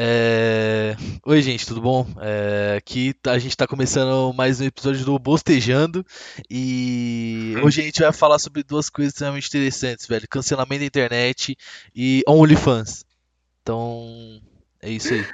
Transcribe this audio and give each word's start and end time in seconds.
É... 0.00 0.94
Oi, 1.26 1.42
gente, 1.42 1.66
tudo 1.66 1.80
bom? 1.80 2.06
É... 2.20 2.76
Aqui 2.78 3.12
tá- 3.14 3.32
a 3.32 3.38
gente 3.40 3.56
tá 3.56 3.66
começando 3.66 4.32
mais 4.32 4.60
um 4.60 4.64
episódio 4.64 5.04
do 5.04 5.18
Bostejando 5.18 6.06
e 6.48 7.56
hoje 7.64 7.80
a 7.80 7.84
gente 7.84 8.00
vai 8.00 8.12
falar 8.12 8.38
sobre 8.38 8.62
duas 8.62 8.88
coisas 8.88 9.12
extremamente 9.12 9.48
interessantes, 9.48 10.06
velho: 10.06 10.28
cancelamento 10.28 10.82
da 10.82 10.86
internet 10.86 11.58
e 11.92 12.22
OnlyFans. 12.28 13.04
Então, 13.60 14.40
é 14.80 14.88
isso 14.88 15.14
aí. 15.14 15.26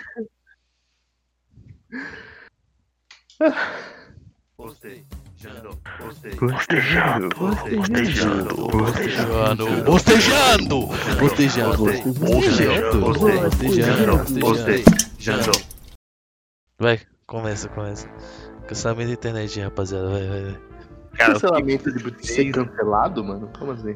Bostejando, 4.56 5.23
Bostejando, 5.44 5.78
bostejando, 6.40 7.28
Bostejando, 8.70 9.66
bostejando, 9.84 10.86
bostejando, 11.18 11.76
bostejando, 12.14 13.00
bostejando, 13.10 14.40
bostejando. 14.40 15.52
Vai, 16.78 16.98
começa, 17.26 17.68
começa. 17.68 18.08
Cancelamento 18.66 19.08
da 19.08 19.14
internet, 19.14 19.60
rapaziada, 19.60 20.08
vai, 20.08 20.26
vai, 20.26 20.42
vai. 20.44 20.60
Cancelamento 21.18 21.92
de 21.92 22.26
ser 22.26 22.50
cancelado, 22.50 23.22
mano? 23.22 23.50
Como 23.58 23.72
assim? 23.72 23.94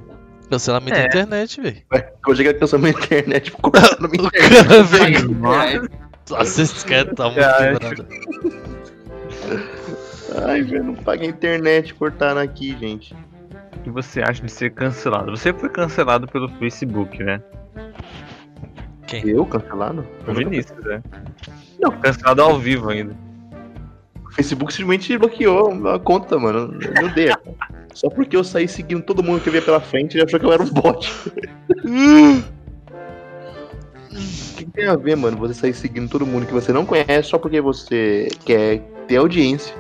Cancelamento 0.51 0.97
da 0.97 1.03
É. 1.03 1.07
internet, 1.07 1.61
velho. 1.63 1.83
Eu 2.27 2.37
cheguei 2.37 2.53
a 2.53 2.59
cancelamento 2.59 2.99
da 3.01 3.05
internet 3.07 3.51
por 3.53 3.61
cortar 3.71 3.99
na 4.01 4.09
minha 4.09 4.23
O 4.23 4.27
internet. 4.27 5.91
Nossa, 6.29 6.63
esse 6.63 6.85
cara 6.85 7.15
tá 7.15 7.25
muito 7.31 7.37
quebrado. 7.57 8.07
Ai, 10.35 10.63
velho, 10.63 10.85
não 10.85 10.95
paga 10.95 11.23
a 11.23 11.27
internet 11.27 11.95
cortaram 11.95 12.41
aqui, 12.41 12.77
gente. 12.79 13.15
o 13.77 13.81
que 13.81 13.91
você 13.91 14.21
acha 14.21 14.43
de 14.43 14.51
ser 14.51 14.71
cancelado? 14.73 15.31
Você 15.31 15.53
foi 15.53 15.69
cancelado 15.69 16.27
pelo 16.27 16.49
Facebook, 16.59 17.23
né? 17.23 17.43
Quem? 19.07 19.27
Eu 19.29 19.47
cancelado? 19.47 20.07
O 20.27 20.33
Vinícius, 20.35 20.85
né? 20.85 21.03
Não. 21.81 21.91
Cancelado 21.93 22.43
ao 22.43 22.59
vivo 22.59 22.91
ainda. 22.91 23.17
O 24.25 24.33
Facebook 24.33 24.73
simplesmente 24.73 25.17
bloqueou 25.17 25.89
a 25.89 25.99
conta, 25.99 26.39
mano. 26.39 26.69
Me 26.69 27.05
odeia. 27.05 27.39
Só 27.95 28.11
porque 28.11 28.37
eu 28.37 28.45
saí 28.45 28.69
seguindo 28.69 29.03
todo 29.03 29.23
mundo 29.23 29.41
que 29.41 29.49
eu 29.49 29.53
via 29.53 29.63
pela 29.63 29.81
frente, 29.81 30.17
ele 30.17 30.25
achou 30.25 30.39
que 30.39 30.45
eu 30.45 30.53
era 30.53 30.63
um 30.63 30.69
bot. 30.69 31.11
O 34.11 34.57
que 34.57 34.65
tem 34.67 34.87
a 34.87 34.97
ver, 34.97 35.17
mano, 35.17 35.37
você 35.39 35.55
sair 35.55 35.73
seguindo 35.73 36.11
todo 36.11 36.27
mundo 36.27 36.47
que 36.47 36.53
você 36.53 36.73
não 36.73 36.85
conhece 36.85 37.31
só 37.31 37.39
porque 37.39 37.61
você 37.61 38.29
quer 38.45 38.81
ter 39.07 39.17
audiência? 39.17 39.75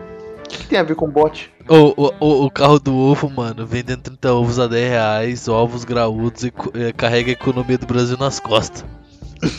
O 0.54 0.58
que 0.58 0.66
tem 0.66 0.78
a 0.78 0.82
ver 0.82 0.94
com 0.94 1.08
bot? 1.10 1.52
O, 1.68 1.92
o, 2.06 2.12
o- 2.20 2.44
o 2.46 2.50
carro 2.50 2.78
do 2.78 2.96
ovo, 2.96 3.28
mano, 3.28 3.66
vendendo 3.66 4.00
30 4.02 4.32
ovos 4.34 4.58
a 4.58 4.66
10 4.66 4.88
reais, 4.90 5.48
ovos 5.48 5.84
graúdos 5.84 6.44
e 6.44 6.52
eh, 6.74 6.92
carrega 6.96 7.30
a 7.30 7.32
economia 7.32 7.76
do 7.76 7.86
Brasil 7.86 8.16
nas 8.18 8.40
costas. 8.40 8.84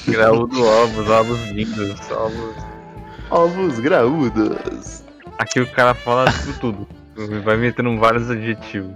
Graúdo 0.08 0.62
ovos, 0.66 1.10
ovos 1.10 1.40
lindos, 1.52 2.00
ovos. 2.12 2.56
Ovos 3.30 3.80
graúdos. 3.80 5.04
Aqui 5.38 5.60
o 5.62 5.68
cara 5.68 5.94
fala 5.94 6.26
tudo, 6.62 6.88
tudo. 7.16 7.42
Vai 7.44 7.56
metendo 7.58 7.96
vários 7.98 8.30
adjetivos. 8.30 8.92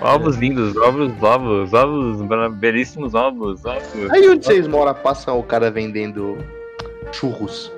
Ovos 0.00 0.36
lindos, 0.36 0.76
ovos, 0.76 1.10
ovos, 1.22 1.72
ovos, 1.72 2.52
belíssimos 2.54 3.14
ovos, 3.14 3.64
ovos. 3.64 4.10
Aí 4.10 4.28
onde 4.28 4.44
vocês 4.46 4.66
moram, 4.68 4.94
passa 4.94 5.32
o 5.32 5.42
cara 5.42 5.70
vendendo 5.70 6.38
churros. 7.12 7.70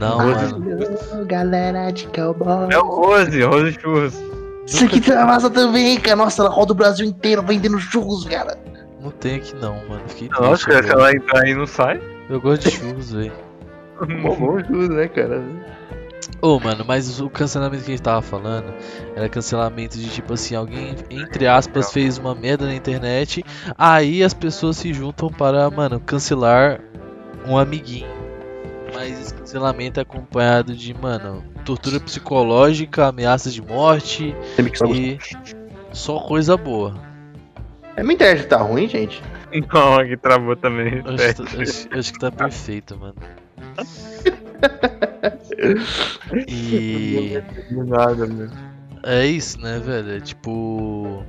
Não, 0.00 0.16
mano. 0.16 1.26
Galera 1.26 1.90
de 1.90 2.06
cowboy. 2.08 2.68
É 2.70 2.78
o 2.78 2.86
Rose, 2.86 3.42
Rose 3.42 3.72
Churros. 3.78 4.18
Isso 4.66 4.84
aqui 4.84 5.00
tá 5.00 5.26
massa 5.26 5.50
também, 5.50 6.00
cara. 6.00 6.16
Nossa, 6.16 6.42
ela 6.42 6.50
roda 6.50 6.72
o 6.72 6.76
Brasil 6.76 7.06
inteiro 7.06 7.42
vendendo 7.42 7.78
churros, 7.78 8.24
cara. 8.24 8.58
Não 9.00 9.10
tem 9.10 9.36
aqui 9.36 9.54
não, 9.56 9.74
mano. 9.88 10.02
Fiquei 10.06 10.28
Nossa, 10.28 10.64
triste 10.64 10.84
se 10.84 10.90
ela 10.90 11.12
entrar 11.12 11.42
aí 11.42 11.54
não 11.54 11.66
sai. 11.66 12.00
Eu 12.28 12.40
gosto 12.40 12.68
de 12.68 12.76
churros, 12.76 13.12
velho. 13.12 13.32
Bom, 14.22 14.34
bom 14.36 14.64
churros, 14.64 14.88
né, 14.88 15.08
cara? 15.08 15.42
Ô, 16.40 16.58
mano, 16.58 16.84
mas 16.86 17.20
o 17.20 17.28
cancelamento 17.28 17.84
que 17.84 17.90
a 17.90 17.94
gente 17.96 18.02
tava 18.02 18.22
falando 18.22 18.72
era 19.14 19.28
cancelamento 19.28 19.98
de 19.98 20.08
tipo 20.08 20.32
assim, 20.32 20.54
alguém, 20.54 20.96
entre 21.10 21.46
aspas, 21.46 21.92
fez 21.92 22.16
uma 22.16 22.34
merda 22.34 22.64
na 22.64 22.74
internet, 22.74 23.44
aí 23.76 24.22
as 24.22 24.32
pessoas 24.32 24.78
se 24.78 24.94
juntam 24.94 25.28
para, 25.28 25.68
mano, 25.70 26.00
cancelar 26.00 26.80
um 27.46 27.58
amiguinho. 27.58 28.19
Mas 28.94 29.20
esse 29.20 29.34
cancelamento 29.34 30.00
é 30.00 30.02
acompanhado 30.02 30.74
de, 30.74 30.92
mano, 30.94 31.44
tortura 31.64 32.00
psicológica, 32.00 33.06
ameaças 33.06 33.54
de 33.54 33.62
morte 33.62 34.34
e 34.94 35.18
só 35.92 36.20
coisa 36.20 36.56
boa. 36.56 36.94
É 37.96 38.02
minha 38.02 38.14
internet 38.14 38.46
tá 38.46 38.58
ruim, 38.58 38.88
gente. 38.88 39.22
Não, 39.72 39.98
aqui 39.98 40.16
travou 40.16 40.56
também. 40.56 41.02
Acho, 41.04 41.26
que 41.26 41.34
tá- 41.34 41.62
acho- 41.62 41.88
acho 41.98 42.12
que 42.12 42.18
tá 42.18 42.30
perfeito, 42.30 42.96
mano. 42.98 43.14
E. 46.46 47.42
Nada. 47.70 48.28
É 49.04 49.26
isso, 49.26 49.60
né, 49.60 49.78
velho? 49.78 50.16
É 50.16 50.20
tipo. 50.20 51.24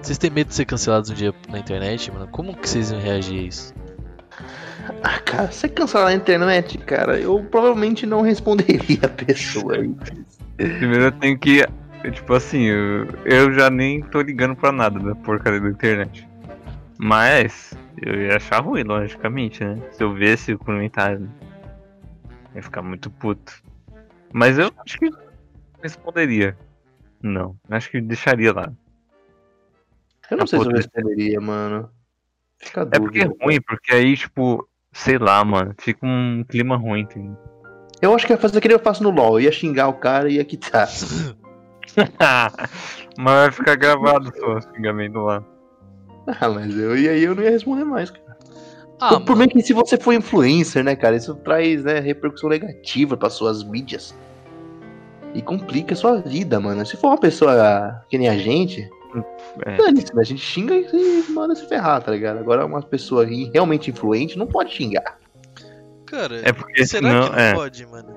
Vocês 0.00 0.18
têm 0.18 0.30
medo 0.30 0.48
de 0.48 0.54
ser 0.54 0.64
cancelados 0.64 1.10
um 1.10 1.14
dia 1.14 1.34
na 1.48 1.58
internet, 1.58 2.10
mano? 2.10 2.26
Como 2.28 2.56
que 2.56 2.68
vocês 2.68 2.90
iam 2.90 3.00
reagir 3.00 3.38
a 3.38 3.42
isso? 3.42 3.74
Ah, 5.02 5.18
cara, 5.20 5.50
você 5.50 5.68
cancelar 5.68 6.08
na 6.08 6.14
internet, 6.14 6.76
cara, 6.78 7.18
eu 7.18 7.42
provavelmente 7.44 8.04
não 8.06 8.20
responderia 8.20 8.98
a 9.02 9.08
pessoa. 9.08 9.74
Primeiro 10.56 11.04
eu 11.04 11.12
tenho 11.12 11.38
que. 11.38 11.66
Tipo 12.12 12.34
assim, 12.34 12.64
eu, 12.64 13.06
eu 13.24 13.52
já 13.52 13.68
nem 13.68 14.02
tô 14.02 14.22
ligando 14.22 14.56
pra 14.56 14.72
nada 14.72 14.98
da 14.98 15.14
porcaria 15.14 15.60
da 15.60 15.68
internet. 15.68 16.26
Mas 16.98 17.72
eu 18.00 18.14
ia 18.14 18.36
achar 18.36 18.60
ruim, 18.60 18.82
logicamente, 18.82 19.64
né? 19.64 19.78
Se 19.92 20.02
eu 20.02 20.14
visse 20.14 20.52
o 20.52 20.58
comentário. 20.58 21.28
Ia 22.54 22.62
ficar 22.62 22.82
muito 22.82 23.10
puto. 23.10 23.62
Mas 24.32 24.58
eu 24.58 24.70
acho 24.84 24.98
que 24.98 25.10
responderia. 25.82 26.56
Não, 27.22 27.56
acho 27.70 27.90
que 27.90 28.00
deixaria 28.00 28.52
lá. 28.52 28.72
Eu 30.30 30.38
não 30.38 30.46
sei 30.46 30.60
se 30.60 30.66
eu 30.66 30.72
responderia, 30.72 31.40
mano. 31.40 31.90
Fica 32.58 32.82
É 32.92 32.98
porque 32.98 33.20
é 33.20 33.44
ruim, 33.44 33.60
porque 33.60 33.92
aí, 33.92 34.16
tipo, 34.16 34.68
sei 34.92 35.18
lá, 35.18 35.44
mano, 35.44 35.74
fica 35.78 36.04
um 36.04 36.44
clima 36.48 36.76
ruim, 36.76 37.00
entendeu? 37.00 37.36
Eu 38.00 38.14
acho 38.14 38.26
que 38.26 38.32
ia 38.32 38.38
fazer 38.38 38.60
que 38.60 38.68
nem 38.68 38.76
eu 38.76 38.82
faço 38.82 39.02
no 39.02 39.10
LoL. 39.10 39.38
Eu 39.38 39.44
ia 39.44 39.52
xingar 39.52 39.88
o 39.88 39.94
cara 39.94 40.28
e 40.28 40.36
ia 40.36 40.44
quitar. 40.44 40.88
Mas 43.18 43.34
vai 43.34 43.50
ficar 43.50 43.76
gravado 43.76 44.32
só 44.36 44.54
o 44.54 44.62
xingamento 44.62 45.18
lá. 45.18 45.44
Ah, 46.40 46.48
mas 46.48 46.76
eu 46.76 46.96
e 46.96 47.08
aí 47.08 47.24
eu 47.24 47.34
não 47.34 47.42
ia 47.42 47.50
responder 47.50 47.84
mais, 47.84 48.10
cara. 48.10 48.38
Ah, 49.00 49.14
o 49.16 49.20
problema 49.24 49.50
é 49.50 49.54
que 49.54 49.62
se 49.62 49.72
você 49.72 49.96
for 49.96 50.12
influencer, 50.12 50.84
né, 50.84 50.94
cara, 50.94 51.16
isso 51.16 51.34
traz 51.36 51.82
né, 51.82 51.98
repercussão 51.98 52.50
negativa 52.50 53.16
para 53.16 53.30
suas 53.30 53.64
mídias. 53.64 54.14
E 55.34 55.40
complica 55.40 55.94
a 55.94 55.96
sua 55.96 56.20
vida, 56.20 56.60
mano. 56.60 56.84
Se 56.84 56.96
for 56.96 57.08
uma 57.08 57.18
pessoa 57.18 58.04
que 58.08 58.18
nem 58.18 58.28
a 58.28 58.36
gente, 58.36 58.88
É. 59.66 59.76
dane-se, 59.76 60.14
né? 60.14 60.20
A 60.20 60.24
gente 60.24 60.40
xinga 60.40 60.74
e 60.74 61.24
manda 61.30 61.54
se 61.54 61.66
ferrar, 61.66 62.02
tá 62.02 62.12
ligado? 62.12 62.38
Agora 62.38 62.64
uma 62.64 62.82
pessoa 62.82 63.24
realmente 63.26 63.90
influente 63.90 64.38
não 64.38 64.46
pode 64.46 64.72
xingar. 64.74 65.18
cara, 66.06 66.40
É 66.44 66.52
porque 66.52 66.86
será 66.86 67.08
senão- 67.08 67.24
que 67.28 67.30
não 67.36 67.38
é. 67.38 67.54
pode, 67.54 67.86
mano? 67.86 68.16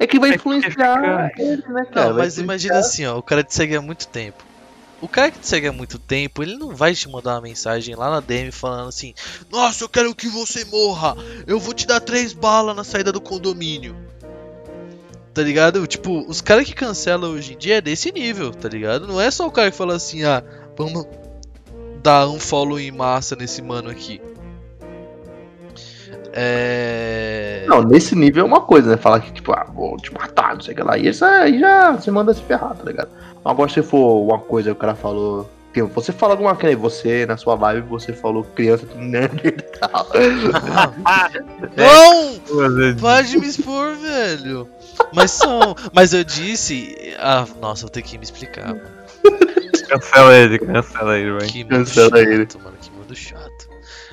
É 0.00 0.06
que 0.06 0.18
vai 0.18 0.30
É 0.30 0.34
influenciar 0.36 1.30
ele, 1.38 1.62
né, 1.68 1.84
cara? 1.86 2.06
Não, 2.08 2.14
Vai 2.14 2.24
mas 2.24 2.38
imagina 2.38 2.78
assim, 2.78 3.04
ó, 3.06 3.18
o 3.18 3.22
cara 3.22 3.42
te 3.42 3.52
segue 3.54 3.74
há 3.76 3.82
muito 3.82 4.06
tempo. 4.08 4.44
O 5.00 5.06
cara 5.08 5.30
que 5.30 5.38
te 5.38 5.46
segue 5.46 5.66
há 5.68 5.72
muito 5.72 5.98
tempo, 5.98 6.42
ele 6.42 6.56
não 6.56 6.74
vai 6.74 6.92
te 6.94 7.08
mandar 7.08 7.34
uma 7.34 7.40
mensagem 7.42 7.94
lá 7.94 8.10
na 8.10 8.20
DM 8.20 8.50
falando 8.50 8.88
assim: 8.88 9.14
Nossa, 9.50 9.84
eu 9.84 9.88
quero 9.88 10.12
que 10.14 10.28
você 10.28 10.64
morra! 10.64 11.16
Eu 11.46 11.58
vou 11.60 11.72
te 11.74 11.86
dar 11.86 12.00
três 12.00 12.32
balas 12.32 12.74
na 12.74 12.82
saída 12.84 13.12
do 13.12 13.20
condomínio. 13.20 13.94
Tá 15.34 15.42
ligado? 15.42 15.86
Tipo, 15.86 16.24
os 16.28 16.40
caras 16.40 16.64
que 16.64 16.74
cancelam 16.74 17.30
hoje 17.32 17.54
em 17.54 17.58
dia 17.58 17.76
é 17.76 17.80
desse 17.80 18.10
nível, 18.10 18.50
tá 18.50 18.68
ligado? 18.68 19.06
Não 19.06 19.20
é 19.20 19.30
só 19.30 19.46
o 19.46 19.50
cara 19.50 19.70
que 19.70 19.76
fala 19.76 19.94
assim: 19.94 20.24
Ah, 20.24 20.42
vamos 20.76 21.06
dar 22.02 22.28
um 22.28 22.40
follow 22.40 22.78
em 22.78 22.90
massa 22.90 23.36
nesse 23.36 23.62
mano 23.62 23.90
aqui. 23.90 24.20
É. 26.32 27.64
Não, 27.66 27.82
nesse 27.82 28.14
nível 28.14 28.44
é 28.44 28.46
uma 28.46 28.60
coisa, 28.60 28.90
né? 28.90 28.96
Falar 28.96 29.20
que, 29.20 29.32
tipo, 29.32 29.52
ah, 29.52 29.66
vou 29.74 29.96
te 29.96 30.12
matar, 30.12 30.54
não 30.54 30.60
sei 30.60 30.72
o 30.72 30.76
que 30.76 30.82
lá. 30.82 30.96
E 30.96 31.08
isso 31.08 31.24
aí 31.24 31.58
já 31.58 31.92
você 31.92 32.10
manda 32.10 32.32
se 32.32 32.42
ferrar, 32.42 32.76
tá 32.76 32.84
ligado? 32.84 33.08
Agora, 33.44 33.68
se 33.68 33.82
for 33.82 34.22
uma 34.22 34.38
coisa 34.38 34.70
que 34.70 34.76
o 34.76 34.80
cara 34.80 34.94
falou. 34.94 35.48
Você 35.86 36.12
fala 36.12 36.32
alguma 36.34 36.54
coisa, 36.56 36.76
você 36.76 37.24
na 37.26 37.36
sua 37.36 37.54
live, 37.54 37.86
você 37.88 38.12
falou 38.12 38.44
criança 38.44 38.86
tudo 38.86 39.00
nerd 39.00 39.40
e 39.46 39.50
tal. 39.52 40.06
Não! 41.76 42.38
Pode 43.00 43.38
me 43.38 43.46
expor, 43.46 43.94
velho. 43.96 44.68
Mas 45.12 45.30
são. 45.32 45.74
Mas 45.92 46.12
eu 46.12 46.24
disse. 46.24 47.14
Ah, 47.18 47.46
nossa, 47.60 47.86
eu 47.86 47.90
tenho 47.90 48.06
que 48.06 48.18
me 48.18 48.24
explicar. 48.24 48.68
mano. 48.68 48.98
Cancela 49.88 50.34
ele, 50.36 50.58
cancela 50.58 51.18
ele. 51.18 51.46
Que 51.46 51.64
mundo 51.64 51.70
Cancela 51.70 52.08
chato, 52.08 52.16
ele. 52.18 52.48
mano. 52.62 52.76
Que 52.80 52.90
mundo 52.90 53.14
chato. 53.14 53.68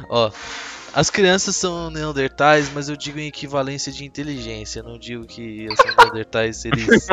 Ó. 0.10 0.32
As 0.96 1.10
crianças 1.10 1.58
são 1.58 1.90
neandertais, 1.90 2.72
mas 2.74 2.88
eu 2.88 2.96
digo 2.96 3.20
em 3.20 3.28
equivalência 3.28 3.92
de 3.92 4.06
inteligência. 4.06 4.80
Eu 4.80 4.86
não 4.86 4.98
digo 4.98 5.26
que 5.26 5.68
os 5.68 5.96
neandertais 5.98 6.64
eles. 6.64 6.88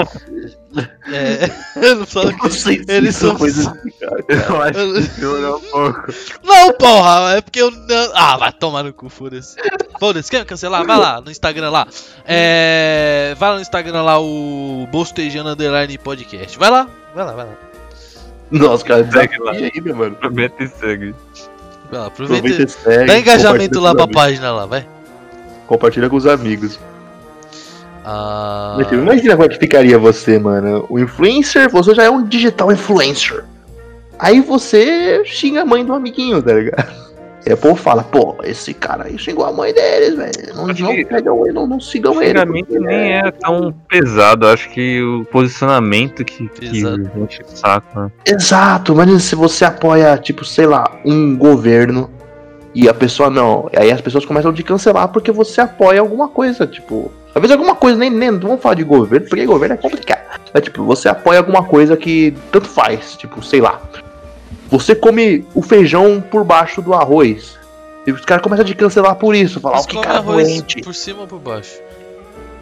é, 1.12 1.50
eu 1.88 1.96
não 1.96 2.06
falo 2.06 2.32
que. 2.36 2.46
Eu 2.46 2.50
sei 2.52 2.84
se 2.84 2.90
Eles 2.92 3.16
são 3.16 3.30
são- 3.30 3.38
coisas 3.38 3.66
assim, 3.66 3.90
cara. 4.00 4.24
Eu 4.28 4.62
acho 4.62 5.10
que 5.14 5.20
demorou 5.20 5.56
um 5.56 5.60
pouco. 5.60 6.14
Não, 6.44 6.72
porra! 6.74 7.34
É 7.36 7.40
porque 7.40 7.60
eu 7.60 7.70
não. 7.72 8.10
Ah, 8.14 8.36
vai 8.36 8.52
tomar 8.52 8.84
no 8.84 8.92
cu, 8.92 9.08
foda-se. 9.08 9.56
Foda-se, 9.98 10.30
quer 10.30 10.44
cancelar? 10.44 10.86
Vai 10.86 10.98
lá 10.98 11.20
no 11.20 11.30
Instagram 11.30 11.70
lá. 11.70 11.86
É. 12.24 13.34
Vai 13.36 13.48
lá 13.50 13.56
no 13.56 13.62
Instagram 13.62 14.02
lá, 14.02 14.20
o 14.20 14.86
Bostejando 14.92 15.50
Underline 15.50 15.98
Podcast. 15.98 16.56
Vai 16.56 16.70
lá, 16.70 16.88
vai 17.14 17.24
lá, 17.24 17.32
vai 17.32 17.46
lá. 17.46 17.52
Nossa, 18.50 18.84
cara, 18.84 19.10
Segue 19.10 19.38
lá. 19.38 19.52
aí, 19.52 19.72
meu 19.80 19.96
mano. 19.96 20.14
Aproveita 20.14 20.62
e 20.62 20.68
segue. 20.68 21.12
Vai 21.12 21.51
lá, 21.96 22.06
aproveita. 22.06 22.46
Aproveita 22.46 22.62
e 22.62 22.68
segue. 22.68 23.06
Dá 23.06 23.18
engajamento 23.18 23.80
lá 23.80 23.94
pra 23.94 24.04
amigos. 24.04 24.22
página 24.22 24.52
lá, 24.52 24.66
vai. 24.66 24.86
Compartilha 25.66 26.08
com 26.08 26.16
os 26.16 26.26
amigos. 26.26 26.78
Ah. 28.04 28.74
Mas, 28.78 28.92
Imagina 28.92 29.36
como 29.36 29.46
é 29.46 29.48
que 29.48 29.58
ficaria 29.58 29.98
você, 29.98 30.38
mano. 30.38 30.86
O 30.88 30.98
influencer, 30.98 31.70
você 31.70 31.94
já 31.94 32.04
é 32.04 32.10
um 32.10 32.24
digital 32.24 32.72
influencer. 32.72 33.44
Aí 34.18 34.40
você 34.40 35.22
xinga 35.24 35.62
a 35.62 35.64
mãe 35.64 35.84
do 35.84 35.92
amiguinho, 35.92 36.42
tá 36.42 36.52
ligado? 36.52 37.11
E 37.44 37.52
o 37.52 37.56
povo 37.56 37.74
fala, 37.74 38.04
pô, 38.04 38.36
esse 38.44 38.72
cara 38.72 39.04
aí 39.04 39.18
xingou 39.18 39.44
a 39.44 39.52
mãe 39.52 39.74
deles, 39.74 40.14
velho. 40.14 40.54
Não, 40.54 40.66
não 40.66 41.04
pegam 41.04 41.44
ele, 41.44 41.52
não, 41.52 41.66
não 41.66 41.80
sigam 41.80 42.22
ele. 42.22 42.38
Antigamente 42.38 42.66
porque, 42.68 42.84
nem 42.84 43.12
era 43.14 43.32
tão 43.32 43.74
pesado. 43.88 44.46
Acho 44.46 44.70
que 44.70 45.02
o 45.02 45.24
posicionamento 45.24 46.24
que, 46.24 46.48
que 46.48 46.66
enche 46.66 47.42
o 47.42 47.56
saco, 47.56 47.98
né? 47.98 48.12
Exato, 48.24 48.92
imagina 48.92 49.18
se 49.18 49.34
você 49.34 49.64
apoia, 49.64 50.16
tipo, 50.18 50.44
sei 50.44 50.66
lá, 50.66 50.84
um 51.04 51.36
governo 51.36 52.08
e 52.74 52.88
a 52.88 52.94
pessoa 52.94 53.28
não. 53.28 53.68
Aí 53.76 53.90
as 53.90 54.00
pessoas 54.00 54.24
começam 54.24 54.50
a 54.50 54.54
te 54.54 54.62
cancelar 54.62 55.08
porque 55.08 55.32
você 55.32 55.60
apoia 55.60 56.00
alguma 56.00 56.28
coisa, 56.28 56.66
tipo. 56.66 57.10
Talvez 57.32 57.50
alguma 57.50 57.74
coisa, 57.74 57.98
nem, 57.98 58.10
nem 58.10 58.38
vamos 58.38 58.60
falar 58.60 58.74
de 58.74 58.84
governo, 58.84 59.26
porque 59.26 59.46
governo 59.46 59.74
é 59.74 59.78
complicado. 59.78 60.20
Mas 60.52 60.64
tipo, 60.64 60.84
você 60.84 61.08
apoia 61.08 61.38
alguma 61.38 61.64
coisa 61.64 61.96
que 61.96 62.34
tanto 62.52 62.68
faz, 62.68 63.16
tipo, 63.16 63.42
sei 63.42 63.60
lá. 63.60 63.80
Você 64.72 64.94
come 64.94 65.44
o 65.54 65.62
feijão 65.62 66.20
por 66.20 66.42
baixo 66.44 66.80
do 66.82 66.94
arroz. 66.94 67.58
E 68.06 68.10
os 68.10 68.24
caras 68.24 68.42
começam 68.42 68.64
a 68.64 68.66
te 68.66 68.74
cancelar 68.74 69.14
por 69.14 69.34
isso, 69.34 69.60
falar 69.60 69.76
Mas 69.76 69.84
o 69.84 69.88
que 69.88 69.94
come 69.94 70.06
cara 70.06 70.18
arroz 70.18 70.48
doente. 70.48 70.80
por 70.80 70.94
cima 70.94 71.20
ou 71.20 71.26
por 71.28 71.38
baixo? 71.38 71.78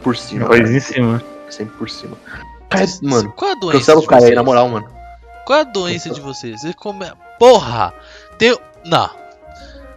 Por 0.03 0.17
cima, 0.17 0.47
Coisa 0.47 0.65
cara, 0.65 0.77
em 0.77 0.81
cima. 0.81 1.23
sempre 1.49 1.77
por 1.79 1.89
cima. 1.89 2.17
Cara, 2.69 2.85
mano, 3.03 3.33
Qual 3.37 3.51
é 3.51 3.55
a 3.55 3.57
doença? 3.57 3.79
cancela 3.79 4.01
o 4.01 4.07
cara 4.07 4.21
aí, 4.23 4.27
vocês? 4.27 4.37
na 4.37 4.43
moral, 4.43 4.69
mano. 4.69 4.87
Qual 5.47 5.59
é 5.59 5.63
a 5.63 5.65
doença 5.65 6.11
de 6.11 6.21
vocês? 6.21 6.61
Vocês 6.61 6.75
comem. 6.75 7.11
Porra! 7.39 7.95
Tem. 8.39 8.55
Não. 8.85 9.09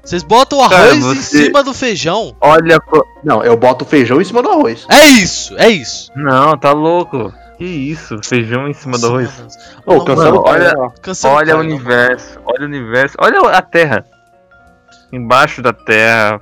Vocês 0.03 0.23
botam 0.23 0.59
o 0.59 0.69
Cara, 0.69 0.83
arroz 0.91 0.97
em 0.97 1.01
você- 1.15 1.45
cima 1.45 1.63
do 1.63 1.73
feijão. 1.73 2.35
Olha. 2.39 2.77
Não, 3.23 3.43
eu 3.43 3.55
boto 3.57 3.85
o 3.85 3.87
feijão 3.87 4.21
em 4.21 4.25
cima 4.25 4.41
do 4.41 4.49
arroz. 4.49 4.85
É 4.89 5.05
isso, 5.05 5.55
é 5.57 5.69
isso. 5.69 6.11
Não, 6.15 6.57
tá 6.57 6.71
louco. 6.71 7.33
Que 7.57 7.65
isso? 7.65 8.17
Feijão 8.23 8.67
em 8.67 8.73
cima 8.73 8.97
do 8.97 9.07
arroz. 9.07 9.29
Ô, 9.85 9.95
Não, 9.95 10.05
cancela 10.05 10.41
olha-. 10.41 10.89
Cancela 11.01 11.35
Olha 11.35 11.57
o 11.57 11.59
universo. 11.59 12.39
Olha 12.45 12.61
o 12.61 12.65
universo. 12.65 13.15
Olha 13.19 13.39
a 13.49 13.61
terra. 13.61 14.05
Embaixo 15.11 15.61
da 15.61 15.71
terra 15.71 16.41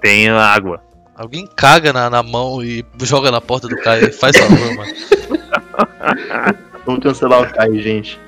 tem 0.00 0.28
água. 0.28 0.82
Alguém 1.16 1.46
caga 1.46 1.92
na, 1.92 2.10
na 2.10 2.22
mão 2.22 2.62
e 2.62 2.84
joga 3.02 3.30
na 3.30 3.40
porta 3.40 3.68
do 3.68 3.76
cara. 3.76 4.12
Faz 4.12 4.36
favor, 4.36 4.74
mano. 4.74 4.92
Vamos 6.84 7.02
cancelar 7.02 7.42
o 7.42 7.52
Caio, 7.52 7.80
gente. 7.80 8.20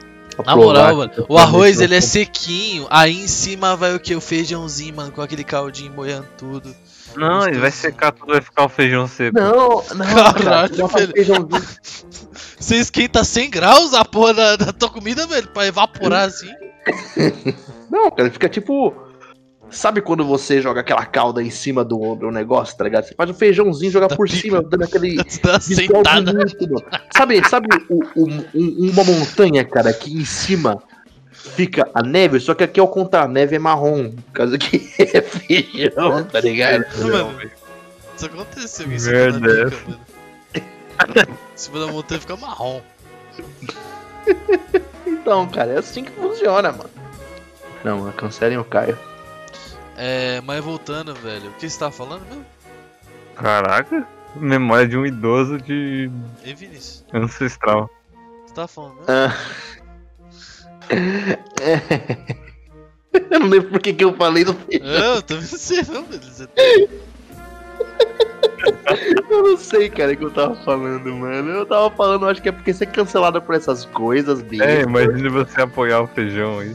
Na 0.45 0.57
moral, 0.57 0.97
mano. 0.97 1.13
O 1.29 1.37
arroz 1.37 1.81
ele 1.81 1.97
é 1.97 2.01
sequinho. 2.01 2.87
Aí 2.89 3.25
em 3.25 3.29
cima 3.29 3.77
vai 3.77 3.95
o 3.95 4.01
que? 4.01 4.15
O 4.15 4.21
feijãozinho, 4.21 4.97
mano. 4.97 5.13
Com 5.13 5.21
aquele 5.21 5.45
caldinho 5.45 5.93
moendo 5.93 6.27
tudo. 6.39 6.75
Não, 7.17 7.47
ele 7.49 7.59
vai 7.59 7.71
secar 7.71 8.13
tudo, 8.13 8.33
vai 8.33 8.41
ficar 8.41 8.65
o 8.65 8.69
feijão 8.69 9.07
seco. 9.07 9.39
Não, 9.39 9.83
não, 9.95 10.07
Caralho, 10.35 10.89
cara. 10.89 11.09
Você 12.59 12.77
esquenta 12.77 13.23
100 13.25 13.51
graus 13.51 13.95
a 13.95 14.05
porra 14.05 14.35
da, 14.35 14.57
da 14.57 14.73
tua 14.73 14.89
comida, 14.91 15.27
velho. 15.27 15.49
Pra 15.49 15.67
evaporar 15.67 16.27
assim. 16.29 16.51
Não, 17.91 18.11
cara, 18.11 18.31
fica 18.31 18.49
tipo. 18.49 18.95
Sabe 19.69 20.01
quando 20.01 20.25
você 20.25 20.63
joga 20.63 20.81
aquela 20.81 21.05
calda 21.05 21.43
em 21.43 21.51
cima 21.51 21.85
do, 21.85 22.15
do 22.15 22.31
negócio, 22.31 22.77
tá 22.77 22.85
ligado? 22.85 23.03
Você 23.05 23.15
faz 23.17 23.29
o 23.29 23.35
feijãozinho, 23.35 23.91
joga 23.91 24.07
Da 24.07 24.17
por 24.17 24.29
pica. 24.29 24.41
cima, 24.41 24.63
dando 24.63 24.85
aquele. 24.85 25.17
Sentada. 25.61 26.33
Sabe, 27.17 27.49
sabe 27.49 27.67
o- 27.91 28.05
o- 28.15 28.29
um- 28.55 28.91
uma 28.93 29.03
montanha, 29.03 29.65
cara, 29.65 29.93
que 29.93 30.13
em 30.15 30.25
cima 30.25 30.81
fica 31.51 31.89
a 31.95 32.03
neve, 32.03 32.41
só 32.41 32.55
que 32.55 32.65
aqui 32.65 32.81
ao 32.81 32.89
contrário, 32.89 33.29
a 33.29 33.33
neve 33.33 33.57
é 33.57 33.59
marrom. 33.59 34.11
Por 34.11 34.33
causa 34.33 34.59
que 34.59 34.91
é 34.99 35.23
feijão, 35.23 36.25
tá 36.25 36.41
ligado? 36.41 36.85
Mano, 37.03 37.51
isso 38.17 38.27
aconteceu 38.27 38.99
cima 38.99 39.13
Merda. 39.17 39.73
Em 40.55 41.57
cima 41.57 41.81
da 41.81 41.87
montanha 41.93 42.21
fica 42.21 42.37
marrom. 42.37 42.81
Então, 45.07 45.47
cara, 45.49 45.73
é 45.73 45.79
assim 45.79 46.05
que 46.05 46.11
funciona, 46.13 46.73
mano. 46.73 46.91
Não, 47.85 47.99
mano, 47.99 48.13
cancelem 48.13 48.59
o 48.59 48.65
Caio. 48.65 48.99
É, 49.97 50.41
mas 50.43 50.65
voltando, 50.65 51.15
velho. 51.15 51.51
O 51.51 51.53
que 51.55 51.69
você 51.69 51.79
tava 51.79 51.93
falando 51.93 52.27
mesmo? 52.27 52.45
Caraca. 53.35 54.07
Memória 54.35 54.87
de 54.87 54.97
um 54.97 55.07
idoso 55.07 55.59
de 55.59 56.11
Ei, 56.45 56.55
Vinícius. 56.55 57.05
ancestral. 57.13 57.91
Você 58.47 58.55
tava 58.55 58.69
falando 58.69 58.95
mesmo? 58.97 59.07
Ah. 59.09 59.35
Eu 63.31 63.41
não 63.41 63.47
lembro 63.49 63.71
por 63.71 63.81
que 63.81 63.93
que 63.93 64.05
eu 64.05 64.15
falei 64.15 64.45
do 64.45 64.55
feijão. 64.55 64.89
Não. 64.89 65.41
Você- 65.41 65.81
Eu 69.31 69.43
não 69.43 69.57
sei, 69.57 69.89
cara, 69.91 70.13
o 70.13 70.17
que 70.17 70.25
eu 70.25 70.31
tava 70.31 70.55
falando, 70.57 71.13
mano. 71.15 71.51
Eu 71.51 71.67
tava 71.67 71.91
falando, 71.91 72.27
acho 72.29 72.41
que 72.43 72.49
é 72.49 72.53
porque 72.53 72.73
ser 72.73 72.87
cancelado 72.87 73.41
por 73.43 73.55
essas 73.55 73.85
coisas, 73.85 74.41
É, 74.41 74.43
bestas. 74.43 74.83
imagina 74.83 75.31
você 75.31 75.61
apoiar 75.63 76.01
o 76.03 76.07
feijão 76.07 76.61
aí. 76.61 76.75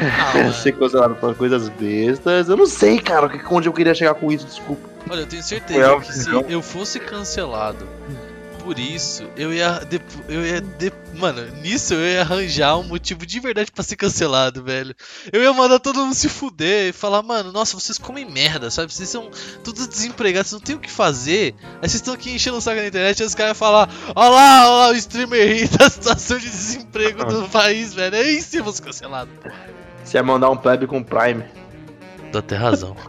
Ah, 0.00 0.50
ser 0.52 0.72
cancelado 0.72 1.14
por 1.16 1.34
coisas 1.34 1.68
bestas. 1.68 2.48
Eu 2.48 2.56
não 2.56 2.66
sei, 2.66 2.98
cara, 2.98 3.30
onde 3.50 3.68
eu 3.68 3.72
queria 3.72 3.94
chegar 3.94 4.14
com 4.14 4.30
isso, 4.32 4.46
desculpa. 4.46 4.88
Olha, 5.08 5.20
eu 5.20 5.26
tenho 5.26 5.42
certeza 5.42 5.96
que 6.00 6.12
se 6.12 6.30
eu 6.30 6.62
fosse 6.62 6.98
cancelado 6.98 7.86
por 8.64 8.78
isso, 8.78 9.22
eu 9.36 9.52
ia. 9.52 9.80
dep- 9.80 10.02
Eu 10.28 10.44
ia. 10.44 10.60
de- 10.60 10.92
Mano, 11.14 11.44
nisso 11.62 11.94
eu 11.94 12.00
ia 12.00 12.22
arranjar 12.22 12.76
um 12.76 12.82
motivo 12.82 13.24
de 13.24 13.38
verdade 13.38 13.70
pra 13.70 13.84
ser 13.84 13.94
cancelado, 13.96 14.64
velho. 14.64 14.94
Eu 15.32 15.42
ia 15.42 15.52
mandar 15.52 15.78
todo 15.78 16.00
mundo 16.00 16.14
se 16.14 16.28
fuder 16.28 16.88
e 16.88 16.92
falar, 16.92 17.22
mano, 17.22 17.52
nossa, 17.52 17.78
vocês 17.78 17.98
comem 17.98 18.24
merda, 18.28 18.70
sabe? 18.70 18.92
Vocês 18.92 19.08
são 19.08 19.30
todos 19.62 19.86
desempregados, 19.86 20.48
vocês 20.50 20.60
não 20.60 20.66
tem 20.66 20.74
o 20.76 20.80
que 20.80 20.90
fazer. 20.90 21.54
Aí 21.74 21.88
vocês 21.88 21.94
estão 21.96 22.14
aqui 22.14 22.30
enchendo 22.34 22.56
o 22.56 22.60
saco 22.60 22.80
na 22.80 22.86
internet 22.88 23.20
e 23.20 23.24
os 23.24 23.34
caras 23.34 23.50
iam 23.50 23.54
falar, 23.54 23.88
ó 24.16 24.28
lá, 24.28 24.88
o 24.90 24.94
streamer 24.96 25.40
aí 25.40 25.68
da 25.68 25.88
situação 25.88 26.38
de 26.38 26.50
desemprego 26.50 27.24
do 27.24 27.48
país, 27.50 27.94
velho. 27.94 28.16
Aí 28.16 28.40
sim 28.42 28.56
eu 28.58 28.64
vou 28.64 28.72
ser 28.72 28.82
cancelado. 28.82 29.30
Você 30.02 30.16
ia 30.16 30.22
mandar 30.22 30.50
um 30.50 30.56
plebe 30.56 30.86
com 30.86 31.02
Prime. 31.02 31.44
Dá 32.32 32.40
até 32.40 32.56
razão. 32.56 32.96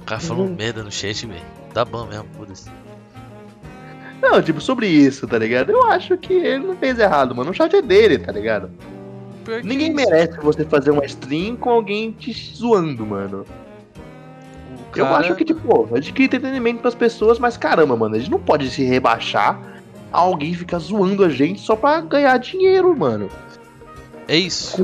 O 0.00 0.04
cara 0.06 0.20
falou 0.20 0.46
merda 0.48 0.82
no 0.82 0.92
chat, 0.92 1.26
velho. 1.26 1.40
Tá 1.74 1.84
bom 1.84 2.06
mesmo, 2.06 2.26
foda-se. 2.38 2.70
Não, 4.22 4.40
tipo, 4.40 4.60
sobre 4.60 4.86
isso, 4.86 5.26
tá 5.26 5.36
ligado? 5.36 5.70
Eu 5.70 5.86
acho 5.90 6.16
que 6.16 6.32
ele 6.32 6.66
não 6.66 6.76
fez 6.76 6.98
errado, 6.98 7.34
mano. 7.34 7.50
O 7.50 7.54
chat 7.54 7.74
é 7.76 7.82
dele, 7.82 8.16
tá 8.18 8.32
ligado? 8.32 8.70
Ninguém 9.62 9.88
isso. 9.88 9.96
merece 9.96 10.38
você 10.40 10.64
fazer 10.64 10.90
uma 10.92 11.04
stream 11.04 11.56
com 11.56 11.68
alguém 11.68 12.12
te 12.12 12.32
zoando, 12.32 13.04
mano. 13.04 13.44
O 14.94 14.98
Eu 14.98 15.04
cara- 15.04 15.18
acho 15.18 15.34
que, 15.34 15.44
tipo, 15.44 15.88
a 15.92 15.96
gente 16.00 16.12
cria 16.14 16.26
entretenimento 16.26 16.80
pras 16.80 16.94
pessoas, 16.94 17.38
mas 17.38 17.56
caramba, 17.56 17.94
mano, 17.96 18.14
a 18.14 18.18
gente 18.18 18.30
não 18.30 18.38
pode 18.38 18.70
se 18.70 18.82
rebaixar 18.84 19.60
a 20.10 20.18
alguém 20.18 20.54
ficar 20.54 20.78
zoando 20.78 21.24
a 21.24 21.28
gente 21.28 21.60
só 21.60 21.76
pra 21.76 22.00
ganhar 22.00 22.38
dinheiro, 22.38 22.96
mano. 22.96 23.28
É 24.26 24.36
isso. 24.36 24.76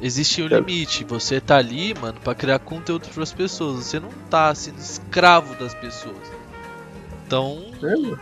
Existe 0.00 0.42
um 0.42 0.48
Certo. 0.48 0.66
limite. 0.66 1.04
Você 1.04 1.40
tá 1.40 1.56
ali, 1.56 1.94
mano, 1.94 2.20
pra 2.22 2.34
criar 2.34 2.58
conteúdo 2.60 3.08
pras 3.08 3.32
pessoas. 3.32 3.84
Você 3.86 3.98
não 3.98 4.10
tá 4.30 4.54
sendo 4.54 4.78
escravo 4.78 5.54
das 5.56 5.74
pessoas. 5.74 6.16
Então, 7.26 7.64
É, 7.82 8.16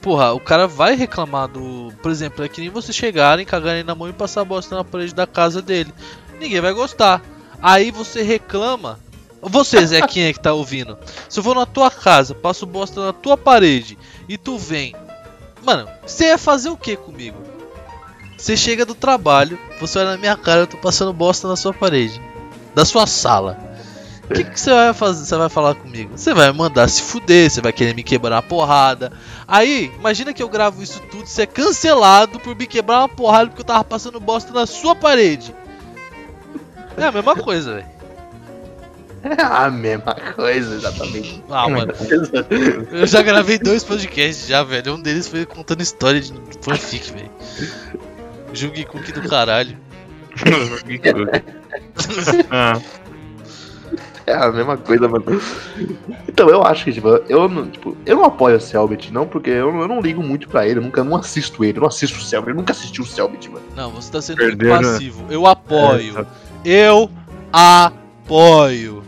porra, 0.00 0.32
o 0.32 0.40
cara 0.40 0.66
vai 0.66 0.94
reclamar 0.96 1.48
do. 1.48 1.92
Por 2.02 2.10
exemplo, 2.10 2.44
é 2.44 2.48
que 2.48 2.60
nem 2.60 2.70
você 2.70 2.92
chegarem, 2.92 3.46
cagarem 3.46 3.84
na 3.84 3.94
mão 3.94 4.08
e 4.08 4.12
passar 4.12 4.44
bosta 4.44 4.74
na 4.74 4.84
parede 4.84 5.14
da 5.14 5.26
casa 5.26 5.62
dele. 5.62 5.92
Ninguém 6.40 6.60
vai 6.60 6.72
gostar. 6.72 7.22
Aí 7.62 7.90
você 7.90 8.22
reclama. 8.22 8.98
Você, 9.40 9.78
é 9.96 10.06
que 10.06 10.32
tá 10.34 10.52
ouvindo? 10.52 10.98
Se 11.28 11.38
eu 11.38 11.44
for 11.44 11.54
na 11.54 11.66
tua 11.66 11.90
casa, 11.90 12.34
passo 12.34 12.66
bosta 12.66 13.04
na 13.04 13.12
tua 13.12 13.36
parede 13.36 13.96
e 14.28 14.36
tu 14.36 14.58
vem. 14.58 14.94
Mano, 15.62 15.88
você 16.04 16.26
ia 16.26 16.38
fazer 16.38 16.68
o 16.70 16.76
que 16.76 16.96
comigo? 16.96 17.36
Você 18.36 18.56
chega 18.56 18.84
do 18.84 18.94
trabalho, 18.94 19.58
você 19.80 19.98
olha 19.98 20.10
na 20.10 20.16
minha 20.16 20.36
cara, 20.36 20.60
eu 20.60 20.66
tô 20.66 20.76
passando 20.76 21.12
bosta 21.12 21.48
na 21.48 21.56
sua 21.56 21.72
parede. 21.72 22.20
Da 22.74 22.84
sua 22.84 23.06
sala. 23.06 23.58
O 24.28 24.34
que, 24.34 24.44
que 24.44 24.60
você 24.60 24.70
vai 24.70 24.92
fazer? 24.92 25.24
Você 25.24 25.36
vai 25.36 25.48
falar 25.48 25.74
comigo? 25.76 26.10
Você 26.16 26.34
vai 26.34 26.52
mandar 26.52 26.88
se 26.88 27.00
fuder, 27.00 27.48
você 27.48 27.60
vai 27.60 27.72
querer 27.72 27.94
me 27.94 28.02
quebrar 28.02 28.38
a 28.38 28.42
porrada. 28.42 29.12
Aí, 29.46 29.92
imagina 29.98 30.34
que 30.34 30.42
eu 30.42 30.48
gravo 30.48 30.82
isso 30.82 31.00
tudo, 31.10 31.26
você 31.26 31.42
é 31.42 31.46
cancelado 31.46 32.40
por 32.40 32.54
me 32.56 32.66
quebrar 32.66 32.98
uma 32.98 33.08
porrada 33.08 33.46
porque 33.46 33.62
eu 33.62 33.66
tava 33.66 33.84
passando 33.84 34.18
bosta 34.18 34.52
na 34.52 34.66
sua 34.66 34.94
parede. 34.96 35.54
É 36.96 37.04
a 37.04 37.12
mesma 37.12 37.36
coisa, 37.36 37.74
velho. 37.74 37.96
É 39.26 39.42
a 39.42 39.68
mesma 39.70 40.14
coisa, 40.14 40.76
exatamente. 40.76 41.42
Ah, 41.50 41.68
mano. 41.68 41.92
Eu 42.92 43.06
já 43.08 43.22
gravei 43.22 43.58
dois 43.58 43.82
podcasts 43.82 44.46
já, 44.46 44.62
velho. 44.62 44.94
Um 44.94 45.02
deles 45.02 45.26
foi 45.26 45.44
contando 45.44 45.80
história 45.80 46.20
de 46.20 46.32
fanfic, 46.60 47.12
velho. 47.12 47.30
Jungi 48.52 48.84
Cook 48.84 49.12
do 49.12 49.28
caralho. 49.28 49.76
ah, 52.50 52.80
É 54.26 54.34
a 54.34 54.50
mesma 54.50 54.76
coisa, 54.76 55.08
mano. 55.08 55.24
Então, 56.28 56.48
eu 56.50 56.62
acho 56.64 56.84
que, 56.84 56.92
tipo, 56.92 57.08
eu 57.28 57.48
não, 57.48 57.70
tipo, 57.70 57.96
eu 58.04 58.16
não 58.16 58.24
apoio 58.24 58.56
o 58.56 58.60
Selbit, 58.60 59.12
não, 59.12 59.26
porque 59.26 59.50
eu, 59.50 59.74
eu 59.74 59.88
não 59.88 60.00
ligo 60.00 60.22
muito 60.22 60.48
pra 60.48 60.66
ele, 60.66 60.80
eu 60.80 60.82
nunca 60.82 61.04
não 61.04 61.16
assisto 61.16 61.64
ele, 61.64 61.78
eu 61.78 61.82
não 61.82 61.88
assisto 61.88 62.18
o 62.18 62.22
Selbit, 62.22 62.50
eu 62.50 62.56
nunca 62.56 62.72
assisti 62.72 63.00
o 63.00 63.06
Selbit, 63.06 63.48
mano. 63.48 63.64
Não, 63.76 63.90
você 63.90 64.10
tá 64.10 64.20
sendo 64.20 64.38
Perderam, 64.38 64.74
muito 64.74 64.86
né? 64.86 64.92
passivo. 64.94 65.24
Eu 65.30 65.46
apoio. 65.46 66.26
É, 66.64 66.88
Eu 66.88 67.10
apoio. 67.52 69.04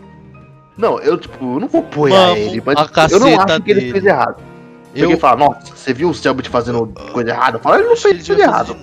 Não, 0.77 1.01
eu, 1.01 1.19
tipo, 1.19 1.57
eu 1.57 1.61
não 1.61 1.67
vou 1.69 1.81
apoiar 1.81 2.27
Vamos 2.29 2.39
ele, 2.39 2.63
mas 2.65 3.11
eu 3.11 3.19
não 3.19 3.41
acho 3.41 3.61
que 3.63 3.71
ele 3.73 3.81
dele. 3.81 3.93
fez 3.93 4.05
errado. 4.05 4.37
Porque 4.93 5.13
Eu 5.15 5.19
fala, 5.19 5.37
nossa, 5.37 5.61
você 5.75 5.93
viu 5.93 6.09
o 6.09 6.15
Selbit 6.15 6.49
fazendo 6.49 6.87
coisa 7.13 7.31
errada? 7.31 7.57
Eu 7.57 7.61
falo, 7.61 7.77
ele 7.77 7.89
não 7.89 7.97
fez 7.97 8.25
tudo 8.25 8.39
fazer 8.39 8.43
errado. 8.43 8.77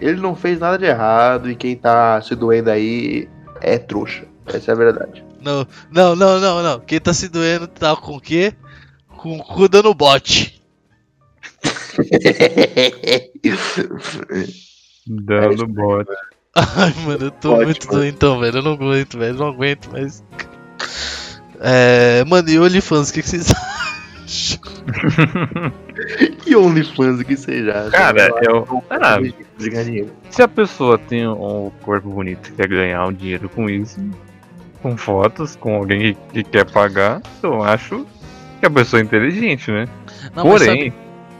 Ele 0.00 0.20
não 0.20 0.34
fez 0.36 0.58
nada 0.58 0.78
de 0.78 0.84
errado 0.84 1.50
e 1.50 1.56
quem 1.56 1.76
tá 1.76 2.20
se 2.20 2.34
doendo 2.34 2.70
aí 2.70 3.28
é 3.60 3.78
trouxa. 3.78 4.24
Essa 4.46 4.72
é 4.72 4.74
a 4.74 4.76
verdade. 4.76 5.24
Não, 5.40 5.66
não, 5.90 6.16
não, 6.16 6.38
não, 6.40 6.62
não. 6.62 6.80
Quem 6.80 7.00
tá 7.00 7.12
se 7.14 7.28
doendo 7.28 7.66
tá 7.66 7.96
com 7.96 8.16
o 8.16 8.20
quê? 8.20 8.54
Com 9.08 9.38
o 9.38 9.42
cu 9.42 9.68
dando 9.68 9.94
bote. 9.94 10.60
dando 15.06 15.66
bota. 15.66 16.16
Ai, 16.54 16.94
mano, 17.04 17.26
eu 17.26 17.30
tô 17.30 17.50
Ótimo. 17.52 17.66
muito 17.66 17.86
doentão, 17.88 18.40
velho. 18.40 18.58
Eu 18.58 18.62
não 18.62 18.72
aguento, 18.72 19.18
velho. 19.18 19.34
Eu 19.34 19.38
não 19.38 19.48
aguento, 19.48 19.90
mas. 19.92 20.24
É. 21.60 22.24
Mano, 22.24 22.48
e 22.48 22.58
OnlyFans, 22.58 23.10
o 23.10 23.12
que, 23.12 23.22
que 23.22 23.28
vocês 23.28 23.50
acham? 23.50 23.85
E 26.46 26.56
OnlyFans, 26.56 27.22
que 27.22 27.36
seja. 27.36 27.88
Cara, 27.90 28.28
eu. 28.42 28.66
De 29.58 29.70
ganhar 29.70 29.84
dinheiro. 29.84 30.10
se 30.30 30.42
a 30.42 30.48
pessoa 30.48 30.98
tem 30.98 31.26
um 31.26 31.70
corpo 31.82 32.08
bonito 32.10 32.50
e 32.50 32.52
quer 32.52 32.68
ganhar 32.68 33.06
um 33.06 33.12
dinheiro 33.12 33.48
com 33.48 33.68
isso, 33.70 34.00
com 34.82 34.96
fotos, 34.96 35.56
com 35.56 35.76
alguém 35.76 36.14
que, 36.14 36.42
que 36.42 36.44
quer 36.50 36.70
pagar, 36.70 37.22
eu 37.42 37.62
acho 37.62 38.06
que 38.60 38.66
a 38.66 38.70
pessoa 38.70 39.00
é 39.00 39.04
inteligente, 39.04 39.70
né? 39.70 39.86
Não, 40.34 40.42
Porém, 40.44 40.66
sabe- 40.66 40.92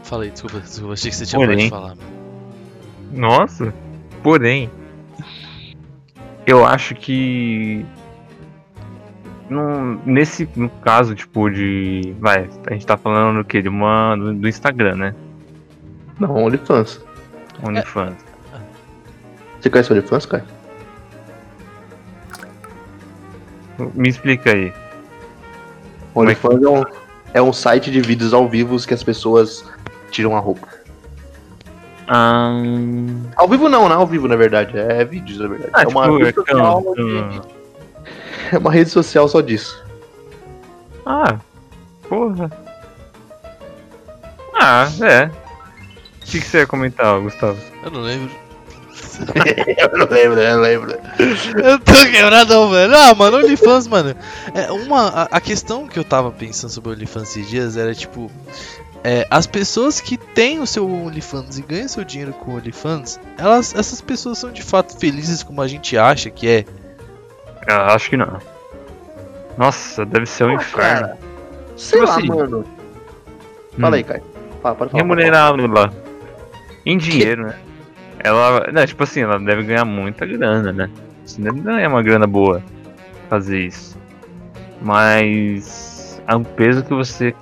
Fala 0.03 0.23
aí, 0.23 0.31
desculpa, 0.31 0.59
desculpa. 0.61 0.93
Achei 0.93 1.11
que 1.11 1.17
você 1.17 1.25
tinha 1.25 1.39
Porém. 1.45 1.69
pode 1.69 1.69
falar. 1.69 1.97
nossa, 3.11 3.73
porém, 4.23 4.69
eu 6.45 6.65
acho 6.65 6.95
que 6.95 7.85
num- 9.49 9.99
nesse 10.05 10.47
no 10.55 10.69
caso 10.69 11.15
tipo 11.15 11.49
de, 11.49 12.15
vai, 12.19 12.49
a 12.67 12.73
gente 12.73 12.85
tá 12.85 12.97
falando 12.97 13.37
do 13.39 13.45
que 13.45 13.61
de 13.61 13.69
uma 13.69 14.15
do, 14.15 14.33
do 14.33 14.47
Instagram, 14.47 14.95
né? 14.95 15.15
Não, 16.19 16.33
OnlyFans. 16.35 16.99
OnlyFans. 17.63 18.15
Você 19.61 19.69
conhece 19.69 19.91
OnlyFans, 19.93 20.25
cara? 20.25 20.45
Me 23.93 24.09
explica 24.09 24.51
aí. 24.51 24.67
É 24.69 26.19
OnlyFans 26.19 26.63
é 26.63 26.69
um, 26.69 26.83
é 27.35 27.41
um 27.41 27.53
site 27.53 27.91
de 27.91 28.01
vídeos 28.01 28.33
ao 28.33 28.47
vivo 28.49 28.75
que 28.85 28.93
as 28.93 29.03
pessoas 29.03 29.63
tiram 30.09 30.35
a 30.35 30.39
roupa. 30.39 30.67
Ah, 32.07 32.51
Ao 33.35 33.47
vivo 33.47 33.67
não, 33.69 33.87
não 33.87 33.95
é 33.95 33.99
ao 33.99 34.07
vivo, 34.07 34.27
na 34.27 34.35
verdade. 34.35 34.77
É 34.77 35.03
vídeos, 35.05 35.39
na 35.39 35.47
verdade. 35.47 35.71
ah, 35.73 35.83
é, 35.83 35.87
uma 35.87 36.03
tipo, 36.05 36.43
é 36.47 37.29
de- 37.29 37.56
é 38.53 38.57
uma 38.57 38.71
rede 38.71 38.89
social 38.89 39.27
só 39.27 39.41
disso. 39.41 39.83
Ah, 41.05 41.37
porra. 42.07 42.51
Ah, 44.59 44.89
é. 45.01 45.25
O 45.25 46.25
que, 46.25 46.41
que 46.41 46.45
você 46.45 46.59
ia 46.59 46.67
comentar, 46.67 47.19
Gustavo? 47.21 47.57
Eu 47.83 47.91
não 47.91 48.01
lembro. 48.01 48.31
eu 49.77 49.97
não 49.97 50.07
lembro, 50.07 50.39
eu 50.39 50.55
não 50.55 50.61
lembro. 50.61 50.97
Eu 51.63 51.79
tô 51.79 51.93
quebradão, 52.11 52.69
velho. 52.69 52.95
Ah, 52.95 53.15
mano, 53.15 53.37
OnlyFans, 53.37 53.87
mano. 53.87 54.15
É 54.53 54.71
uma, 54.71 55.07
a, 55.07 55.23
a 55.23 55.41
questão 55.41 55.87
que 55.87 55.97
eu 55.97 56.03
tava 56.03 56.31
pensando 56.31 56.71
sobre 56.71 56.91
OnlyFans 56.91 57.29
esses 57.29 57.49
dias 57.49 57.77
era 57.77 57.93
tipo. 57.95 58.29
é, 59.03 59.25
as 59.29 59.47
pessoas 59.47 60.01
que 60.01 60.17
têm 60.17 60.59
o 60.59 60.67
seu 60.67 60.87
OnlyFans 60.89 61.57
e 61.57 61.61
ganham 61.61 61.87
seu 61.87 62.03
dinheiro 62.03 62.33
com 62.33 62.51
o 62.51 62.55
OnlyFans, 62.55 63.19
elas, 63.37 63.73
essas 63.73 64.01
pessoas 64.01 64.37
são 64.37 64.51
de 64.51 64.61
fato 64.61 64.97
felizes 64.97 65.43
como 65.43 65.61
a 65.61 65.67
gente 65.67 65.97
acha 65.97 66.29
que 66.29 66.47
é. 66.47 66.65
Ah, 67.67 67.93
acho 67.93 68.09
que 68.09 68.17
não. 68.17 68.39
Nossa, 69.57 70.05
deve 70.05 70.25
ser 70.25 70.45
um 70.45 70.53
inferno. 70.53 71.01
Cara, 71.01 71.17
sei 71.75 71.99
Tipo 71.99 72.11
lá, 72.11 72.17
assim, 72.17 72.27
mano. 72.27 72.65
Fala 73.79 73.95
aí, 73.95 74.03
Caio. 74.03 74.23
Fala, 74.61 74.75
pode 74.75 74.91
falar. 74.91 75.03
Remunerado 75.03 75.67
lá. 75.67 75.91
Em 76.85 76.97
dinheiro, 76.97 77.47
né? 77.47 77.55
Ela. 78.19 78.71
Né, 78.71 78.87
tipo 78.87 79.03
assim, 79.03 79.21
ela 79.21 79.39
deve 79.39 79.63
ganhar 79.63 79.85
muita 79.85 80.25
grana, 80.25 80.71
né? 80.71 80.89
Você 81.25 81.41
deve 81.41 81.59
ganhar 81.59 81.89
uma 81.89 82.01
grana 82.01 82.25
boa 82.25 82.63
fazer 83.29 83.65
isso. 83.65 83.97
Mas. 84.81 86.21
O 86.29 86.43
peso 86.43 86.83
que 86.83 86.93
você 86.93 87.33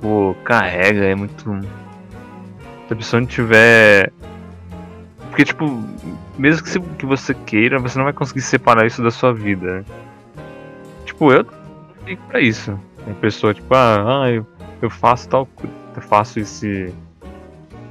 pô, 0.00 0.34
carrega 0.44 1.04
é 1.04 1.14
muito. 1.14 1.60
Se 2.88 2.92
a 2.92 2.96
pessoa 2.96 3.20
não 3.20 3.26
tiver. 3.26 4.12
Porque, 5.30 5.44
tipo, 5.44 5.82
mesmo 6.42 6.62
que, 6.64 6.70
se- 6.70 6.80
que 6.80 7.06
você 7.06 7.32
queira, 7.34 7.78
você 7.78 7.96
não 7.96 8.04
vai 8.04 8.12
conseguir 8.12 8.40
separar 8.42 8.86
isso 8.86 9.02
da 9.02 9.10
sua 9.10 9.32
vida. 9.32 9.78
né? 9.78 9.84
Tipo, 11.06 11.32
eu 11.32 11.46
ligo 12.06 12.22
pra 12.28 12.40
isso. 12.40 12.78
Uma 13.06 13.14
pessoa, 13.16 13.54
tipo, 13.54 13.72
ah, 13.74 14.22
ah, 14.24 14.30
eu, 14.30 14.46
eu 14.80 14.90
faço 14.90 15.28
tal 15.28 15.46
coisa. 15.46 15.74
Eu 15.96 16.02
faço 16.02 16.40
esse. 16.40 16.92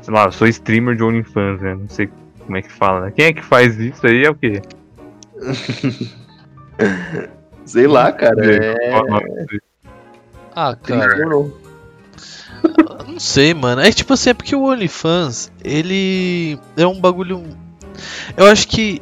Sei 0.01 0.13
lá, 0.13 0.25
eu 0.25 0.31
sou 0.31 0.47
streamer 0.47 0.95
de 0.95 1.03
OnlyFans, 1.03 1.61
né? 1.61 1.75
Não 1.75 1.87
sei 1.89 2.09
como 2.45 2.57
é 2.57 2.61
que 2.61 2.71
fala, 2.71 3.01
né? 3.05 3.11
Quem 3.15 3.25
é 3.25 3.33
que 3.33 3.43
faz 3.43 3.79
isso 3.79 4.05
aí 4.05 4.23
é 4.25 4.29
o 4.29 4.35
quê? 4.35 4.61
Sei 7.65 7.87
lá, 7.87 8.11
cara. 8.11 8.43
É. 8.45 8.75
Ah, 10.55 10.75
cara. 10.75 11.15
Não 13.07 13.19
sei, 13.19 13.53
mano. 13.53 13.81
É 13.81 13.91
tipo 13.91 14.13
assim, 14.13 14.31
é 14.31 14.33
porque 14.33 14.55
o 14.55 14.63
OnlyFans, 14.63 15.51
ele 15.63 16.57
é 16.75 16.85
um 16.85 16.99
bagulho. 16.99 17.43
Eu 18.37 18.47
acho 18.47 18.67
que. 18.67 19.01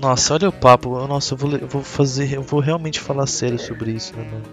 Nossa, 0.00 0.34
olha 0.34 0.48
o 0.48 0.52
papo. 0.52 1.06
Nossa, 1.06 1.34
eu 1.34 1.38
vou, 1.38 1.50
eu 1.52 1.68
vou 1.68 1.82
fazer. 1.82 2.32
Eu 2.34 2.42
vou 2.42 2.60
realmente 2.60 3.00
falar 3.00 3.26
sério 3.26 3.58
sobre 3.58 3.92
isso, 3.92 4.14
né, 4.16 4.24
mano? 4.24 4.44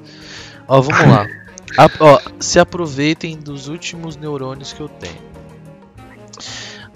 Ó, 0.67 0.81
vamos 0.81 1.07
lá. 1.07 1.25
A- 1.77 1.89
ó, 1.99 2.19
se 2.39 2.59
aproveitem 2.59 3.37
dos 3.37 3.67
últimos 3.67 4.15
neurônios 4.15 4.71
que 4.73 4.79
eu 4.79 4.87
tenho. 4.87 5.17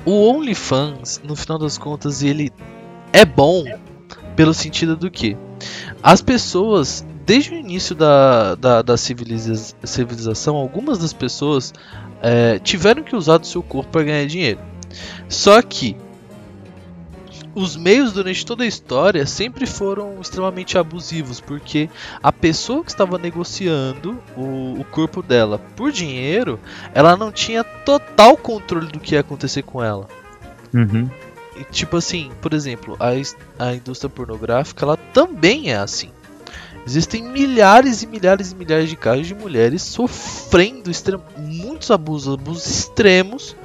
O 0.05 0.29
OnlyFans, 0.29 1.21
no 1.23 1.35
final 1.35 1.59
das 1.59 1.77
contas, 1.77 2.23
ele 2.23 2.51
é 3.13 3.23
bom 3.23 3.63
pelo 4.35 4.53
sentido 4.53 4.95
do 4.95 5.11
que 5.11 5.37
as 6.01 6.21
pessoas, 6.21 7.05
desde 7.25 7.51
o 7.53 7.55
início 7.57 7.93
da, 7.93 8.55
da, 8.55 8.81
da 8.81 8.97
civiliza- 8.97 9.75
civilização, 9.83 10.55
algumas 10.55 10.97
das 10.97 11.13
pessoas 11.13 11.73
é, 12.21 12.57
tiveram 12.59 13.03
que 13.03 13.15
usar 13.15 13.37
do 13.37 13.45
seu 13.45 13.61
corpo 13.61 13.91
para 13.91 14.03
ganhar 14.03 14.25
dinheiro. 14.25 14.59
Só 15.29 15.61
que 15.61 15.95
os 17.53 17.75
meios 17.75 18.13
durante 18.13 18.45
toda 18.45 18.63
a 18.63 18.67
história 18.67 19.25
sempre 19.25 19.65
foram 19.65 20.19
extremamente 20.21 20.77
abusivos, 20.77 21.39
porque 21.39 21.89
a 22.21 22.31
pessoa 22.31 22.83
que 22.83 22.91
estava 22.91 23.17
negociando 23.17 24.17
o, 24.35 24.79
o 24.79 24.85
corpo 24.85 25.21
dela 25.21 25.59
por 25.75 25.91
dinheiro, 25.91 26.59
ela 26.93 27.17
não 27.17 27.31
tinha 27.31 27.63
total 27.63 28.37
controle 28.37 28.87
do 28.87 28.99
que 28.99 29.15
ia 29.15 29.21
acontecer 29.21 29.63
com 29.63 29.83
ela. 29.83 30.07
Uhum. 30.73 31.09
E, 31.57 31.63
tipo 31.65 31.97
assim, 31.97 32.31
por 32.41 32.53
exemplo, 32.53 32.95
a, 32.99 33.09
a 33.63 33.73
indústria 33.75 34.09
pornográfica 34.09 34.85
ela 34.85 34.97
também 34.97 35.71
é 35.71 35.77
assim. 35.77 36.09
Existem 36.85 37.21
milhares 37.21 38.01
e 38.01 38.07
milhares 38.07 38.51
e 38.51 38.55
milhares 38.55 38.89
de 38.89 38.95
casos 38.95 39.27
de 39.27 39.35
mulheres 39.35 39.83
sofrendo 39.83 40.89
muitos 41.37 41.91
abusos, 41.91 42.33
abusos 42.33 42.65
extremos 42.65 43.55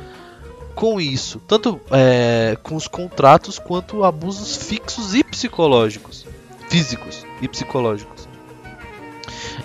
com 0.76 1.00
isso, 1.00 1.40
tanto 1.48 1.80
é, 1.90 2.56
com 2.62 2.76
os 2.76 2.86
contratos 2.86 3.58
quanto 3.58 4.04
abusos 4.04 4.54
fixos 4.54 5.14
e 5.14 5.24
psicológicos, 5.24 6.26
físicos 6.68 7.24
e 7.40 7.48
psicológicos. 7.48 8.28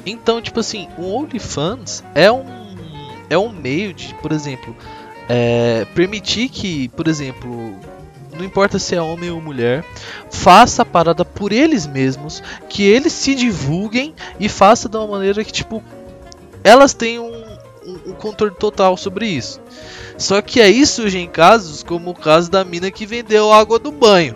Então, 0.05 0.41
tipo 0.41 0.61
assim, 0.61 0.87
o 0.97 1.13
OnlyFans 1.13 2.01
é 2.15 2.31
um 2.31 2.45
é 3.29 3.37
um 3.37 3.49
meio 3.49 3.93
de, 3.93 4.13
por 4.15 4.31
exemplo, 4.31 4.75
é, 5.27 5.85
permitir 5.93 6.49
que, 6.49 6.89
por 6.89 7.07
exemplo, 7.07 7.77
não 8.37 8.43
importa 8.43 8.79
se 8.79 8.95
é 8.95 9.01
homem 9.01 9.31
ou 9.31 9.41
mulher, 9.41 9.85
faça 10.29 10.81
a 10.81 10.85
parada 10.85 11.23
por 11.23 11.51
eles 11.51 11.85
mesmos, 11.85 12.41
que 12.67 12.83
eles 12.83 13.13
se 13.13 13.35
divulguem 13.35 14.13
e 14.39 14.49
faça 14.49 14.89
de 14.89 14.97
uma 14.97 15.07
maneira 15.07 15.43
que, 15.43 15.51
tipo, 15.51 15.83
elas 16.63 16.93
tenham 16.93 17.50
um, 18.05 18.11
um 18.11 18.13
controle 18.13 18.53
total 18.55 18.95
sobre 18.97 19.27
isso. 19.27 19.61
Só 20.17 20.41
que 20.41 20.61
aí 20.61 20.85
surgem 20.85 21.27
casos 21.27 21.83
como 21.83 22.11
o 22.11 22.15
caso 22.15 22.49
da 22.49 22.63
mina 22.63 22.91
que 22.91 23.05
vendeu 23.05 23.51
água 23.51 23.79
do 23.79 23.91
banho. 23.91 24.35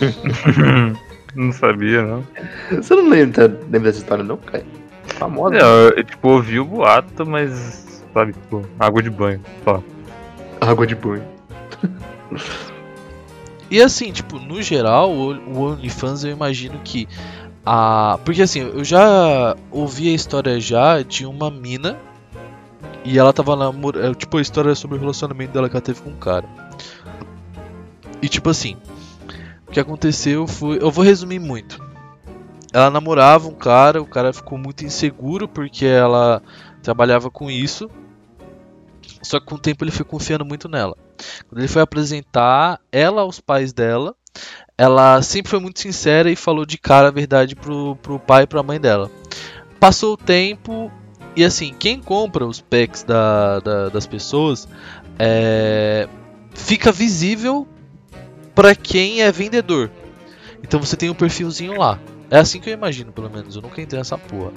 não 1.34 1.52
sabia, 1.52 2.02
não. 2.02 2.26
Você 2.70 2.94
não 2.94 3.08
lembra, 3.08 3.46
lembra 3.46 3.80
dessa 3.80 3.98
história, 3.98 4.24
não, 4.24 4.36
cara? 4.36 4.64
Famosa. 5.04 5.56
Não, 5.56 5.66
eu, 5.66 5.90
eu, 5.90 6.04
tipo, 6.04 6.28
ouvi 6.28 6.58
o 6.58 6.64
boato, 6.64 7.24
mas, 7.24 8.02
sabe, 8.12 8.32
tipo, 8.32 8.62
água 8.78 9.02
de 9.02 9.10
banho, 9.10 9.40
só. 9.64 9.82
Água 10.60 10.86
de 10.86 10.94
banho. 10.94 11.24
E 13.68 13.82
assim, 13.82 14.12
tipo, 14.12 14.38
no 14.38 14.62
geral, 14.62 15.10
o 15.10 15.32
o 15.32 15.60
OnlyFans 15.60 16.22
eu 16.22 16.30
imagino 16.30 16.78
que 16.84 17.08
a. 17.64 18.18
Porque 18.24 18.42
assim, 18.42 18.60
eu 18.60 18.84
já 18.84 19.56
ouvi 19.70 20.08
a 20.08 20.14
história 20.14 20.60
já 20.60 21.02
de 21.02 21.26
uma 21.26 21.50
mina. 21.50 21.98
E 23.06 23.18
ela 23.18 23.32
tava 23.32 23.54
namorando. 23.54 24.16
Tipo, 24.16 24.38
a 24.38 24.42
história 24.42 24.74
sobre 24.74 24.96
o 24.96 25.00
relacionamento 25.00 25.52
dela 25.52 25.68
que 25.68 25.76
ela 25.76 25.80
teve 25.80 26.00
com 26.00 26.10
um 26.10 26.18
cara. 26.18 26.44
E 28.20 28.28
tipo 28.28 28.50
assim, 28.50 28.76
o 29.68 29.70
que 29.70 29.78
aconteceu 29.78 30.44
foi. 30.48 30.82
Eu 30.82 30.90
vou 30.90 31.04
resumir 31.04 31.38
muito. 31.38 31.80
Ela 32.72 32.90
namorava 32.90 33.46
um 33.46 33.54
cara, 33.54 34.02
o 34.02 34.06
cara 34.06 34.32
ficou 34.32 34.58
muito 34.58 34.84
inseguro 34.84 35.46
porque 35.46 35.86
ela 35.86 36.42
trabalhava 36.82 37.30
com 37.30 37.48
isso. 37.48 37.88
Só 39.22 39.38
que 39.38 39.46
com 39.46 39.54
o 39.54 39.58
tempo 39.58 39.84
ele 39.84 39.92
foi 39.92 40.04
confiando 40.04 40.44
muito 40.44 40.68
nela. 40.68 40.96
Quando 41.48 41.60
ele 41.60 41.68
foi 41.68 41.82
apresentar 41.82 42.80
ela 42.90 43.22
aos 43.22 43.38
pais 43.38 43.72
dela, 43.72 44.16
ela 44.76 45.22
sempre 45.22 45.50
foi 45.50 45.60
muito 45.60 45.78
sincera 45.78 46.28
e 46.28 46.34
falou 46.34 46.66
de 46.66 46.76
cara 46.76 47.06
a 47.06 47.12
verdade 47.12 47.54
pro, 47.54 47.94
pro 48.02 48.18
pai 48.18 48.42
e 48.42 48.46
pra 48.48 48.64
mãe 48.64 48.80
dela. 48.80 49.10
Passou 49.78 50.14
o 50.14 50.16
tempo 50.16 50.90
e 51.36 51.44
assim, 51.44 51.74
quem 51.78 52.00
compra 52.00 52.46
os 52.46 52.60
packs 52.60 53.02
da, 53.02 53.60
da- 53.60 53.88
das 53.90 54.06
pessoas 54.06 54.66
é, 55.18 56.08
fica 56.54 56.90
visível 56.90 57.66
pra 58.54 58.74
quem 58.74 59.22
é 59.22 59.30
vendedor. 59.30 59.90
Então 60.62 60.80
você 60.80 60.96
tem 60.96 61.10
um 61.10 61.14
perfilzinho 61.14 61.78
lá. 61.78 61.98
É 62.30 62.38
assim 62.38 62.60
que 62.60 62.68
eu 62.70 62.74
imagino, 62.74 63.12
pelo 63.12 63.30
menos. 63.30 63.54
Eu 63.54 63.62
nunca 63.62 63.80
entrei 63.80 63.98
nessa 63.98 64.16
porra. 64.18 64.50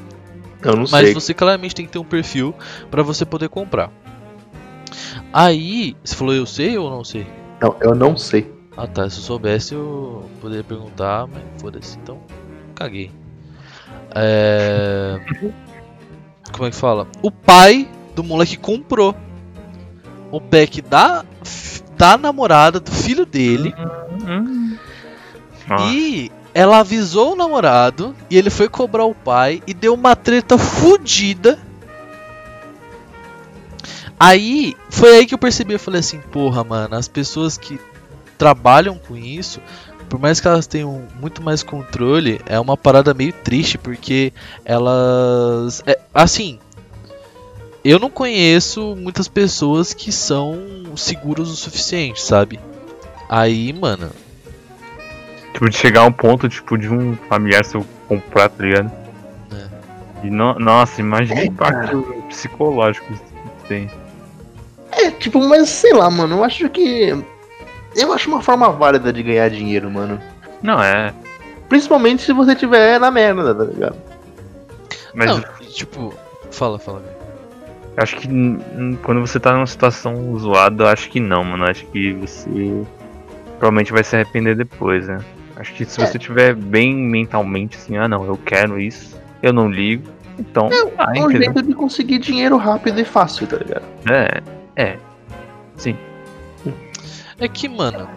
Eu 0.63 0.75
não 0.75 0.85
Mas 0.89 1.05
sei. 1.05 1.13
você 1.13 1.33
claramente 1.33 1.75
tem 1.75 1.85
que 1.85 1.91
ter 1.91 1.99
um 1.99 2.03
perfil 2.03 2.55
pra 2.89 3.03
você 3.03 3.25
poder 3.25 3.49
comprar. 3.49 3.91
Aí, 5.31 5.95
você 6.03 6.15
falou 6.15 6.33
eu 6.33 6.45
sei 6.45 6.77
ou 6.77 6.89
não 6.89 7.03
sei? 7.03 7.27
Não, 7.61 7.75
eu 7.81 7.93
não 7.93 8.17
sei. 8.17 8.51
Ah 8.75 8.87
tá, 8.87 9.09
se 9.09 9.19
eu 9.19 9.23
soubesse 9.23 9.73
eu 9.73 10.29
poderia 10.41 10.63
perguntar, 10.63 11.27
mas 11.27 11.43
foda-se, 11.61 11.97
então 11.99 12.17
caguei. 12.73 13.11
É... 14.15 15.19
Como 16.51 16.67
é 16.67 16.71
que 16.71 16.75
fala? 16.75 17.07
O 17.21 17.31
pai 17.31 17.87
do 18.15 18.23
moleque 18.23 18.57
comprou 18.57 19.15
o 20.31 20.39
pack 20.39 20.81
da, 20.81 21.23
da 21.97 22.17
namorada 22.17 22.79
do 22.79 22.91
filho 22.91 23.25
dele 23.25 23.73
Nossa. 25.67 25.85
e 25.91 26.31
ela 26.53 26.79
avisou 26.79 27.33
o 27.33 27.35
namorado 27.35 28.15
e 28.29 28.37
ele 28.37 28.49
foi 28.49 28.67
cobrar 28.67 29.05
o 29.05 29.15
pai 29.15 29.61
e 29.65 29.73
deu 29.73 29.93
uma 29.93 30.15
treta 30.15 30.57
fodida. 30.57 31.59
Aí, 34.19 34.75
foi 34.89 35.17
aí 35.17 35.25
que 35.25 35.33
eu 35.33 35.37
percebi, 35.37 35.73
eu 35.73 35.79
falei 35.79 36.01
assim, 36.01 36.19
porra, 36.19 36.63
mano, 36.63 36.95
as 36.95 37.07
pessoas 37.07 37.57
que 37.57 37.79
trabalham 38.37 38.97
com 38.97 39.15
isso, 39.15 39.61
por 40.09 40.19
mais 40.19 40.39
que 40.39 40.47
elas 40.47 40.67
tenham 40.67 41.03
muito 41.19 41.41
mais 41.41 41.63
controle, 41.63 42.41
é 42.45 42.59
uma 42.59 42.75
parada 42.75 43.13
meio 43.13 43.31
triste, 43.31 43.77
porque 43.77 44.33
elas. 44.65 45.83
é, 45.85 45.99
assim. 46.13 46.59
Eu 47.81 47.97
não 47.97 48.09
conheço 48.09 48.93
muitas 48.97 49.29
pessoas 49.29 49.93
que 49.93 50.11
são 50.11 50.59
seguras 50.97 51.47
o 51.47 51.55
suficiente, 51.55 52.21
sabe? 52.21 52.59
Aí, 53.29 53.71
mano, 53.71 54.11
Tipo, 55.53 55.69
de 55.69 55.77
chegar 55.77 56.01
a 56.01 56.05
um 56.05 56.11
ponto, 56.11 56.47
tipo, 56.47 56.77
de 56.77 56.87
um 56.89 57.17
familiar 57.27 57.65
seu 57.65 57.85
comprar, 58.07 58.49
tá 58.49 58.63
ligado? 58.63 58.91
É. 59.51 60.27
E 60.27 60.29
no, 60.29 60.53
nossa, 60.59 61.01
imagina 61.01 61.41
o 61.41 61.43
É, 61.43 61.45
impacto 61.45 62.23
psicológico 62.29 63.13
que 63.13 63.67
tem. 63.67 63.89
É, 64.91 65.11
tipo, 65.11 65.39
mas 65.47 65.69
sei 65.69 65.93
lá, 65.93 66.09
mano, 66.09 66.37
eu 66.37 66.43
acho 66.43 66.69
que. 66.69 67.13
Eu 67.95 68.13
acho 68.13 68.29
uma 68.29 68.41
forma 68.41 68.69
válida 68.69 69.11
de 69.11 69.23
ganhar 69.23 69.49
dinheiro, 69.49 69.89
mano. 69.89 70.19
Não, 70.61 70.81
é. 70.81 71.13
Principalmente 71.67 72.23
se 72.23 72.33
você 72.33 72.55
tiver 72.55 72.99
na 72.99 73.11
merda, 73.11 73.53
tá 73.53 73.63
ligado? 73.63 73.95
Mas 75.13 75.29
não, 75.29 75.43
tipo, 75.67 76.13
fala, 76.51 76.77
fala. 76.79 76.99
velho. 76.99 77.15
eu 77.97 78.03
acho 78.03 78.17
que 78.17 78.27
quando 79.03 79.21
você 79.21 79.39
tá 79.39 79.53
numa 79.53 79.67
situação 79.67 80.37
zoada, 80.37 80.83
eu 80.83 80.87
acho 80.87 81.09
que 81.09 81.19
não, 81.19 81.43
mano. 81.43 81.65
Acho 81.65 81.85
que 81.87 82.13
você 82.13 82.83
provavelmente 83.57 83.91
vai 83.91 84.03
se 84.03 84.15
arrepender 84.15 84.55
depois, 84.55 85.07
né? 85.07 85.19
Acho 85.55 85.73
que 85.73 85.83
se 85.83 85.99
você 85.99 86.17
tiver 86.17 86.55
bem 86.55 86.95
mentalmente 86.95 87.77
assim, 87.77 87.97
ah 87.97 88.07
não, 88.07 88.23
eu 88.25 88.37
quero 88.37 88.79
isso, 88.79 89.19
eu 89.43 89.51
não 89.51 89.69
ligo, 89.69 90.09
então 90.39 90.69
É 90.71 91.19
um 91.19 91.29
entendeu? 91.29 91.53
jeito 91.53 91.61
de 91.61 91.73
conseguir 91.73 92.19
dinheiro 92.19 92.55
rápido 92.55 92.99
e 93.01 93.03
fácil, 93.03 93.45
tá 93.45 93.57
ligado? 93.57 93.83
É, 94.09 94.41
é. 94.81 94.97
Sim. 95.75 95.97
É 97.39 97.47
que, 97.47 97.69
mano, 97.69 98.09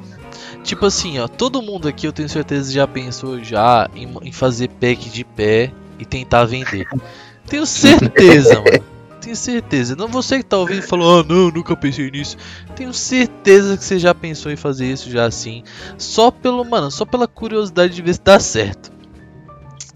tipo 0.65 0.87
assim, 0.87 1.19
ó, 1.19 1.29
todo 1.29 1.63
mundo 1.63 1.89
aqui 1.89 2.07
eu 2.07 2.13
tenho 2.13 2.29
certeza 2.29 2.73
já 2.73 2.87
pensou 2.87 3.43
já 3.43 3.89
em, 3.95 4.09
em 4.23 4.33
fazer 4.33 4.69
pack 4.69 5.09
de 5.11 5.25
pé 5.25 5.73
e 5.99 6.05
tentar 6.05 6.45
vender. 6.45 6.87
Tenho 7.47 7.67
certeza, 7.67 8.55
mano. 8.61 8.85
Tenho 9.21 9.37
certeza. 9.37 9.95
Não 9.95 10.09
você 10.09 10.39
que 10.39 10.45
tá 10.45 10.57
ouvindo 10.57 10.79
e 10.79 10.87
falou, 10.87 11.21
ah 11.21 11.25
não, 11.25 11.51
nunca 11.51 11.77
pensei 11.77 12.11
nisso. 12.11 12.37
Tenho 12.75 12.93
certeza 12.95 13.77
que 13.77 13.85
você 13.85 13.99
já 13.99 14.15
pensou 14.15 14.51
em 14.51 14.57
fazer 14.57 14.87
isso 14.91 15.11
já 15.11 15.27
assim. 15.27 15.63
Só 15.99 16.31
pelo, 16.31 16.65
mano, 16.65 16.91
só 16.91 17.05
pela 17.05 17.29
curiosidade 17.29 17.95
de 17.95 18.03
ver 18.03 18.15
se 18.15 18.23
dá 18.23 18.41
certo. 18.41 18.91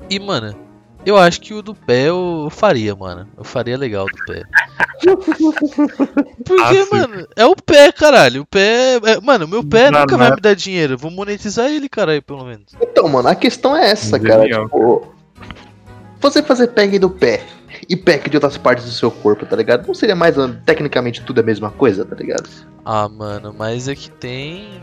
E, 0.08 0.18
mano, 0.20 0.65
eu 1.06 1.16
acho 1.16 1.40
que 1.40 1.54
o 1.54 1.62
do 1.62 1.74
pé 1.74 2.08
eu 2.08 2.48
faria, 2.50 2.94
mano. 2.94 3.26
Eu 3.38 3.44
faria 3.44 3.78
legal 3.78 4.04
do 4.06 4.24
pé. 4.26 4.42
Porque, 6.44 6.62
Ah, 6.62 6.86
mano, 6.92 7.26
é 7.36 7.46
o 7.46 7.54
pé, 7.54 7.92
caralho. 7.92 8.42
O 8.42 8.46
pé. 8.46 8.96
é- 8.96 9.20
mano, 9.22 9.46
meu 9.48 9.62
pé 9.64 9.90
Não, 9.90 10.00
nunca 10.00 10.12
não 10.12 10.18
vai 10.18 10.28
é- 10.28 10.34
me 10.34 10.40
dar 10.40 10.54
dinheiro. 10.54 10.94
Eu 10.94 10.98
Vou 10.98 11.10
monetizar 11.10 11.66
ele, 11.70 11.88
caralho, 11.88 12.22
pelo 12.22 12.44
menos. 12.44 12.66
Então, 12.80 13.08
mano, 13.08 13.28
a 13.28 13.34
questão 13.34 13.76
é 13.76 13.90
essa, 13.90 14.18
cara. 14.18 14.44
Tipo, 14.48 15.06
você 16.20 16.42
fazer 16.42 16.68
pack 16.68 16.98
do 16.98 17.10
pé 17.10 17.42
e 17.88 17.96
pack 17.96 18.28
de 18.30 18.36
outras 18.36 18.56
partes 18.56 18.84
do 18.84 18.90
seu 18.90 19.10
corpo, 19.10 19.46
tá 19.46 19.54
ligado? 19.56 19.86
Não 19.86 19.94
seria 19.94 20.16
mais 20.16 20.34
tecnicamente 20.64 21.22
tudo 21.22 21.40
a 21.40 21.42
mesma 21.42 21.70
coisa, 21.70 22.04
tá 22.04 22.16
ligado? 22.16 22.48
Ah, 22.84 23.08
mano, 23.08 23.54
mas 23.56 23.86
é 23.88 23.94
que 23.94 24.10
tem. 24.10 24.80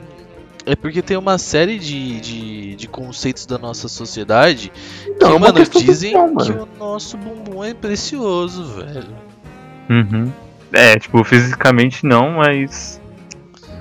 É 0.66 0.76
porque 0.76 1.02
tem 1.02 1.18
uma 1.18 1.38
série 1.38 1.78
de, 1.78 2.22
de, 2.22 2.76
de 2.76 2.88
conceitos 2.88 3.46
da 3.46 3.58
nossa 3.58 3.90
sociedade 3.90 4.72
Então, 5.06 5.30
que, 5.30 5.34
é 5.34 5.38
uma 5.38 5.48
mano, 5.48 5.66
dizem 5.66 6.12
social, 6.14 6.28
que 6.30 6.52
mano. 6.52 6.70
o 6.76 6.80
nosso 6.80 7.18
bumbum 7.18 7.64
é 7.64 7.74
precioso, 7.74 8.64
velho. 8.66 9.16
Uhum. 9.90 10.32
É, 10.72 10.98
tipo, 10.98 11.24
fisicamente 11.24 12.06
não, 12.06 12.32
mas 12.32 13.00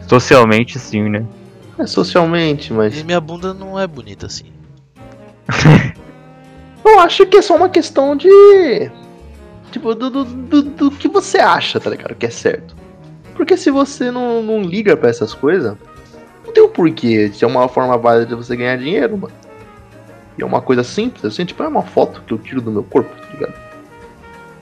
socialmente 0.09 0.79
sim, 0.79 1.09
né? 1.09 1.25
É 1.79 1.87
socialmente, 1.87 2.73
mas. 2.73 2.99
E 2.99 3.05
minha 3.05 3.21
bunda 3.21 3.55
não 3.55 3.79
é 3.79 3.87
bonita 3.87 4.27
assim. 4.27 4.47
Eu 6.85 6.99
acho 7.01 7.25
que 7.27 7.37
é 7.39 7.43
só 7.43 7.57
uma 7.57 7.69
questão 7.69 8.17
de. 8.17 8.29
Tipo, 9.71 9.95
do, 9.95 10.11
do, 10.11 10.25
do, 10.25 10.63
do 10.63 10.91
que 10.91 11.09
você 11.09 11.39
acha, 11.39 11.81
tá 11.81 11.89
ligado? 11.89 12.15
Que 12.15 12.27
é 12.27 12.31
certo. 12.31 12.77
Porque 13.35 13.57
se 13.57 13.71
você 13.71 14.11
não, 14.11 14.43
não 14.43 14.61
liga 14.61 14.97
pra 14.97 15.09
essas 15.09 15.33
coisas, 15.33 15.77
tem 16.53 16.63
um 16.63 16.69
porquê. 16.69 17.27
Isso 17.27 17.45
é 17.45 17.49
uma 17.49 17.69
forma 17.69 17.97
válida 17.99 18.27
de 18.27 18.35
você 18.35 18.57
ganhar 18.57 18.77
dinheiro, 18.77 19.17
mano. 19.17 19.35
E 20.39 20.43
é 20.43 20.47
uma 20.47 20.63
coisa 20.63 20.83
simples, 20.83 21.25
assim, 21.25 21.45
tipo, 21.45 21.63
é 21.63 21.69
uma 21.69 21.83
foto 21.83 22.23
que 22.27 22.33
eu 22.33 22.39
tiro 22.39 22.61
do 22.61 22.71
meu 22.71 22.83
corpo, 22.83 23.15
tá 23.15 23.29
ligado? 23.33 23.55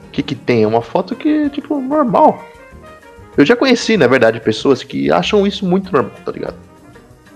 O 0.07 0.11
que 0.11 0.23
que 0.23 0.35
tem? 0.35 0.65
É 0.65 0.67
uma 0.67 0.83
foto 0.83 1.15
que, 1.15 1.49
tipo, 1.51 1.81
normal. 1.81 2.45
Eu 3.37 3.47
já 3.47 3.55
conheci, 3.55 3.97
na 3.97 4.09
verdade, 4.09 4.41
pessoas 4.41 4.83
que 4.83 5.13
acham 5.13 5.47
isso 5.47 5.65
muito 5.65 5.93
normal, 5.93 6.13
tá 6.25 6.33
ligado? 6.33 6.57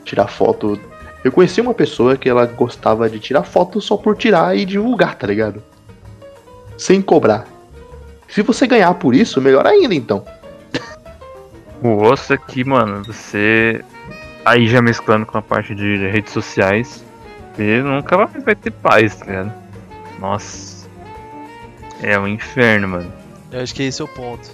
Tirar 0.05 0.27
foto 0.27 0.79
eu 1.25 1.33
conheci 1.33 1.59
uma 1.59 1.73
pessoa 1.73 2.19
que 2.19 2.29
ela 2.29 2.45
gostava 2.45 3.09
de 3.09 3.19
tirar 3.19 3.45
foto 3.45 3.81
só 3.81 3.97
por 3.97 4.15
tirar 4.15 4.55
e 4.55 4.67
divulgar, 4.67 5.15
tá 5.15 5.27
ligado? 5.27 5.63
Sem 6.77 7.01
cobrar. 7.01 7.47
Se 8.29 8.43
você 8.43 8.67
ganhar 8.67 8.93
por 8.95 9.15
isso, 9.15 9.41
melhor 9.41 9.67
ainda 9.67 9.95
então. 9.95 10.23
O 11.83 12.03
osso 12.03 12.35
aqui, 12.35 12.63
mano, 12.63 13.03
você. 13.05 13.83
Aí 14.45 14.67
já 14.69 14.83
mesclando 14.83 15.25
com 15.25 15.39
a 15.39 15.43
parte 15.43 15.75
de 15.75 15.97
redes 16.09 16.33
sociais, 16.33 17.03
você 17.55 17.83
nunca 17.83 18.17
vai, 18.17 18.27
vai 18.27 18.55
ter 18.55 18.71
paz, 18.71 19.17
tá 19.17 19.25
ligado? 19.27 19.53
Nossa. 20.21 20.87
É 22.03 22.19
um 22.19 22.29
inferno, 22.29 22.89
mano. 22.89 23.13
Eu 23.51 23.63
acho 23.63 23.75
que 23.75 23.83
esse 23.83 24.03
é 24.03 24.05
o 24.05 24.09
ponto. 24.09 24.51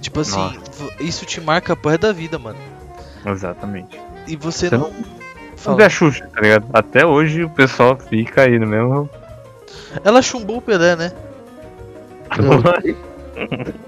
Tipo 0.00 0.20
assim, 0.20 0.38
Nossa. 0.38 0.94
isso 1.00 1.26
te 1.26 1.40
marca 1.40 1.72
a 1.72 1.88
resto 1.88 2.02
da 2.02 2.12
vida, 2.12 2.38
mano. 2.38 2.58
Exatamente. 3.26 4.00
E 4.26 4.36
você 4.36 4.68
Você 4.68 4.76
não. 4.76 4.90
Não 4.90 5.04
Fala. 5.56 5.82
é 5.82 5.88
Xuxa, 5.88 6.28
tá 6.32 6.40
ligado? 6.40 6.66
Até 6.72 7.04
hoje 7.04 7.42
o 7.42 7.50
pessoal 7.50 7.98
fica 7.98 8.42
aí 8.42 8.58
no 8.58 8.66
mesmo. 8.66 9.10
Ela 10.04 10.22
chumbou 10.22 10.58
o 10.58 10.62
Pelé, 10.62 10.94
né? 10.94 11.12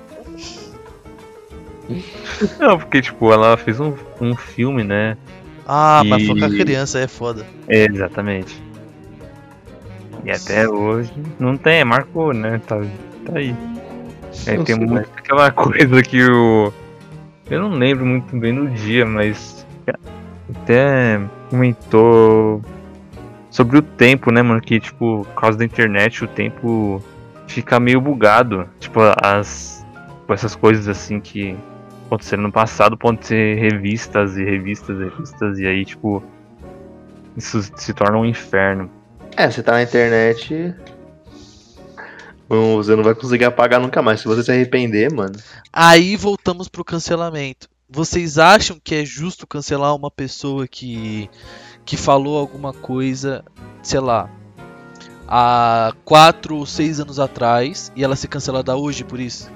Não, 2.59 2.79
porque, 2.79 3.00
tipo, 3.03 3.33
ela 3.33 3.57
fez 3.57 3.81
um, 3.81 3.94
um 4.20 4.37
filme, 4.37 4.85
né? 4.85 5.16
Ah, 5.66 6.03
mas 6.05 6.22
E- 6.22 6.26
focar 6.26 6.50
criança 6.50 6.98
é 6.98 7.07
foda. 7.07 7.46
É, 7.68 7.85
exatamente. 7.85 8.61
E 10.24 10.31
até 10.31 10.68
hoje 10.68 11.12
não 11.38 11.57
tem, 11.57 11.85
marcou, 11.85 12.33
né? 12.33 12.61
Tá, 12.66 12.81
tá 13.24 13.38
aí. 13.38 13.55
Não 14.46 14.64
tem 14.64 14.76
muito 14.76 15.09
aquela 15.16 15.50
coisa 15.53 16.03
que 16.03 16.22
o. 16.24 16.72
Eu 17.48 17.62
não 17.62 17.70
lembro 17.70 18.05
muito 18.05 18.37
bem 18.37 18.53
no 18.53 18.68
dia, 18.70 19.07
mas. 19.07 19.66
Até 20.62 21.20
comentou 21.48 22.61
sobre 23.50 23.79
o 23.79 23.83
tempo, 23.83 24.33
né, 24.33 24.42
mano? 24.42 24.61
Que, 24.61 24.81
tipo, 24.81 25.24
por 25.24 25.40
causa 25.40 25.57
da 25.59 25.64
internet, 25.64 26.24
o 26.24 26.29
tempo 26.29 27.03
fica 27.46 27.79
meio 27.79 28.00
bugado. 28.00 28.68
Tipo, 28.79 29.00
as. 29.22 29.87
tipo, 30.20 30.33
essas 30.35 30.55
coisas 30.55 30.88
assim 30.88 31.20
que 31.20 31.57
aconteceram 32.11 32.42
no 32.42 32.53
passado 32.53 32.96
podem 32.96 33.23
ser 33.23 33.57
revistas 33.57 34.37
e 34.37 34.44
revistas 34.44 34.99
e 34.99 35.05
revistas, 35.05 35.59
e 35.59 35.66
aí, 35.66 35.85
tipo. 35.85 36.23
Isso 37.37 37.62
se 37.77 37.94
torna 37.94 38.18
um 38.18 38.25
inferno. 38.27 38.90
É, 39.37 39.49
você 39.49 39.62
tá 39.62 39.73
na 39.73 39.83
internet. 39.83 40.75
não- 42.49 42.77
Você 42.77 42.96
não 42.96 43.05
vai 43.05 43.14
conseguir 43.14 43.44
apagar 43.44 43.81
nunca 43.81 44.03
mais. 44.03 44.20
Se 44.20 44.27
você 44.27 44.42
se 44.42 44.51
arrepender, 44.51 45.12
mano. 45.12 45.37
Aí 45.73 46.16
voltamos 46.16 46.68
pro 46.68 46.85
cancelamento. 46.85 47.68
Vocês 47.88 48.38
acham 48.38 48.79
que 48.83 48.94
é 48.96 49.05
justo 49.05 49.46
cancelar 49.46 49.94
uma 49.94 50.11
pessoa 50.11 50.66
que 50.66 51.31
que 51.85 51.96
falou 51.96 52.38
alguma 52.38 52.73
coisa, 52.73 53.44
sei 53.83 53.99
lá, 54.01 54.29
há 55.27 55.92
4 56.05 56.57
ou 56.57 56.66
6 56.66 57.01
anos 57.01 57.18
atrás 57.18 57.90
e 57.96 58.05
ela 58.05 58.14
ser 58.14 58.29
cancelada 58.29 58.77
hoje 58.77 59.03
por 59.03 59.18
isso? 59.18 59.51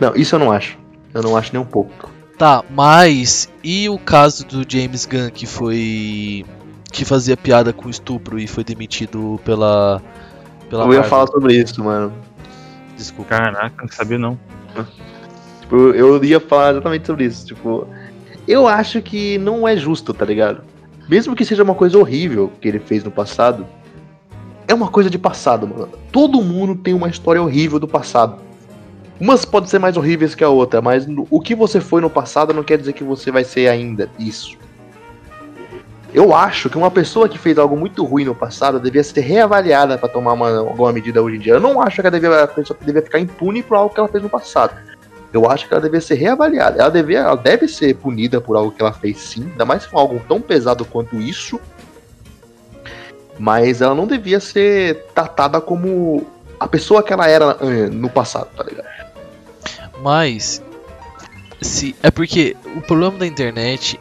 Não, 0.00 0.14
isso 0.14 0.34
eu 0.34 0.38
não 0.38 0.50
acho. 0.50 0.76
Eu 1.14 1.22
não 1.22 1.36
acho 1.36 1.52
nem 1.52 1.60
um 1.60 1.66
pouco. 1.66 2.10
Tá, 2.38 2.64
mas 2.70 3.50
e 3.62 3.88
o 3.88 3.98
caso 3.98 4.46
do 4.46 4.64
James 4.66 5.04
Gunn 5.06 5.30
que 5.30 5.46
foi 5.46 6.44
que 6.90 7.04
fazia 7.04 7.36
piada 7.36 7.72
com 7.72 7.88
estupro 7.90 8.38
e 8.38 8.46
foi 8.46 8.64
demitido 8.64 9.38
pela 9.44 10.00
pela 10.68 10.84
eu 10.84 10.88
ia 10.92 10.94
Marvel? 11.00 11.10
falar 11.10 11.26
sobre 11.26 11.54
isso, 11.54 11.82
mano. 11.84 12.12
Desculpa. 12.96 13.30
Caraca, 13.36 13.82
não 13.82 13.88
sabia 13.90 14.18
não. 14.18 14.38
Tipo, 15.60 15.76
eu- 15.76 15.94
eu 16.16 16.24
ia 16.24 16.40
falar 16.40 16.70
exatamente 16.72 17.06
sobre 17.06 17.24
isso. 17.24 17.46
Tipo, 17.46 17.86
eu 18.48 18.66
acho 18.66 19.02
que 19.02 19.36
não 19.38 19.66
é 19.68 19.76
justo, 19.76 20.12
tá 20.14 20.24
ligado? 20.24 20.62
Mesmo 21.08 21.34
que 21.34 21.44
seja 21.44 21.62
uma 21.62 21.74
coisa 21.74 21.98
horrível 21.98 22.50
que 22.60 22.68
ele 22.68 22.78
fez 22.78 23.02
no 23.04 23.10
passado, 23.10 23.66
é 24.66 24.72
uma 24.74 24.88
coisa 24.88 25.10
de 25.10 25.18
passado, 25.18 25.66
mano. 25.66 25.88
Todo 26.12 26.40
mundo 26.42 26.74
tem 26.76 26.94
uma 26.94 27.08
história 27.08 27.42
horrível 27.42 27.78
do 27.78 27.88
passado. 27.88 28.36
Umas 29.20 29.44
podem 29.44 29.68
ser 29.68 29.78
mais 29.78 29.98
horríveis 29.98 30.34
que 30.34 30.42
a 30.42 30.48
outra, 30.48 30.80
mas 30.80 31.06
o 31.28 31.40
que 31.40 31.54
você 31.54 31.78
foi 31.78 32.00
no 32.00 32.08
passado 32.08 32.54
não 32.54 32.62
quer 32.62 32.78
dizer 32.78 32.94
que 32.94 33.04
você 33.04 33.30
vai 33.30 33.44
ser 33.44 33.68
ainda 33.68 34.08
isso. 34.18 34.56
Eu 36.12 36.34
acho 36.34 36.70
que 36.70 36.78
uma 36.78 36.90
pessoa 36.90 37.28
que 37.28 37.38
fez 37.38 37.58
algo 37.58 37.76
muito 37.76 38.02
ruim 38.04 38.24
no 38.24 38.34
passado 38.34 38.80
devia 38.80 39.04
ser 39.04 39.20
reavaliada 39.20 39.98
pra 39.98 40.08
tomar 40.08 40.32
uma, 40.32 40.58
alguma 40.58 40.92
medida 40.92 41.22
hoje 41.22 41.36
em 41.36 41.38
dia. 41.38 41.52
Eu 41.52 41.60
não 41.60 41.80
acho 41.82 42.00
que 42.00 42.08
ela 42.08 42.10
devia, 42.10 42.42
a 42.42 42.48
pessoa 42.48 42.76
devia 42.80 43.02
ficar 43.02 43.20
impune 43.20 43.62
por 43.62 43.76
algo 43.76 43.94
que 43.94 44.00
ela 44.00 44.08
fez 44.08 44.22
no 44.22 44.30
passado. 44.30 44.74
Eu 45.32 45.48
acho 45.48 45.68
que 45.68 45.74
ela 45.74 45.82
devia 45.82 46.00
ser 46.00 46.14
reavaliada. 46.14 46.80
Ela, 46.80 46.90
devia, 46.90 47.18
ela 47.18 47.36
deve 47.36 47.68
ser 47.68 47.94
punida 47.96 48.40
por 48.40 48.56
algo 48.56 48.72
que 48.72 48.82
ela 48.82 48.92
fez 48.92 49.18
sim, 49.18 49.42
ainda 49.52 49.64
mais 49.64 49.84
for 49.84 49.98
algo 49.98 50.20
tão 50.26 50.40
pesado 50.40 50.84
quanto 50.84 51.20
isso. 51.20 51.60
Mas 53.38 53.80
ela 53.80 53.94
não 53.94 54.06
devia 54.06 54.40
ser 54.40 55.04
tratada 55.14 55.60
como 55.60 56.26
a 56.58 56.66
pessoa 56.66 57.02
que 57.02 57.12
ela 57.12 57.28
era 57.28 57.56
eh, 57.60 57.88
no 57.88 58.10
passado, 58.10 58.48
tá 58.56 58.64
ligado? 58.64 58.99
Mas 60.02 60.62
se 61.60 61.94
é 62.02 62.10
porque 62.10 62.56
o 62.76 62.80
problema 62.80 63.18
da 63.18 63.26
internet 63.26 64.00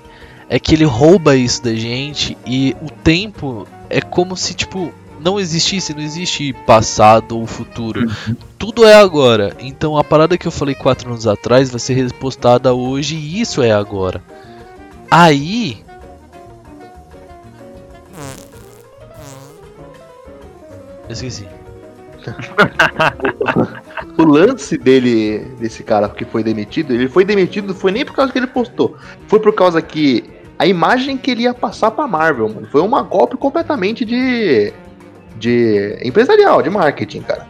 é 0.50 0.60
que 0.60 0.74
ele 0.74 0.86
rouba 0.86 1.36
isso 1.36 1.64
da 1.64 1.74
gente 1.74 2.38
e 2.46 2.76
o 2.82 2.90
tempo 2.90 3.68
é 3.90 4.02
como 4.02 4.36
se 4.36 4.54
tipo 4.54 4.94
não 5.20 5.40
existisse, 5.40 5.94
não 5.94 6.02
existe 6.02 6.54
passado 6.66 7.38
ou 7.38 7.46
futuro. 7.46 8.10
Tudo 8.58 8.86
é 8.86 8.96
agora. 8.96 9.56
Então 9.60 9.98
a 9.98 10.04
parada 10.04 10.38
que 10.38 10.48
eu 10.48 10.52
falei 10.52 10.74
quatro 10.74 11.10
anos 11.10 11.28
atrás 11.28 11.70
vai 11.70 11.80
ser 11.80 11.94
repostada 11.94 12.74
hoje 12.74 13.16
e 13.16 13.42
isso 13.42 13.62
é 13.62 13.72
agora. 13.72 14.24
Aí 15.12 15.84
eu 21.08 21.14
esqueci. 21.14 21.46
O 24.18 24.24
lance 24.24 24.78
dele, 24.78 25.40
desse 25.60 25.84
cara 25.84 26.08
que 26.08 26.24
foi 26.26 26.44
demitido, 26.44 26.94
ele 26.94 27.10
foi 27.10 27.26
demitido 27.26 27.68
não 27.68 27.76
foi 27.76 27.92
nem 27.92 28.06
por 28.06 28.16
causa 28.16 28.32
que 28.32 28.40
ele 28.40 28.48
postou. 28.48 28.96
Foi 29.28 29.40
por 29.40 29.54
causa 29.54 29.82
que 29.82 30.30
a 30.58 30.66
imagem 30.66 31.18
que 31.18 31.32
ele 31.32 31.44
ia 31.44 31.54
passar 31.54 31.92
pra 31.92 32.08
Marvel, 32.08 32.50
mano, 32.50 32.68
foi 32.72 32.82
uma 32.82 33.02
golpe 33.02 33.38
completamente 33.38 34.04
de. 34.06 34.74
de. 35.38 35.98
empresarial, 36.04 36.62
de 36.62 36.70
marketing, 36.70 37.22
cara. 37.22 37.48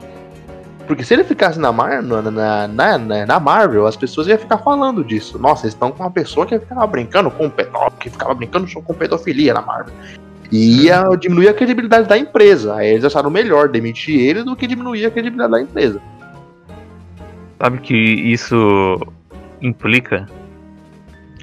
Porque 0.85 1.03
se 1.03 1.13
ele 1.13 1.23
ficasse 1.23 1.59
na, 1.59 1.71
Mar, 1.71 2.01
na, 2.01 2.67
na, 2.67 2.97
na, 2.97 3.39
Marvel, 3.39 3.85
as 3.85 3.95
pessoas 3.95 4.25
iam 4.25 4.39
ficar 4.39 4.57
falando 4.57 5.03
disso. 5.03 5.37
Nossa, 5.37 5.65
eles 5.65 5.75
estão 5.75 5.91
com 5.91 6.01
uma 6.01 6.09
pessoa 6.09 6.47
que 6.47 6.57
ficava 6.57 6.85
brincando 6.87 7.29
com 7.29 7.47
pedó, 7.47 7.91
que 7.99 8.09
ficava 8.09 8.33
brincando 8.33 8.67
com 8.81 8.93
pedofilia 8.95 9.53
na 9.53 9.61
Marvel. 9.61 9.93
E 10.51 10.85
ia 10.85 11.03
diminuir 11.15 11.47
a 11.47 11.53
credibilidade 11.53 12.07
da 12.07 12.17
empresa. 12.17 12.75
Aí 12.75 12.89
eles 12.89 13.05
acharam 13.05 13.29
melhor 13.29 13.69
demitir 13.69 14.19
ele 14.19 14.41
do 14.41 14.55
que 14.55 14.65
diminuir 14.65 15.05
a 15.05 15.11
credibilidade 15.11 15.51
da 15.51 15.61
empresa. 15.61 16.01
Sabe 17.61 17.79
que 17.79 17.93
isso 17.95 18.55
implica? 19.61 20.27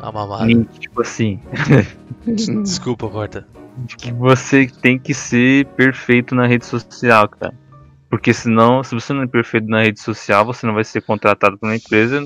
A 0.00 0.10
mamada. 0.12 0.50
Em, 0.50 0.62
tipo 0.64 1.02
assim, 1.02 1.40
Desculpa, 2.62 3.08
corta. 3.08 3.46
de 3.78 3.96
que 3.96 4.12
você 4.12 4.66
tem 4.66 4.98
que 4.98 5.12
ser 5.14 5.66
perfeito 5.68 6.34
na 6.34 6.46
rede 6.46 6.64
social, 6.66 7.28
cara. 7.28 7.54
Porque 8.08 8.32
senão, 8.32 8.82
se 8.82 8.94
você 8.94 9.12
não 9.12 9.22
é 9.22 9.26
perfeito 9.26 9.68
na 9.68 9.82
rede 9.82 10.00
social, 10.00 10.44
você 10.44 10.66
não 10.66 10.74
vai 10.74 10.84
ser 10.84 11.02
contratado 11.02 11.58
por 11.58 11.66
uma 11.66 11.76
empresa 11.76 12.24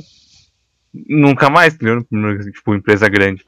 nunca 1.09 1.48
mais, 1.48 1.74
entendeu? 1.74 2.03
Tipo, 2.53 2.74
empresa 2.74 3.09
grande. 3.09 3.46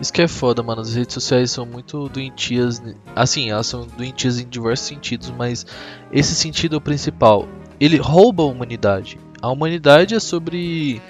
Isso 0.00 0.12
que 0.12 0.20
é 0.22 0.28
foda, 0.28 0.62
mano. 0.62 0.80
As 0.80 0.94
redes 0.94 1.14
sociais 1.14 1.50
são 1.50 1.64
muito 1.64 2.08
doentias. 2.08 2.80
ne- 2.80 2.96
Assim, 3.14 3.50
elas 3.50 3.68
são 3.68 3.86
doentias 3.86 4.40
em 4.40 4.48
diversos 4.48 4.86
sentidos, 4.88 5.30
mas 5.30 5.64
esse 6.12 6.34
sentido 6.34 6.74
é 6.74 6.78
o 6.78 6.80
principal. 6.80 7.48
Ele 7.80 7.96
rouba 7.96 8.42
a 8.42 8.46
humanidade. 8.46 9.18
A 9.42 9.50
humanidade 9.50 10.14
é 10.14 10.20
sobre 10.20 11.02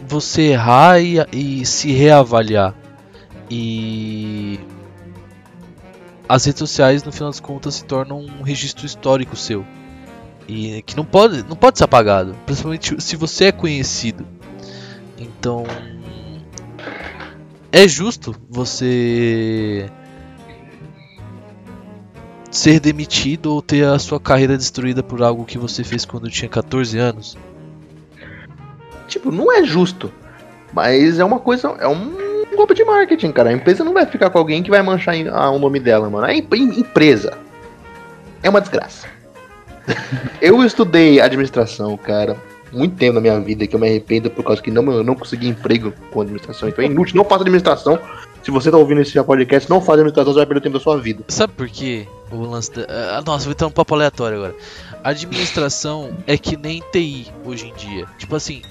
você 0.00 0.50
errar 0.50 1.00
e, 1.00 1.18
e 1.32 1.64
se 1.64 1.92
reavaliar. 1.92 2.74
E 3.48 4.58
as 6.28 6.44
redes 6.44 6.58
sociais, 6.58 7.04
no 7.04 7.12
final 7.12 7.28
das 7.28 7.38
contas, 7.38 7.76
se 7.76 7.84
tornam 7.84 8.18
um 8.18 8.42
registro 8.42 8.84
histórico 8.84 9.36
seu. 9.36 9.64
E 10.48 10.82
que 10.82 10.96
não 10.96 11.04
pode, 11.04 11.44
não 11.44 11.54
pode 11.54 11.78
ser 11.78 11.84
apagado. 11.84 12.34
Principalmente 12.44 13.00
se 13.00 13.14
você 13.14 13.46
é 13.46 13.52
conhecido. 13.52 14.26
Então. 15.16 15.64
É 17.70 17.86
justo 17.86 18.34
você 18.48 19.88
ser 22.50 22.80
demitido 22.80 23.54
ou 23.54 23.62
ter 23.62 23.86
a 23.86 23.96
sua 23.96 24.18
carreira 24.18 24.56
destruída 24.58 25.04
por 25.04 25.22
algo 25.22 25.44
que 25.44 25.56
você 25.56 25.84
fez 25.84 26.04
quando 26.04 26.28
tinha 26.28 26.48
14 26.48 26.98
anos? 26.98 27.38
Tipo, 29.10 29.30
não 29.30 29.52
é 29.52 29.62
justo. 29.64 30.10
Mas 30.72 31.18
é 31.18 31.24
uma 31.24 31.38
coisa. 31.38 31.68
É 31.80 31.88
um 31.88 32.46
golpe 32.56 32.74
de 32.74 32.84
marketing, 32.84 33.32
cara. 33.32 33.50
A 33.50 33.52
empresa 33.52 33.84
não 33.84 33.92
vai 33.92 34.06
ficar 34.06 34.30
com 34.30 34.38
alguém 34.38 34.62
que 34.62 34.70
vai 34.70 34.82
manchar 34.82 35.14
ah, 35.32 35.50
o 35.50 35.58
nome 35.58 35.80
dela, 35.80 36.08
mano. 36.08 36.26
Em- 36.30 36.46
empresa 36.78 37.36
é 38.42 38.48
uma 38.48 38.60
desgraça. 38.60 39.06
eu 40.40 40.62
estudei 40.64 41.20
administração, 41.20 41.96
cara. 41.96 42.36
Muito 42.72 42.94
tempo 42.94 43.14
na 43.14 43.20
minha 43.20 43.40
vida 43.40 43.66
que 43.66 43.74
eu 43.74 43.80
me 43.80 43.88
arrependo 43.88 44.30
por 44.30 44.44
causa 44.44 44.62
que 44.62 44.70
não, 44.70 44.88
eu 44.92 45.02
não 45.02 45.16
consegui 45.16 45.48
emprego 45.48 45.92
com 46.12 46.20
administração. 46.20 46.68
Então 46.68 46.84
é 46.84 46.86
inútil. 46.86 47.16
Não 47.16 47.24
faça 47.24 47.42
administração. 47.42 47.98
Se 48.44 48.50
você 48.50 48.70
tá 48.70 48.76
ouvindo 48.76 49.00
esse 49.00 49.20
podcast, 49.22 49.68
não 49.68 49.80
faça 49.80 49.94
administração, 49.94 50.32
você 50.32 50.38
vai 50.38 50.46
perder 50.46 50.60
o 50.60 50.62
tempo 50.62 50.78
da 50.78 50.82
sua 50.82 50.96
vida. 50.96 51.24
Sabe 51.28 51.52
por 51.52 51.68
quê? 51.68 52.06
O 52.30 52.42
lance 52.42 52.70
da... 52.72 52.86
ah, 53.18 53.22
Nossa, 53.26 53.44
vou 53.44 53.52
entrar 53.52 53.66
um 53.66 53.72
papo 53.72 53.94
aleatório 53.94 54.36
agora. 54.38 54.54
Administração 55.02 56.10
é 56.26 56.38
que 56.38 56.56
nem 56.56 56.80
TI 56.92 57.26
hoje 57.44 57.66
em 57.68 57.74
dia. 57.74 58.06
Tipo 58.16 58.36
assim, 58.36 58.62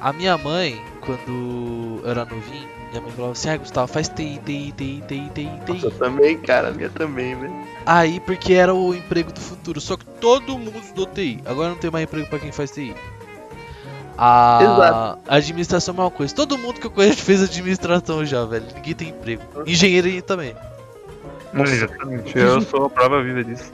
a 0.00 0.12
minha 0.12 0.38
mãe, 0.38 0.80
quando 1.00 2.00
eu 2.04 2.10
era 2.10 2.24
novinho, 2.24 2.68
minha 2.90 3.02
mãe 3.02 3.10
falava 3.10 3.32
assim: 3.32 3.50
Ah, 3.50 3.56
Gustavo, 3.56 3.92
faz 3.92 4.08
TI, 4.08 4.40
TI, 4.44 4.72
TI, 4.76 5.04
TI, 5.06 5.30
TI, 5.34 5.50
TI. 5.66 5.84
Eu 5.84 5.90
também, 5.90 6.38
cara. 6.38 6.68
A 6.68 6.70
minha 6.70 6.88
também, 6.88 7.34
velho. 7.34 7.52
Aí, 7.84 8.20
porque 8.20 8.54
era 8.54 8.74
o 8.74 8.94
emprego 8.94 9.32
do 9.32 9.40
futuro. 9.40 9.80
Só 9.80 9.96
que 9.96 10.04
todo 10.04 10.58
mundo 10.58 10.78
estudou 10.78 11.06
TI. 11.06 11.40
Agora 11.44 11.70
não 11.70 11.76
tem 11.76 11.90
mais 11.90 12.04
emprego 12.04 12.28
pra 12.28 12.38
quem 12.38 12.52
faz 12.52 12.70
TI. 12.70 12.94
A 14.16 14.58
Exato. 14.60 15.18
a 15.28 15.36
administração 15.36 15.94
é 15.94 15.96
a 15.96 16.00
mesma 16.02 16.16
coisa. 16.16 16.34
Todo 16.34 16.58
mundo 16.58 16.80
que 16.80 16.86
eu 16.86 16.90
conheço 16.90 17.22
fez 17.22 17.42
administração 17.42 18.24
já, 18.24 18.44
velho. 18.44 18.66
Ninguém 18.74 18.94
tem 18.94 19.08
emprego. 19.10 19.42
Engenharia 19.66 20.22
também. 20.22 20.56
Nossa. 21.52 21.72
Exatamente, 21.72 22.36
eu 22.36 22.60
sou 22.60 22.86
a 22.86 22.90
prova 22.90 23.22
viva 23.22 23.44
disso. 23.44 23.72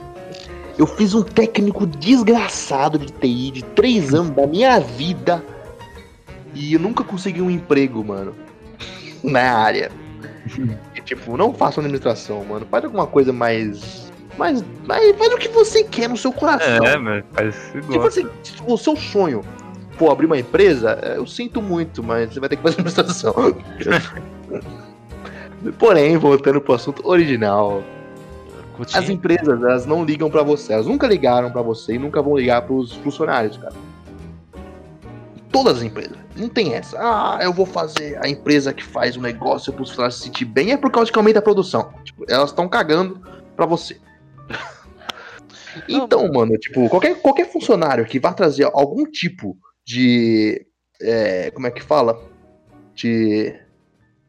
Eu 0.77 0.85
fiz 0.85 1.13
um 1.13 1.23
técnico 1.23 1.85
desgraçado 1.87 2.99
de 2.99 3.11
TI 3.11 3.51
de 3.51 3.63
três 3.63 4.13
anos 4.13 4.31
da 4.31 4.45
minha 4.45 4.79
vida 4.79 5.43
e 6.55 6.73
eu 6.73 6.79
nunca 6.79 7.03
consegui 7.03 7.41
um 7.41 7.51
emprego, 7.51 8.03
mano, 8.03 8.33
na 9.21 9.57
área. 9.57 9.91
E, 10.95 11.01
tipo, 11.01 11.35
não 11.35 11.53
faça 11.53 11.79
uma 11.79 11.85
administração, 11.85 12.43
mano. 12.45 12.65
Faz 12.71 12.85
alguma 12.85 13.05
coisa 13.05 13.33
mais. 13.33 14.11
mais, 14.37 14.63
mais 14.85 15.15
faz 15.17 15.33
o 15.33 15.37
que 15.37 15.49
você 15.49 15.83
quer 15.83 16.07
no 16.07 16.15
seu 16.15 16.31
coração. 16.31 16.85
É, 16.85 16.97
mas 16.97 17.25
faz 17.33 17.55
se 17.55 17.81
Tipo 17.81 18.07
assim, 18.07 18.27
tipo, 18.41 18.73
o 18.73 18.77
seu 18.77 18.95
sonho, 18.95 19.41
pô, 19.97 20.09
abrir 20.09 20.27
uma 20.27 20.39
empresa, 20.39 20.97
é, 21.01 21.17
eu 21.17 21.27
sinto 21.27 21.61
muito, 21.61 22.01
mas 22.01 22.33
você 22.33 22.39
vai 22.39 22.47
ter 22.47 22.55
que 22.55 22.63
fazer 22.63 22.75
administração. 22.79 23.33
Porém, 25.77 26.15
voltando 26.17 26.61
pro 26.61 26.75
assunto 26.75 27.05
original, 27.07 27.83
as 28.93 29.09
empresas, 29.09 29.61
elas 29.61 29.85
não 29.85 30.05
ligam 30.05 30.29
pra 30.29 30.43
você, 30.43 30.73
elas 30.73 30.85
nunca 30.85 31.07
ligaram 31.07 31.51
pra 31.51 31.61
você 31.61 31.95
e 31.95 31.99
nunca 31.99 32.21
vão 32.21 32.37
ligar 32.37 32.61
pros 32.61 32.93
funcionários, 32.93 33.57
cara. 33.57 33.73
Todas 35.55 35.77
as 35.77 35.83
empresas, 35.83 36.17
não 36.35 36.49
tem 36.49 36.73
essa. 36.73 36.97
Ah, 36.99 37.39
eu 37.41 37.53
vou 37.53 37.65
fazer 37.65 38.19
a 38.21 38.27
empresa 38.27 38.73
que 38.73 38.83
faz 38.83 39.15
o 39.15 39.21
negócio 39.21 39.71
pros 39.71 39.87
funcionários 39.89 40.17
se 40.17 40.23
sentir 40.23 40.43
bem 40.43 40.73
é 40.73 40.77
por 40.77 40.91
causa 40.91 41.09
que 41.09 41.17
aumenta 41.17 41.39
a 41.39 41.41
produção. 41.41 41.93
Tipo, 42.03 42.25
elas 42.27 42.49
estão 42.49 42.67
cagando 42.67 43.21
pra 43.55 43.65
você. 43.65 43.97
Então, 45.89 46.31
mano, 46.31 46.57
tipo, 46.57 46.87
qualquer, 46.87 47.21
qualquer 47.21 47.51
funcionário 47.51 48.05
que 48.05 48.17
vá 48.17 48.31
trazer 48.31 48.63
algum 48.63 49.03
tipo 49.03 49.57
de. 49.85 50.65
é, 51.01 51.51
como 51.51 51.67
é 51.67 51.71
que 51.71 51.83
fala? 51.83 52.17
De. 52.93 53.53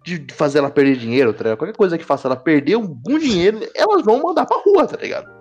De 0.04 0.26
fazer 0.34 0.58
ela 0.58 0.70
perder 0.70 0.96
dinheiro, 0.96 1.32
tá 1.32 1.44
ligado? 1.44 1.58
Qualquer 1.58 1.76
coisa 1.76 1.96
que 1.96 2.04
faça 2.04 2.26
ela 2.26 2.34
perder 2.34 2.74
algum 2.74 3.16
dinheiro, 3.16 3.60
elas 3.76 4.04
vão 4.04 4.20
mandar 4.20 4.44
pra 4.44 4.58
rua, 4.58 4.88
tá 4.88 4.96
ligado? 4.96 5.35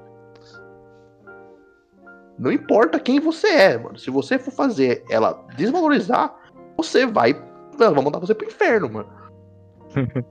Não 2.38 2.52
importa 2.52 3.00
quem 3.00 3.20
você 3.20 3.48
é, 3.48 3.78
mano. 3.78 3.98
Se 3.98 4.10
você 4.10 4.38
for 4.38 4.52
fazer 4.52 5.04
ela 5.10 5.46
desvalorizar, 5.56 6.36
você 6.78 7.06
vai. 7.06 7.32
Ela 7.80 7.92
vai 7.92 8.04
mandar 8.04 8.20
você 8.20 8.34
pro 8.34 8.48
inferno, 8.48 8.90
mano. 8.90 9.10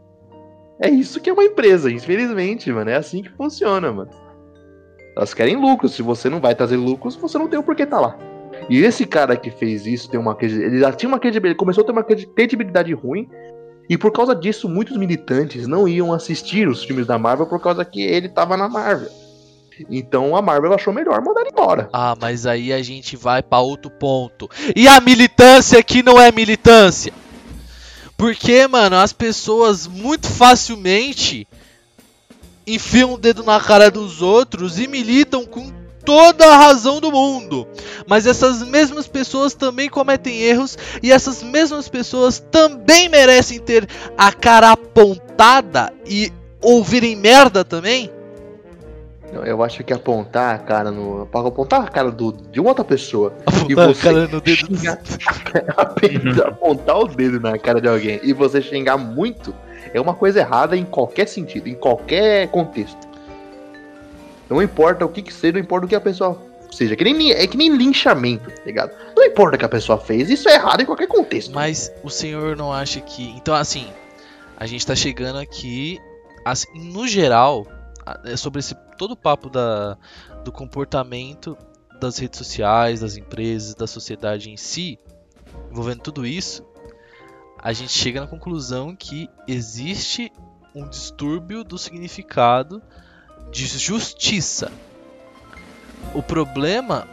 é 0.80 0.90
isso 0.90 1.20
que 1.20 1.30
é 1.30 1.32
uma 1.32 1.44
empresa, 1.44 1.90
infelizmente, 1.90 2.70
mano. 2.70 2.90
É 2.90 2.96
assim 2.96 3.22
que 3.22 3.30
funciona, 3.30 3.90
mano. 3.90 4.10
Elas 5.16 5.32
querem 5.32 5.56
lucro. 5.56 5.88
Se 5.88 6.02
você 6.02 6.28
não 6.28 6.40
vai 6.40 6.54
trazer 6.54 6.76
lucros, 6.76 7.16
você 7.16 7.38
não 7.38 7.48
tem 7.48 7.58
o 7.58 7.62
porquê 7.62 7.86
tá 7.86 8.00
lá. 8.00 8.18
E 8.68 8.82
esse 8.82 9.06
cara 9.06 9.36
que 9.36 9.50
fez 9.50 9.86
isso 9.86 10.10
tem 10.10 10.18
uma 10.18 10.36
ele 10.40 10.78
já 10.78 10.92
tinha 10.92 11.08
uma 11.08 11.18
credibilidade, 11.18 11.58
começou 11.58 11.82
a 11.82 11.86
ter 11.86 11.92
uma 11.92 12.04
credi- 12.04 12.26
credibilidade 12.26 12.92
ruim. 12.92 13.28
E 13.88 13.98
por 13.98 14.10
causa 14.12 14.34
disso, 14.34 14.68
muitos 14.68 14.96
militantes 14.96 15.66
não 15.66 15.86
iam 15.86 16.12
assistir 16.12 16.68
os 16.68 16.82
filmes 16.82 17.06
da 17.06 17.18
Marvel 17.18 17.46
por 17.46 17.60
causa 17.60 17.84
que 17.84 18.02
ele 18.02 18.28
tava 18.28 18.56
na 18.56 18.68
Marvel. 18.68 19.10
Então 19.90 20.36
a 20.36 20.42
Marvel 20.42 20.72
achou 20.72 20.92
melhor 20.92 21.20
mandar 21.22 21.40
ele 21.40 21.50
embora. 21.50 21.88
Ah, 21.92 22.16
mas 22.20 22.46
aí 22.46 22.72
a 22.72 22.82
gente 22.82 23.16
vai 23.16 23.42
pra 23.42 23.58
outro 23.58 23.90
ponto. 23.90 24.48
E 24.74 24.86
a 24.86 25.00
militância 25.00 25.82
que 25.82 26.02
não 26.02 26.20
é 26.20 26.30
militância? 26.30 27.12
Porque, 28.16 28.66
mano, 28.66 28.96
as 28.96 29.12
pessoas 29.12 29.86
muito 29.86 30.28
facilmente 30.28 31.46
enfiam 32.66 33.14
o 33.14 33.18
dedo 33.18 33.42
na 33.42 33.60
cara 33.60 33.90
dos 33.90 34.22
outros 34.22 34.78
e 34.78 34.86
militam 34.86 35.44
com 35.44 35.70
toda 36.04 36.46
a 36.46 36.56
razão 36.56 37.00
do 37.00 37.10
mundo. 37.10 37.66
Mas 38.06 38.26
essas 38.26 38.62
mesmas 38.62 39.06
pessoas 39.06 39.54
também 39.54 39.88
cometem 39.88 40.40
erros 40.40 40.78
e 41.02 41.10
essas 41.10 41.42
mesmas 41.42 41.88
pessoas 41.88 42.38
também 42.38 43.08
merecem 43.08 43.58
ter 43.58 43.88
a 44.16 44.32
cara 44.32 44.72
apontada 44.72 45.92
e 46.06 46.32
ouvirem 46.60 47.16
merda 47.16 47.64
também? 47.64 48.10
Eu 49.42 49.62
acho 49.62 49.82
que 49.82 49.92
apontar 49.92 50.54
a 50.54 50.58
cara 50.58 50.90
no. 50.90 51.26
Para 51.26 51.48
apontar 51.48 51.82
a 51.82 51.88
cara 51.88 52.10
do, 52.10 52.32
de 52.32 52.60
uma 52.60 52.70
outra 52.70 52.84
pessoa 52.84 53.32
Apontar 53.46 53.84
a 53.84 53.94
você 53.94 54.02
cara 54.02 54.28
no 54.28 54.40
dedo 54.40 54.66
do... 54.68 54.76
xingar- 54.76 55.00
apontar- 56.46 56.98
o 56.98 57.08
dedo 57.08 57.40
na 57.40 57.58
cara 57.58 57.80
de 57.80 57.88
alguém 57.88 58.20
e 58.22 58.32
você 58.32 58.60
xingar 58.62 58.96
muito 58.96 59.54
é 59.92 60.00
uma 60.00 60.14
coisa 60.14 60.40
errada 60.40 60.76
em 60.76 60.84
qualquer 60.84 61.28
sentido, 61.28 61.68
em 61.68 61.74
qualquer 61.74 62.48
contexto. 62.48 62.98
Não 64.48 64.62
importa 64.62 65.04
o 65.04 65.08
que 65.08 65.22
que 65.22 65.32
seja, 65.32 65.54
não 65.54 65.60
importa 65.60 65.86
o 65.86 65.88
que 65.88 65.94
a 65.94 66.00
pessoa 66.00 66.40
seja. 66.70 66.94
Que 66.96 67.04
nem, 67.04 67.30
é 67.32 67.46
que 67.46 67.56
nem 67.56 67.74
linchamento, 67.76 68.50
tá 68.50 68.62
ligado? 68.66 68.92
Não 69.16 69.24
importa 69.24 69.56
o 69.56 69.58
que 69.58 69.64
a 69.64 69.68
pessoa 69.68 69.98
fez, 69.98 70.28
isso 70.28 70.48
é 70.48 70.54
errado 70.54 70.80
em 70.82 70.84
qualquer 70.86 71.06
contexto. 71.06 71.52
Mas 71.54 71.92
o 72.02 72.10
senhor 72.10 72.56
não 72.56 72.72
acha 72.72 73.00
que. 73.00 73.30
Então, 73.36 73.54
assim, 73.54 73.86
a 74.56 74.66
gente 74.66 74.86
tá 74.86 74.94
chegando 74.94 75.38
aqui. 75.38 76.00
assim, 76.44 76.68
no 76.92 77.06
geral, 77.06 77.66
sobre 78.36 78.60
esse 78.60 78.74
todo 78.96 79.12
o 79.12 79.16
papo 79.16 79.48
da, 79.48 79.96
do 80.44 80.52
comportamento 80.52 81.56
das 82.00 82.18
redes 82.18 82.38
sociais, 82.38 83.00
das 83.00 83.16
empresas, 83.16 83.74
da 83.74 83.86
sociedade 83.86 84.50
em 84.50 84.56
si, 84.56 84.98
envolvendo 85.70 86.02
tudo 86.02 86.26
isso, 86.26 86.64
a 87.58 87.72
gente 87.72 87.92
chega 87.92 88.20
na 88.20 88.26
conclusão 88.26 88.94
que 88.94 89.28
existe 89.48 90.30
um 90.74 90.88
distúrbio 90.88 91.64
do 91.64 91.78
significado 91.78 92.82
de 93.50 93.66
justiça. 93.66 94.70
O 96.14 96.22
problema 96.22 97.08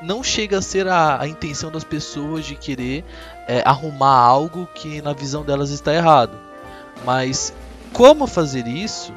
não 0.00 0.22
chega 0.22 0.58
a 0.58 0.62
ser 0.62 0.88
a, 0.88 1.20
a 1.20 1.28
intenção 1.28 1.70
das 1.70 1.84
pessoas 1.84 2.46
de 2.46 2.56
querer 2.56 3.04
é, 3.46 3.62
arrumar 3.66 4.16
algo 4.16 4.66
que 4.74 5.02
na 5.02 5.12
visão 5.12 5.44
delas 5.44 5.70
está 5.70 5.92
errado. 5.92 6.38
Mas 7.04 7.52
como 7.92 8.26
fazer 8.26 8.66
isso 8.66 9.12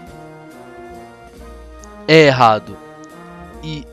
é 2.07 2.25
errado. 2.27 2.77
E 3.63 3.85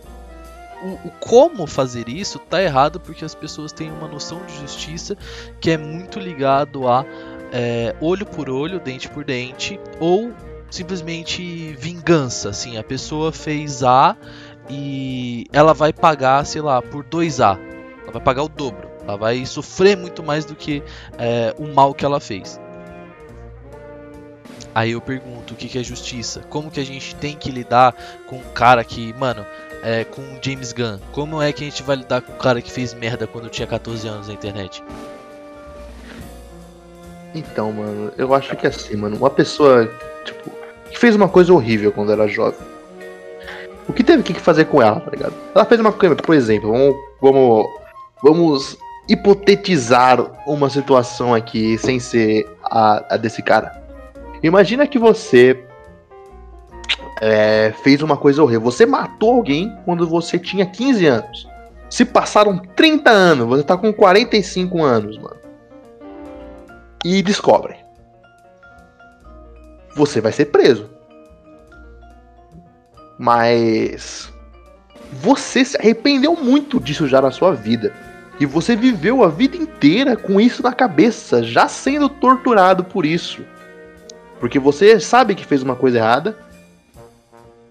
o, 0.83 1.09
o 1.09 1.11
como 1.21 1.67
fazer 1.67 2.09
isso 2.09 2.39
tá 2.39 2.63
errado 2.63 2.99
porque 2.99 3.25
as 3.25 3.35
pessoas 3.35 3.73
têm 3.73 3.91
uma 3.91 4.09
noção 4.09 4.45
de 4.47 4.57
justiça 4.59 5.17
que 5.61 5.71
é 5.71 5.77
muito 5.77 6.19
ligado 6.19 6.89
a 6.89 7.05
é, 7.53 7.95
olho 8.01 8.25
por 8.25 8.49
olho, 8.49 8.81
dente 8.81 9.09
por 9.09 9.25
dente, 9.25 9.79
ou 9.99 10.33
simplesmente 10.71 11.75
vingança. 11.79 12.51
Assim, 12.51 12.79
a 12.79 12.85
pessoa 12.85 13.33
fez 13.33 13.83
A 13.83 14.17
e 14.69 15.47
ela 15.53 15.75
vai 15.75 15.93
pagar, 15.93 16.45
sei 16.47 16.63
lá, 16.63 16.81
por 16.81 17.05
2A. 17.05 17.59
Ela 18.03 18.13
vai 18.13 18.23
pagar 18.23 18.43
o 18.45 18.49
dobro. 18.49 18.89
Ela 19.03 19.17
vai 19.17 19.45
sofrer 19.45 19.97
muito 19.97 20.23
mais 20.23 20.45
do 20.45 20.55
que 20.55 20.83
é, 21.19 21.55
o 21.59 21.67
mal 21.75 21.93
que 21.93 22.05
ela 22.05 22.21
fez. 22.21 22.61
Aí 24.75 24.93
eu 24.93 25.01
pergunto, 25.01 25.55
o 25.55 25.57
que, 25.57 25.69
que 25.69 25.79
é 25.79 25.83
justiça? 25.83 26.43
Como 26.49 26.71
que 26.71 26.79
a 26.79 26.85
gente 26.85 27.15
tem 27.17 27.37
que 27.37 27.51
lidar 27.51 27.95
com 28.27 28.37
um 28.37 28.53
cara 28.55 28.85
que, 28.85 29.13
mano, 29.15 29.45
é, 29.83 30.05
com 30.05 30.23
James 30.41 30.73
Gunn? 30.73 30.99
Como 31.13 31.43
é 31.43 31.53
que 31.53 31.65
a 31.65 31.67
gente 31.67 31.83
vai 31.83 31.97
lidar 31.97 32.21
com 32.23 32.33
um 32.33 32.39
cara 32.39 32.63
que 32.63 32.71
fez 32.71 32.95
merda 32.95 33.27
quando 33.27 33.49
tinha 33.49 33.67
14 33.67 34.07
anos 34.07 34.29
na 34.29 34.35
internet? 34.35 34.83
Então, 37.35 37.73
mano, 37.73 38.13
eu 38.17 38.33
acho 38.35 38.57
que 38.57 38.67
é 38.67 38.69
assim, 38.69 38.97
mano, 38.97 39.17
uma 39.17 39.31
pessoa, 39.31 39.91
tipo, 40.25 40.51
que 40.91 40.99
fez 40.99 41.15
uma 41.15 41.29
coisa 41.29 41.53
horrível 41.53 41.93
quando 41.93 42.13
era 42.13 42.27
jovem. 42.29 42.59
O 43.89 43.93
que 43.93 44.05
teve 44.05 44.23
que 44.23 44.35
fazer 44.35 44.67
com 44.67 44.81
ela, 44.81 45.01
tá 45.01 45.11
ligado? 45.11 45.35
Ela 45.55 45.65
fez 45.65 45.81
uma 45.81 45.93
coisa, 45.93 46.15
por 46.15 46.35
exemplo, 46.35 46.71
vamos, 46.71 46.97
vamos, 47.21 47.67
vamos 48.23 48.79
hipotetizar 49.09 50.21
uma 50.47 50.71
situação 50.71 51.35
aqui 51.35 51.77
sem 51.79 51.99
ser 51.99 52.49
a, 52.63 53.15
a 53.15 53.17
desse 53.17 53.43
cara. 53.43 53.80
Imagina 54.43 54.87
que 54.87 54.99
você 54.99 55.65
é, 57.21 57.73
fez 57.83 58.03
uma 58.03 58.17
coisa 58.17 58.43
horrível. 58.43 58.63
Você 58.63 58.87
matou 58.87 59.35
alguém 59.35 59.77
quando 59.85 60.07
você 60.07 60.39
tinha 60.39 60.67
15 60.67 61.07
anos. 61.07 61.49
Se 61.89 62.05
passaram 62.05 62.59
30 62.59 63.11
anos, 63.11 63.47
você 63.47 63.63
tá 63.63 63.77
com 63.77 63.93
45 63.93 64.83
anos, 64.83 65.19
mano 65.19 65.41
e 67.05 67.23
descobrem. 67.23 67.79
Você 69.95 70.21
vai 70.21 70.33
ser 70.33 70.47
preso. 70.47 70.89
Mas 73.19 74.33
você 75.13 75.65
se 75.65 75.77
arrependeu 75.77 76.37
muito 76.37 76.81
disso 76.81 77.07
já 77.07 77.21
na 77.21 77.31
sua 77.31 77.55
vida. 77.55 77.93
E 78.39 78.47
você 78.47 78.75
viveu 78.75 79.23
a 79.23 79.29
vida 79.29 79.57
inteira 79.57 80.17
com 80.17 80.41
isso 80.41 80.63
na 80.63 80.73
cabeça, 80.73 81.43
já 81.43 81.69
sendo 81.69 82.09
torturado 82.09 82.85
por 82.85 83.05
isso. 83.05 83.45
Porque 84.41 84.59
você 84.59 84.99
sabe 84.99 85.35
que 85.35 85.45
fez 85.45 85.63
uma 85.63 85.77
coisa 85.77 85.99
errada. 85.99 86.37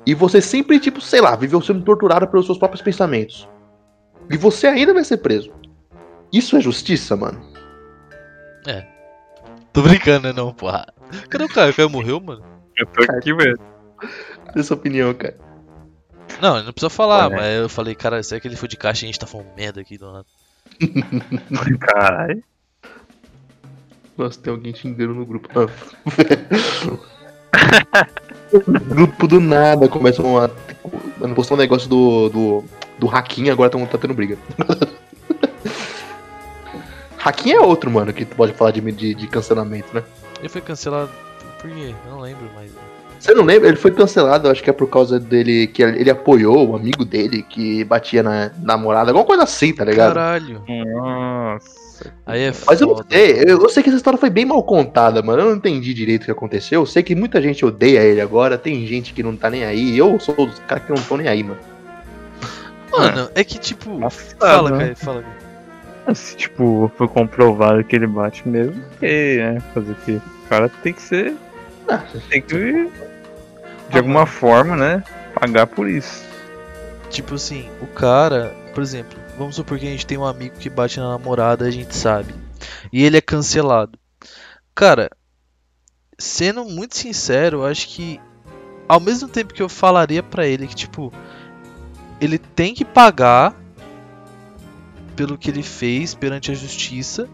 E 0.06 0.14
você 0.14 0.40
sempre, 0.42 0.80
tipo, 0.80 1.02
sei 1.02 1.20
lá, 1.20 1.36
viveu 1.36 1.62
sendo 1.62 1.84
torturado 1.84 2.28
pelos 2.28 2.46
seus 2.46 2.58
próprios 2.58 2.82
pensamentos. 2.82 3.48
E 4.30 4.38
você 4.38 4.68
ainda 4.68 4.94
vai 4.94 5.04
ser 5.04 5.18
preso. 5.18 5.52
Isso 6.32 6.56
é 6.56 6.62
justiça, 6.62 7.16
mano? 7.16 7.42
Tô 9.74 9.82
brincando, 9.82 10.28
né, 10.28 10.34
não, 10.34 10.54
porra. 10.54 10.86
Cadê 11.30 11.44
o 11.44 11.50
cara? 11.50 11.72
O 11.72 11.74
cara 11.74 11.90
morreu, 11.90 12.20
mano? 12.20 12.44
Eu 12.78 12.86
tô 12.86 13.04
aqui 13.12 13.34
mesmo. 13.34 13.64
Essa 14.56 14.74
opinião, 14.74 15.14
cara. 15.14 15.38
Não, 16.42 16.58
ele 16.58 16.66
não 16.66 16.74
precisa 16.74 16.90
falar, 16.90 17.32
É. 17.32 17.36
mas 17.36 17.60
eu 17.60 17.70
falei, 17.70 17.96
cara, 17.96 18.22
será 18.24 18.40
que 18.40 18.48
ele 18.48 18.56
foi 18.56 18.68
de 18.68 18.78
caixa 18.78 19.04
e 19.04 19.06
a 19.06 19.08
gente 19.08 19.20
tá 19.20 19.28
falando 19.28 19.48
merda 19.56 19.82
aqui 19.82 19.98
do 19.98 20.12
nada? 20.12 20.26
Caralho. 21.80 22.44
Nossa, 24.20 24.40
tem 24.40 24.52
alguém 24.52 24.74
xingando 24.74 25.14
no 25.14 25.26
grupo. 25.26 25.48
grupo 28.88 29.28
do 29.28 29.40
nada 29.40 29.88
começam 29.88 30.38
a. 30.38 30.50
Mano, 31.18 31.34
postou 31.34 31.56
um 31.56 31.60
negócio 31.60 31.90
do. 31.90 32.30
do. 32.30 32.64
do 33.00 33.08
Hakim, 33.08 33.50
agora 33.50 33.70
tão, 33.70 33.86
tá 33.86 33.98
tendo 33.98 34.14
briga. 34.14 34.38
Hakim 37.24 37.52
é 37.52 37.60
outro, 37.60 37.90
mano, 37.90 38.14
que 38.14 38.26
tu 38.26 38.36
pode 38.36 38.54
falar 38.54 38.72
de, 38.72 38.82
de, 38.92 39.14
de 39.14 39.28
cancelamento, 39.28 39.88
né? 39.94 40.04
Ele 40.40 40.50
foi 40.50 40.62
cancelado 40.62 41.12
por 41.60 41.70
quê? 41.70 41.94
Eu 42.06 42.12
não 42.12 42.22
lembro 42.22 42.50
mais. 42.56 42.72
Você 43.20 43.34
não 43.34 43.44
lembra? 43.44 43.68
Ele 43.68 43.78
foi 43.78 43.92
cancelado, 43.92 44.48
eu 44.48 44.52
acho 44.52 44.64
que 44.64 44.70
é 44.70 44.74
por 44.74 44.88
causa 44.88 45.20
dele, 45.20 45.68
que 45.68 45.84
ele 45.84 46.10
apoiou 46.10 46.70
o 46.70 46.76
amigo 46.76 47.04
dele 47.04 47.44
que 47.44 47.84
batia 47.84 48.24
na 48.24 48.50
namorada, 48.62 49.12
alguma 49.12 49.26
coisa 49.26 49.44
assim, 49.44 49.74
tá 49.74 49.84
ligado? 49.84 50.14
Caralho. 50.14 50.64
Nossa. 50.68 51.89
Aí 52.26 52.42
é 52.44 52.54
Mas 52.66 52.82
eu 52.82 52.88
não 52.88 53.04
sei, 53.10 53.44
eu, 53.48 53.62
eu 53.62 53.70
sei 53.70 53.84
que 53.84 53.90
essa 53.90 53.98
história 53.98 54.20
foi 54.20 54.30
bem 54.30 54.46
mal 54.46 54.62
contada, 54.64 55.22
mano. 55.22 55.42
Eu 55.42 55.50
não 55.50 55.56
entendi 55.56 55.94
direito 55.94 56.24
o 56.24 56.26
que 56.26 56.32
aconteceu. 56.32 56.82
Eu 56.82 56.86
sei 56.86 57.04
que 57.04 57.16
muita 57.16 57.42
gente 57.42 57.66
odeia 57.66 58.02
ele 58.02 58.22
agora, 58.22 58.58
tem 58.58 58.86
gente 58.86 59.14
que 59.14 59.24
não 59.24 59.36
tá 59.36 59.50
nem 59.50 59.66
aí. 59.66 59.98
Eu 59.98 60.20
sou 60.20 60.36
dos 60.36 60.60
caras 60.60 60.84
que 60.84 60.90
não 60.92 60.98
estão 60.98 61.18
nem 61.18 61.28
aí, 61.28 61.44
mano. 61.44 61.60
Mano, 62.92 63.30
é 63.36 63.44
que 63.44 63.58
tipo. 63.60 63.90
Nossa, 63.98 64.36
Fala? 64.38 64.72
Caio, 64.72 64.96
fala. 64.96 65.22
Caio. 65.22 66.16
Se, 66.16 66.36
tipo, 66.36 66.92
foi 66.98 67.08
comprovado 67.08 67.84
que 67.84 67.96
ele 67.96 68.08
bate 68.08 68.48
mesmo, 68.48 68.82
ok, 68.96 69.38
né? 69.38 69.62
Fazer 69.74 69.92
o 69.92 69.96
quê? 70.06 70.20
O 70.46 70.50
cara 70.50 70.70
tem 70.82 70.94
que 70.94 71.02
ser. 71.02 71.36
Ah, 71.88 72.02
Tem 72.30 72.42
que, 72.42 72.90
de 73.90 73.98
alguma 73.98 74.26
forma, 74.26 74.76
né? 74.76 75.04
Pagar 75.40 75.68
por 75.68 75.88
isso. 75.88 76.24
Tipo 77.10 77.36
assim, 77.36 77.70
o 77.82 77.86
cara, 77.88 78.54
por 78.74 78.82
exemplo, 78.82 79.19
vamos 79.40 79.56
supor 79.56 79.80
que 79.80 79.88
a 79.88 79.90
gente 79.90 80.06
tem 80.06 80.18
um 80.18 80.26
amigo 80.26 80.58
que 80.60 80.70
bate 80.70 81.00
na 81.00 81.10
namorada, 81.10 81.66
a 81.66 81.72
gente 81.72 81.96
sabe. 81.96 82.36
E 82.92 83.04
ele 83.04 83.18
é 83.18 83.22
cancelado. 83.22 83.98
Cara, 84.76 85.10
sendo 86.18 86.66
muito 86.66 86.98
sincero, 86.98 87.60
eu 87.60 87.66
acho 87.66 87.88
que 87.88 88.20
ao 88.88 89.00
mesmo 89.00 89.30
tempo 89.30 89.54
que 89.54 89.62
eu 89.62 89.70
falaria 89.70 90.22
pra 90.22 90.46
ele 90.46 90.68
que 90.68 90.76
tipo 90.76 91.14
ele 92.20 92.38
tem 92.38 92.74
que 92.74 92.84
pagar 92.84 93.56
pelo 95.16 95.38
que 95.38 95.50
ele 95.50 95.64
fez 95.64 96.14
perante 96.14 96.52
a 96.52 96.54
justiça, 96.54 97.30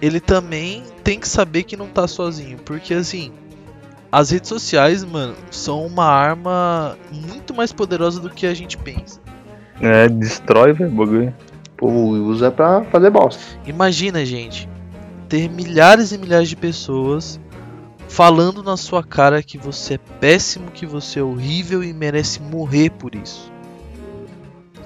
ele 0.00 0.20
também 0.20 0.84
tem 1.02 1.18
que 1.18 1.28
saber 1.28 1.62
que 1.62 1.76
não 1.76 1.88
tá 1.88 2.06
sozinho, 2.06 2.58
porque 2.58 2.92
assim, 2.92 3.32
as 4.12 4.30
redes 4.30 4.48
sociais, 4.48 5.04
mano, 5.04 5.36
são 5.50 5.86
uma 5.86 6.04
arma 6.04 6.98
muito 7.10 7.54
mais 7.54 7.72
poderosa 7.72 8.20
do 8.20 8.28
que 8.28 8.46
a 8.46 8.52
gente 8.52 8.76
pensa. 8.76 9.20
É, 9.80 10.08
destrói, 10.08 10.72
velho, 10.72 10.90
o 10.90 10.94
bagulho. 10.94 11.34
O 11.72 11.76
povo 11.76 11.98
usa 12.26 12.50
pra 12.50 12.84
fazer 12.84 13.10
bosta. 13.10 13.42
Imagina, 13.66 14.24
gente, 14.24 14.68
ter 15.28 15.48
milhares 15.48 16.12
e 16.12 16.18
milhares 16.18 16.48
de 16.48 16.56
pessoas 16.56 17.40
falando 18.08 18.62
na 18.62 18.76
sua 18.76 19.02
cara 19.02 19.42
que 19.42 19.56
você 19.56 19.94
é 19.94 19.98
péssimo, 20.20 20.70
que 20.72 20.84
você 20.84 21.20
é 21.20 21.22
horrível 21.22 21.82
e 21.82 21.92
merece 21.92 22.42
morrer 22.42 22.90
por 22.90 23.14
isso. 23.14 23.50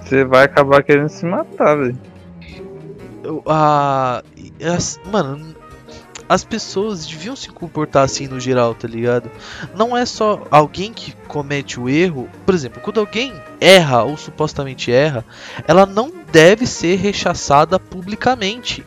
Você 0.02 0.24
vai 0.24 0.44
acabar 0.44 0.82
querendo 0.82 1.08
se 1.08 1.24
matar, 1.26 1.76
velho. 1.76 1.98
Eu- 3.22 3.42
a- 3.46 4.22
as- 4.62 5.00
mano, 5.10 5.54
as 6.28 6.44
pessoas 6.44 7.06
deviam 7.06 7.36
se 7.36 7.48
comportar 7.48 8.04
assim 8.04 8.26
no 8.26 8.40
geral, 8.40 8.74
tá 8.74 8.88
ligado? 8.88 9.30
Não 9.74 9.96
é 9.96 10.04
só 10.06 10.46
alguém 10.50 10.92
que 10.92 11.12
comete 11.28 11.78
o 11.78 11.88
erro. 11.88 12.28
Por 12.44 12.54
exemplo, 12.54 12.80
quando 12.80 13.00
alguém 13.00 13.32
erra 13.60 14.02
ou 14.04 14.16
supostamente 14.16 14.90
erra, 14.92 15.24
ela 15.66 15.86
não 15.86 16.12
deve 16.32 16.66
ser 16.66 16.96
rechaçada 16.96 17.78
publicamente. 17.78 18.84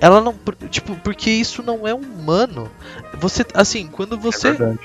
Ela 0.00 0.20
não, 0.20 0.34
tipo, 0.70 0.96
porque 0.96 1.30
isso 1.30 1.62
não 1.62 1.86
é 1.86 1.94
humano. 1.94 2.70
Você, 3.18 3.44
assim, 3.54 3.86
quando 3.86 4.18
você, 4.18 4.48
É 4.48 4.76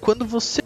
quando 0.00 0.24
você 0.24 0.62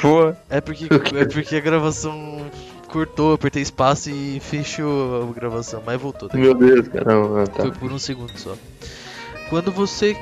Pô, 0.00 0.34
é 0.50 0.60
porque 0.60 0.86
é 1.16 1.24
porque 1.24 1.56
a 1.56 1.60
gravação 1.60 2.46
cortou, 2.88 3.34
apertei 3.34 3.62
espaço 3.62 4.10
e 4.10 4.40
fechou 4.40 5.28
a 5.30 5.32
gravação, 5.32 5.82
mas 5.84 6.00
voltou. 6.00 6.28
tá 6.28 6.36
Meu 6.36 6.54
Deus, 6.54 6.88
cara. 6.88 7.14
Não, 7.14 7.36
não, 7.36 7.46
tá. 7.46 7.62
Foi 7.62 7.72
por 7.72 7.92
um 7.92 7.98
segundo 7.98 8.36
só. 8.38 8.56
Quando 9.48 9.70
você 9.70 10.16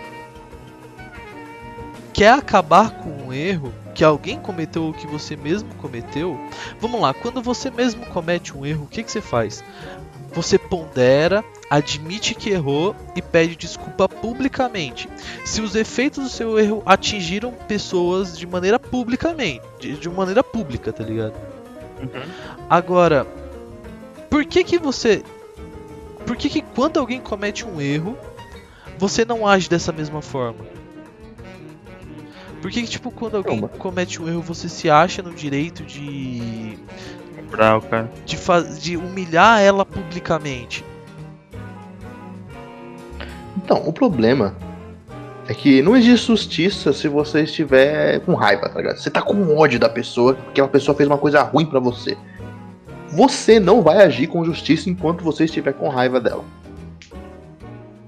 quer 2.12 2.32
acabar 2.32 2.98
com 2.98 3.10
um 3.10 3.32
erro 3.32 3.72
que 3.94 4.04
alguém 4.04 4.38
cometeu 4.38 4.84
ou 4.84 4.92
que 4.92 5.06
você 5.06 5.36
mesmo 5.36 5.72
cometeu, 5.76 6.38
vamos 6.80 7.00
lá, 7.00 7.14
quando 7.14 7.42
você 7.42 7.70
mesmo 7.70 8.04
comete 8.06 8.56
um 8.56 8.66
erro, 8.66 8.84
o 8.84 8.88
que, 8.88 9.02
que 9.02 9.10
você 9.10 9.20
faz? 9.20 9.64
Você 10.32 10.58
pondera, 10.58 11.44
admite 11.70 12.34
que 12.34 12.50
errou 12.50 12.94
e 13.14 13.22
pede 13.22 13.54
desculpa 13.56 14.08
publicamente. 14.08 15.08
Se 15.44 15.60
os 15.60 15.74
efeitos 15.76 16.24
do 16.24 16.30
seu 16.30 16.58
erro 16.58 16.82
atingiram 16.84 17.52
pessoas 17.52 18.36
de 18.36 18.46
maneira 18.46 18.78
publicamente, 18.78 19.62
de, 19.78 19.96
de 19.96 20.10
maneira 20.10 20.42
pública, 20.42 20.92
tá 20.92 21.04
ligado? 21.04 21.34
Agora, 22.68 23.26
por 24.28 24.44
que 24.44 24.64
que 24.64 24.78
você 24.78 25.22
por 26.26 26.36
que, 26.36 26.48
que 26.48 26.62
quando 26.62 26.98
alguém 26.98 27.20
comete 27.20 27.66
um 27.66 27.80
erro, 27.80 28.16
você 28.98 29.24
não 29.24 29.46
age 29.46 29.68
dessa 29.68 29.92
mesma 29.92 30.22
forma? 30.22 30.64
Por 32.64 32.70
que, 32.70 32.82
tipo, 32.84 33.10
quando 33.10 33.36
alguém 33.36 33.60
comete 33.78 34.22
um 34.22 34.26
erro, 34.26 34.40
você 34.40 34.70
se 34.70 34.88
acha 34.88 35.22
no 35.22 35.34
direito 35.34 35.82
de. 35.82 36.78
bravo, 37.50 37.86
cara. 37.88 38.10
de, 38.24 38.38
faz, 38.38 38.82
de 38.82 38.96
humilhar 38.96 39.60
ela 39.60 39.84
publicamente? 39.84 40.82
Então, 43.56 43.82
o 43.86 43.92
problema 43.92 44.56
é 45.46 45.52
que 45.52 45.82
não 45.82 45.94
existe 45.94 46.26
justiça 46.26 46.92
se 46.92 47.06
você 47.06 47.42
estiver 47.42 48.20
com 48.20 48.32
raiva, 48.34 48.68
tá 48.68 48.78
ligado? 48.78 48.96
Você 48.96 49.10
tá 49.10 49.20
com 49.20 49.56
ódio 49.56 49.78
da 49.78 49.88
pessoa 49.88 50.34
porque 50.34 50.60
a 50.60 50.66
pessoa 50.66 50.96
fez 50.96 51.06
uma 51.06 51.18
coisa 51.18 51.42
ruim 51.42 51.66
pra 51.66 51.80
você. 51.80 52.16
Você 53.08 53.60
não 53.60 53.82
vai 53.82 54.02
agir 54.02 54.26
com 54.26 54.44
justiça 54.44 54.88
enquanto 54.88 55.22
você 55.22 55.44
estiver 55.44 55.74
com 55.74 55.88
raiva 55.88 56.18
dela. 56.18 56.44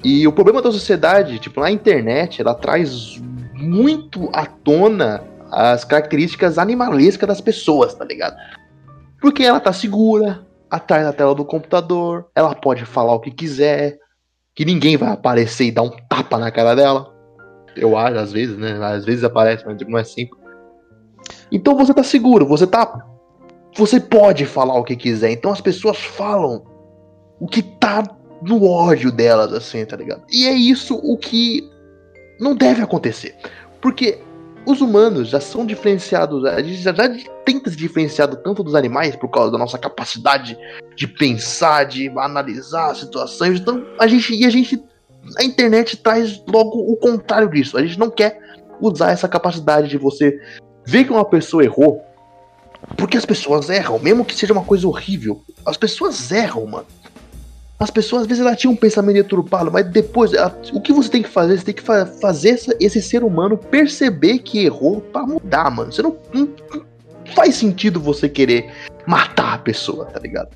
E 0.07 0.25
o 0.25 0.31
problema 0.31 0.63
da 0.63 0.71
sociedade, 0.71 1.41
tipo, 1.41 1.59
na 1.59 1.69
internet, 1.69 2.41
ela 2.41 2.55
traz 2.55 3.21
muito 3.55 4.31
à 4.33 4.47
tona 4.47 5.25
as 5.51 5.85
características 5.85 6.59
animalescas 6.59 7.27
das 7.27 7.41
pessoas, 7.41 7.93
tá 7.93 8.05
ligado? 8.05 8.37
Porque 9.21 9.43
ela 9.43 9.59
tá 9.59 9.73
segura, 9.73 10.47
atrás 10.71 11.05
da 11.05 11.13
tela 11.13 11.35
do 11.35 11.45
computador, 11.45 12.29
ela 12.37 12.55
pode 12.55 12.85
falar 12.85 13.15
o 13.15 13.19
que 13.19 13.33
quiser, 13.33 13.99
que 14.55 14.65
ninguém 14.65 14.97
vai 14.97 15.09
aparecer 15.09 15.65
e 15.65 15.73
dar 15.73 15.83
um 15.83 15.91
tapa 16.09 16.39
na 16.39 16.53
cara 16.53 16.77
dela. 16.77 17.13
Eu 17.75 17.99
acho, 17.99 18.17
às 18.17 18.31
vezes, 18.31 18.57
né? 18.57 18.79
Às 18.81 19.05
vezes 19.05 19.25
aparece, 19.25 19.67
mas 19.67 19.77
não 19.89 19.99
é 19.99 20.05
sempre. 20.05 20.39
Então 21.51 21.75
você 21.75 21.93
tá 21.93 22.05
seguro, 22.05 22.47
você 22.47 22.65
tá. 22.65 23.05
Você 23.77 23.99
pode 23.99 24.47
falar 24.47 24.79
o 24.79 24.85
que 24.85 24.95
quiser. 24.95 25.33
Então 25.33 25.51
as 25.51 25.61
pessoas 25.61 25.99
falam 25.99 26.63
o 27.41 27.49
que 27.49 27.61
tá 27.61 28.05
no 28.43 28.65
ódio 28.65 29.11
delas, 29.11 29.53
assim, 29.53 29.85
tá 29.85 29.97
ligado? 29.97 30.23
E 30.31 30.47
é 30.47 30.53
isso 30.53 30.95
o 30.97 31.17
que 31.17 31.69
não 32.39 32.55
deve 32.55 32.83
acontecer. 32.83 33.35
Porque 33.81 34.19
os 34.67 34.81
humanos 34.81 35.29
já 35.29 35.41
são 35.41 35.65
diferenciados, 35.65 36.45
a 36.45 36.61
gente 36.61 36.83
já, 36.83 36.93
tenta 37.45 37.71
se 37.71 37.77
diferenciar 37.77 38.29
tanto 38.37 38.65
dos 38.65 38.75
animais 38.75 39.15
por 39.15 39.29
causa 39.29 39.53
da 39.53 39.59
nossa 39.59 39.79
capacidade 39.79 40.59
de 40.97 41.07
pensar, 41.07 41.85
de 41.85 42.09
analisar 42.19 42.95
situações. 42.97 43.61
Então, 43.61 43.87
a 43.99 44.07
gente 44.07 44.35
e 44.35 44.45
a 44.45 44.51
gente 44.51 44.83
a 45.39 45.45
internet 45.45 45.97
traz 45.97 46.43
logo 46.47 46.79
o 46.93 46.97
contrário 46.97 47.49
disso. 47.49 47.77
A 47.77 47.83
gente 47.83 47.99
não 47.99 48.11
quer 48.11 48.39
usar 48.81 49.11
essa 49.11 49.29
capacidade 49.29 49.89
de 49.89 49.99
você 49.99 50.39
ver 50.85 51.05
que 51.05 51.13
uma 51.13 51.25
pessoa 51.25 51.65
errou, 51.65 52.03
porque 52.97 53.17
as 53.17 53.25
pessoas 53.25 53.71
erram, 53.71 53.99
mesmo 53.99 54.25
que 54.25 54.35
seja 54.35 54.53
uma 54.53 54.65
coisa 54.65 54.87
horrível. 54.87 55.43
As 55.65 55.77
pessoas 55.77 56.31
erram, 56.31 56.67
mano. 56.67 56.87
As 57.79 57.91
pessoas 57.91 58.23
às 58.23 58.29
vezes 58.29 58.43
ela 58.45 58.57
tinha 58.57 58.71
um 58.71 58.77
pensamento 58.77 59.17
deturpado, 59.17 59.71
mas 59.71 59.87
depois 59.87 60.33
ela- 60.33 60.59
o 60.73 60.81
que 60.81 60.93
você 60.93 61.11
tem 61.11 61.23
que 61.23 61.29
fazer? 61.29 61.59
Você 61.59 61.65
tem 61.67 61.75
que 61.75 61.83
fa- 61.83 62.07
fazer 62.07 62.51
essa- 62.51 62.75
esse 62.81 63.03
ser 63.03 63.23
humano 63.23 63.57
perceber 63.59 64.39
que 64.39 64.65
errou 64.65 65.01
pra 65.03 65.27
mudar, 65.27 65.71
mano. 65.71 65.93
Você 65.93 66.01
não, 66.01 66.17
não- 66.33 66.49
não 66.75 66.85
faz 67.35 67.55
sentido 67.55 68.01
você 68.01 68.29
querer 68.31 68.71
matar 69.07 69.55
a 69.55 69.59
pessoa, 69.59 70.07
tá 70.07 70.19
ligado? 70.19 70.49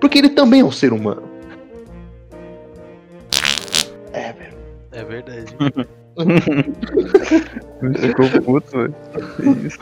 Porque 0.00 0.18
ele 0.18 0.28
também 0.28 0.60
é 0.60 0.64
um 0.64 0.70
ser 0.70 0.92
humano. 0.92 1.22
É, 4.12 4.32
velho. 4.32 4.54
É 4.92 5.04
verdade. 5.04 5.56
Ficou 8.00 8.28
puto, 8.42 8.70
velho. 8.70 8.94
Isso. 9.66 9.78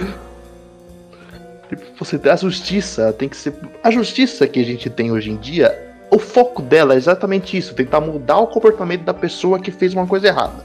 Tipo, 1.69 1.83
Você 1.99 2.21
a 2.29 2.37
justiça 2.37 3.13
tem 3.13 3.29
que 3.29 3.37
ser. 3.37 3.55
A 3.83 3.91
justiça 3.91 4.47
que 4.49 4.61
a 4.61 4.65
gente 4.65 4.89
tem 4.89 5.13
hoje 5.13 5.31
em 5.31 5.37
dia, 5.37 5.88
o 6.11 6.19
foco 6.19 6.63
dela 6.63 6.95
é 6.95 6.97
exatamente 6.97 7.57
isso: 7.57 7.75
tentar 7.75 8.01
mudar 8.01 8.39
o 8.39 8.47
comportamento 8.47 9.03
da 9.03 9.15
pessoa 9.15 9.59
que 9.59 9.71
fez 9.71 9.95
uma 9.95 10.07
coisa 10.07 10.29
errada. 10.29 10.65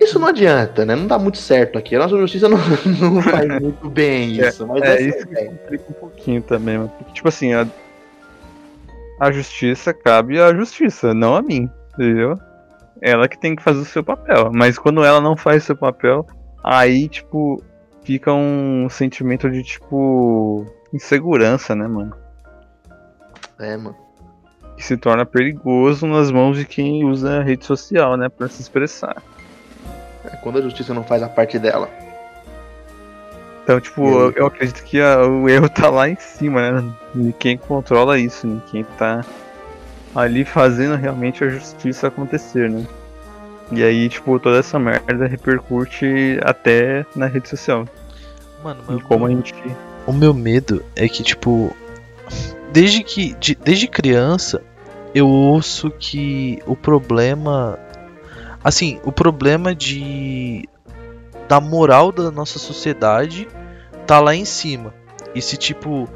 Isso 0.00 0.18
não 0.18 0.26
adianta, 0.26 0.84
né? 0.84 0.96
Não 0.96 1.06
dá 1.06 1.18
muito 1.18 1.38
certo 1.38 1.78
aqui. 1.78 1.94
A 1.94 2.00
nossa 2.00 2.16
justiça 2.18 2.48
não, 2.48 2.58
não 3.00 3.22
faz 3.22 3.60
muito 3.60 3.88
bem 3.88 4.32
isso. 4.32 4.66
mas 4.66 4.82
É, 4.82 4.94
essa 4.94 5.02
isso 5.02 5.26
que 5.28 5.44
complica 5.44 5.84
um 5.88 5.92
pouquinho 5.92 6.42
também, 6.42 6.78
mano. 6.78 6.92
Porque, 6.98 7.12
tipo 7.12 7.28
assim, 7.28 7.54
a, 7.54 7.66
a 9.20 9.30
justiça 9.30 9.94
cabe 9.94 10.40
à 10.40 10.52
justiça, 10.52 11.14
não 11.14 11.36
a 11.36 11.42
mim, 11.42 11.70
entendeu? 11.94 12.36
Ela 13.00 13.28
que 13.28 13.38
tem 13.38 13.54
que 13.54 13.62
fazer 13.62 13.80
o 13.80 13.84
seu 13.84 14.02
papel. 14.02 14.50
Mas 14.52 14.76
quando 14.76 15.04
ela 15.04 15.20
não 15.20 15.36
faz 15.36 15.62
o 15.62 15.66
seu 15.66 15.76
papel, 15.76 16.26
aí, 16.64 17.08
tipo, 17.08 17.62
fica 18.02 18.32
um 18.32 18.88
sentimento 18.90 19.48
de, 19.48 19.62
tipo, 19.62 20.66
insegurança, 20.92 21.76
né, 21.76 21.86
mano? 21.86 22.21
É, 23.62 23.76
mano. 23.76 23.96
que 24.76 24.84
se 24.84 24.96
torna 24.96 25.24
perigoso 25.24 26.06
nas 26.06 26.30
mãos 26.30 26.56
de 26.56 26.64
quem 26.64 27.04
usa 27.04 27.38
a 27.38 27.42
rede 27.42 27.64
social, 27.64 28.16
né, 28.16 28.28
para 28.28 28.48
se 28.48 28.60
expressar. 28.62 29.22
É 30.24 30.36
quando 30.36 30.58
a 30.58 30.62
justiça 30.62 30.92
não 30.94 31.04
faz 31.04 31.22
a 31.22 31.28
parte 31.28 31.58
dela. 31.58 31.88
Então, 33.62 33.80
tipo, 33.80 34.02
E 34.02 34.10
eu, 34.12 34.30
eu 34.32 34.46
acredito 34.46 34.82
que 34.82 35.00
a- 35.00 35.20
o 35.26 35.48
erro 35.48 35.68
tá 35.68 35.88
lá 35.88 36.08
em 36.08 36.16
cima, 36.16 36.72
né? 36.72 36.92
De 37.14 37.32
quem 37.34 37.56
controla 37.56 38.18
isso, 38.18 38.46
né? 38.46 38.60
Quem 38.70 38.82
tá 38.84 39.24
ali 40.14 40.44
fazendo 40.44 40.96
realmente 40.96 41.44
a 41.44 41.48
justiça 41.48 42.08
acontecer, 42.08 42.68
né? 42.68 42.84
E 43.70 43.82
aí, 43.84 44.08
tipo, 44.08 44.38
toda 44.40 44.58
essa 44.58 44.78
merda 44.78 45.26
repercute 45.26 46.38
até 46.42 47.06
na 47.14 47.26
rede 47.26 47.48
social. 47.48 47.86
Mano, 48.64 48.80
mas 48.86 48.98
E 48.98 49.02
como 49.02 49.26
a 49.26 49.30
gente. 49.30 49.54
O 50.06 50.12
meu 50.12 50.34
medo 50.34 50.84
é 50.96 51.08
que, 51.08 51.22
tipo, 51.22 51.74
desde 52.72 53.02
que 53.02 53.34
de- 53.34 53.54
desde 53.54 53.86
criança 53.86 54.62
eu 55.14 55.28
ouço 55.28 55.90
que 55.90 56.58
o 56.66 56.74
problema 56.74 57.78
assim, 58.64 58.98
o 59.04 59.12
problema 59.12 59.74
de 59.74 60.68
da 61.48 61.60
moral 61.60 62.10
da 62.12 62.30
nossa 62.30 62.58
sociedade 62.58 63.46
tá 64.06 64.18
lá 64.20 64.34
em 64.34 64.44
cima. 64.44 64.94
E 65.34 65.42
se 65.42 65.56
tipo 65.56 66.08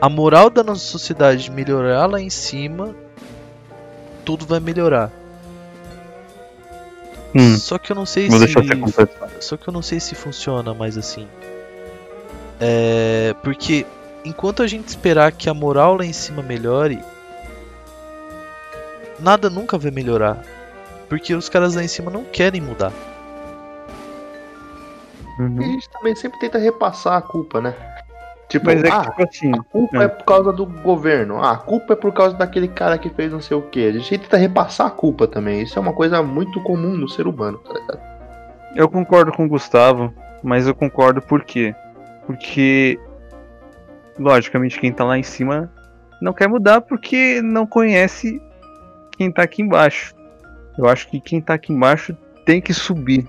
a 0.00 0.08
moral 0.08 0.48
da 0.48 0.62
nossa 0.62 0.84
sociedade 0.84 1.50
melhorar 1.50 2.06
lá 2.06 2.20
em 2.20 2.30
cima, 2.30 2.94
tudo 4.24 4.46
vai 4.46 4.60
melhorar. 4.60 5.10
Hum, 7.34 7.58
Só 7.58 7.76
que 7.78 7.92
eu 7.92 7.96
não 7.96 8.06
sei 8.06 8.30
se 8.30 8.52
só 9.40 9.56
que 9.56 9.68
eu 9.68 9.72
não 9.72 9.82
sei 9.82 10.00
se 10.00 10.14
funciona 10.14 10.72
mais 10.72 10.96
assim. 10.96 11.28
É. 12.60 13.34
Porque 13.42 13.84
enquanto 14.28 14.62
a 14.62 14.66
gente 14.66 14.88
esperar 14.88 15.32
que 15.32 15.48
a 15.48 15.54
moral 15.54 15.96
lá 15.96 16.04
em 16.04 16.12
cima 16.12 16.42
melhore, 16.42 16.98
nada 19.18 19.48
nunca 19.50 19.76
vai 19.78 19.90
melhorar. 19.90 20.42
Porque 21.08 21.34
os 21.34 21.48
caras 21.48 21.74
lá 21.74 21.82
em 21.82 21.88
cima 21.88 22.10
não 22.10 22.24
querem 22.24 22.60
mudar. 22.60 22.92
E 25.38 25.42
a 25.42 25.44
Uhum. 25.44 25.62
gente 25.62 25.88
também 25.90 26.14
sempre 26.14 26.38
tenta 26.40 26.58
repassar 26.58 27.14
a 27.14 27.22
culpa, 27.22 27.60
né? 27.60 27.74
Tipo, 28.48 28.66
Mas 28.66 28.82
é 28.82 28.82
que, 28.82 28.90
ah, 28.90 29.00
tipo 29.02 29.22
assim. 29.22 29.52
a 29.52 29.62
culpa 29.62 29.98
é. 29.98 30.04
é. 30.04 30.08
por 30.08 30.24
causa 30.24 30.52
do 30.52 30.64
governo. 30.66 31.42
Ah, 31.42 31.52
a 31.52 31.56
culpa 31.56 31.92
é 31.92 31.96
por 31.96 32.12
causa 32.12 32.34
daquele 32.36 32.66
cara 32.68 32.96
que 32.98 33.10
fez 33.10 33.30
não 33.30 33.40
sei 33.40 33.56
o 33.56 33.62
que. 33.62 33.86
A 33.86 33.92
gente 33.92 34.18
tenta 34.18 34.36
repassar 34.36 34.86
a 34.86 34.90
culpa 34.90 35.26
também. 35.26 35.62
Isso 35.62 35.78
é 35.78 35.82
uma 35.82 35.92
coisa 35.92 36.22
muito 36.22 36.60
comum 36.62 36.96
no 36.96 37.08
ser 37.08 37.26
humano, 37.26 37.58
tá 37.58 37.72
ligado? 37.74 38.00
Eu 38.74 38.88
concordo 38.88 39.32
com 39.32 39.44
o 39.44 39.48
Gustavo, 39.48 40.12
mas 40.42 40.66
eu 40.66 40.74
concordo 40.74 41.20
por 41.22 41.44
quê? 41.44 41.74
Porque, 42.26 42.98
logicamente, 44.18 44.78
quem 44.78 44.92
tá 44.92 45.04
lá 45.04 45.18
em 45.18 45.22
cima 45.22 45.70
não 46.20 46.32
quer 46.32 46.48
mudar 46.48 46.80
porque 46.80 47.40
não 47.42 47.66
conhece 47.66 48.40
quem 49.16 49.30
tá 49.30 49.42
aqui 49.42 49.62
embaixo. 49.62 50.14
Eu 50.76 50.88
acho 50.88 51.08
que 51.08 51.20
quem 51.20 51.40
tá 51.40 51.54
aqui 51.54 51.72
embaixo 51.72 52.16
tem 52.44 52.60
que 52.60 52.72
subir 52.72 53.26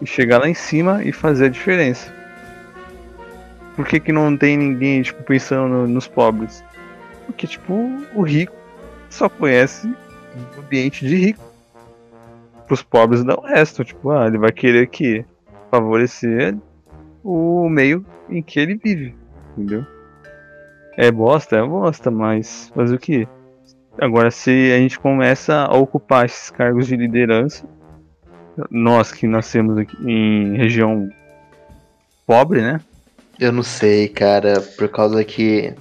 e 0.00 0.06
chegar 0.06 0.38
lá 0.38 0.48
em 0.48 0.54
cima 0.54 1.02
e 1.04 1.12
fazer 1.12 1.46
a 1.46 1.50
diferença. 1.50 2.12
Por 3.74 3.86
que, 3.86 4.00
que 4.00 4.12
não 4.12 4.36
tem 4.36 4.56
ninguém 4.56 5.02
tipo, 5.02 5.22
pensando 5.22 5.68
no- 5.68 5.86
nos 5.86 6.08
pobres? 6.08 6.64
Porque, 7.26 7.46
tipo, 7.46 7.74
o 8.14 8.22
rico 8.22 8.54
só 9.08 9.28
conhece 9.28 9.86
o 10.56 10.60
ambiente 10.60 11.06
de 11.06 11.14
rico 11.14 11.48
pros 12.68 12.82
pobres 12.82 13.24
dá 13.24 13.34
o 13.34 13.40
resto. 13.46 13.84
Tipo, 13.84 14.10
ah, 14.10 14.26
ele 14.26 14.38
vai 14.38 14.52
querer 14.52 14.86
que 14.88 15.24
favorecer 15.70 16.56
o 17.24 17.68
meio 17.68 18.04
em 18.28 18.42
que 18.42 18.60
ele 18.60 18.76
vive, 18.76 19.16
entendeu? 19.58 19.84
É 20.96 21.10
bosta, 21.10 21.56
é 21.56 21.62
bosta, 21.62 22.10
mas 22.10 22.70
fazer 22.74 22.94
o 22.94 22.98
que? 22.98 23.26
Agora, 24.00 24.30
se 24.30 24.72
a 24.72 24.78
gente 24.78 24.98
começa 24.98 25.54
a 25.54 25.76
ocupar 25.76 26.24
esses 26.26 26.50
cargos 26.50 26.86
de 26.86 26.96
liderança, 26.96 27.64
nós 28.70 29.12
que 29.12 29.26
nascemos 29.26 29.76
aqui 29.78 29.96
em 30.04 30.56
região 30.56 31.08
pobre, 32.26 32.60
né? 32.60 32.80
Eu 33.38 33.52
não 33.52 33.62
sei, 33.62 34.08
cara, 34.08 34.60
por 34.76 34.88
causa 34.88 35.22
que. 35.24 35.72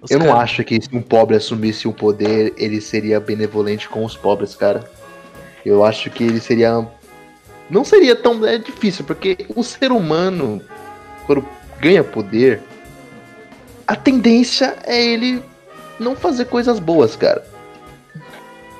Os 0.00 0.10
eu 0.10 0.18
não 0.18 0.26
cara- 0.26 0.40
acho 0.40 0.64
que 0.64 0.80
se 0.80 0.94
um 0.96 1.00
pobre 1.02 1.36
assumisse 1.36 1.86
o 1.86 1.92
poder, 1.92 2.52
ele 2.56 2.80
seria 2.80 3.20
benevolente 3.20 3.88
com 3.88 4.04
os 4.04 4.16
pobres, 4.16 4.56
cara. 4.56 4.82
Eu 5.64 5.84
acho 5.84 6.10
que 6.10 6.24
ele 6.24 6.40
seria. 6.40 6.84
Não 7.70 7.84
seria 7.84 8.16
tão. 8.16 8.44
É 8.44 8.58
difícil, 8.58 9.04
porque 9.04 9.46
o 9.54 9.62
ser 9.62 9.92
humano, 9.92 10.60
quando 11.26 11.46
ganha 11.82 12.04
poder, 12.04 12.62
a 13.86 13.96
tendência 13.96 14.76
é 14.84 15.04
ele 15.04 15.42
não 15.98 16.14
fazer 16.14 16.44
coisas 16.44 16.78
boas, 16.78 17.16
cara. 17.16 17.44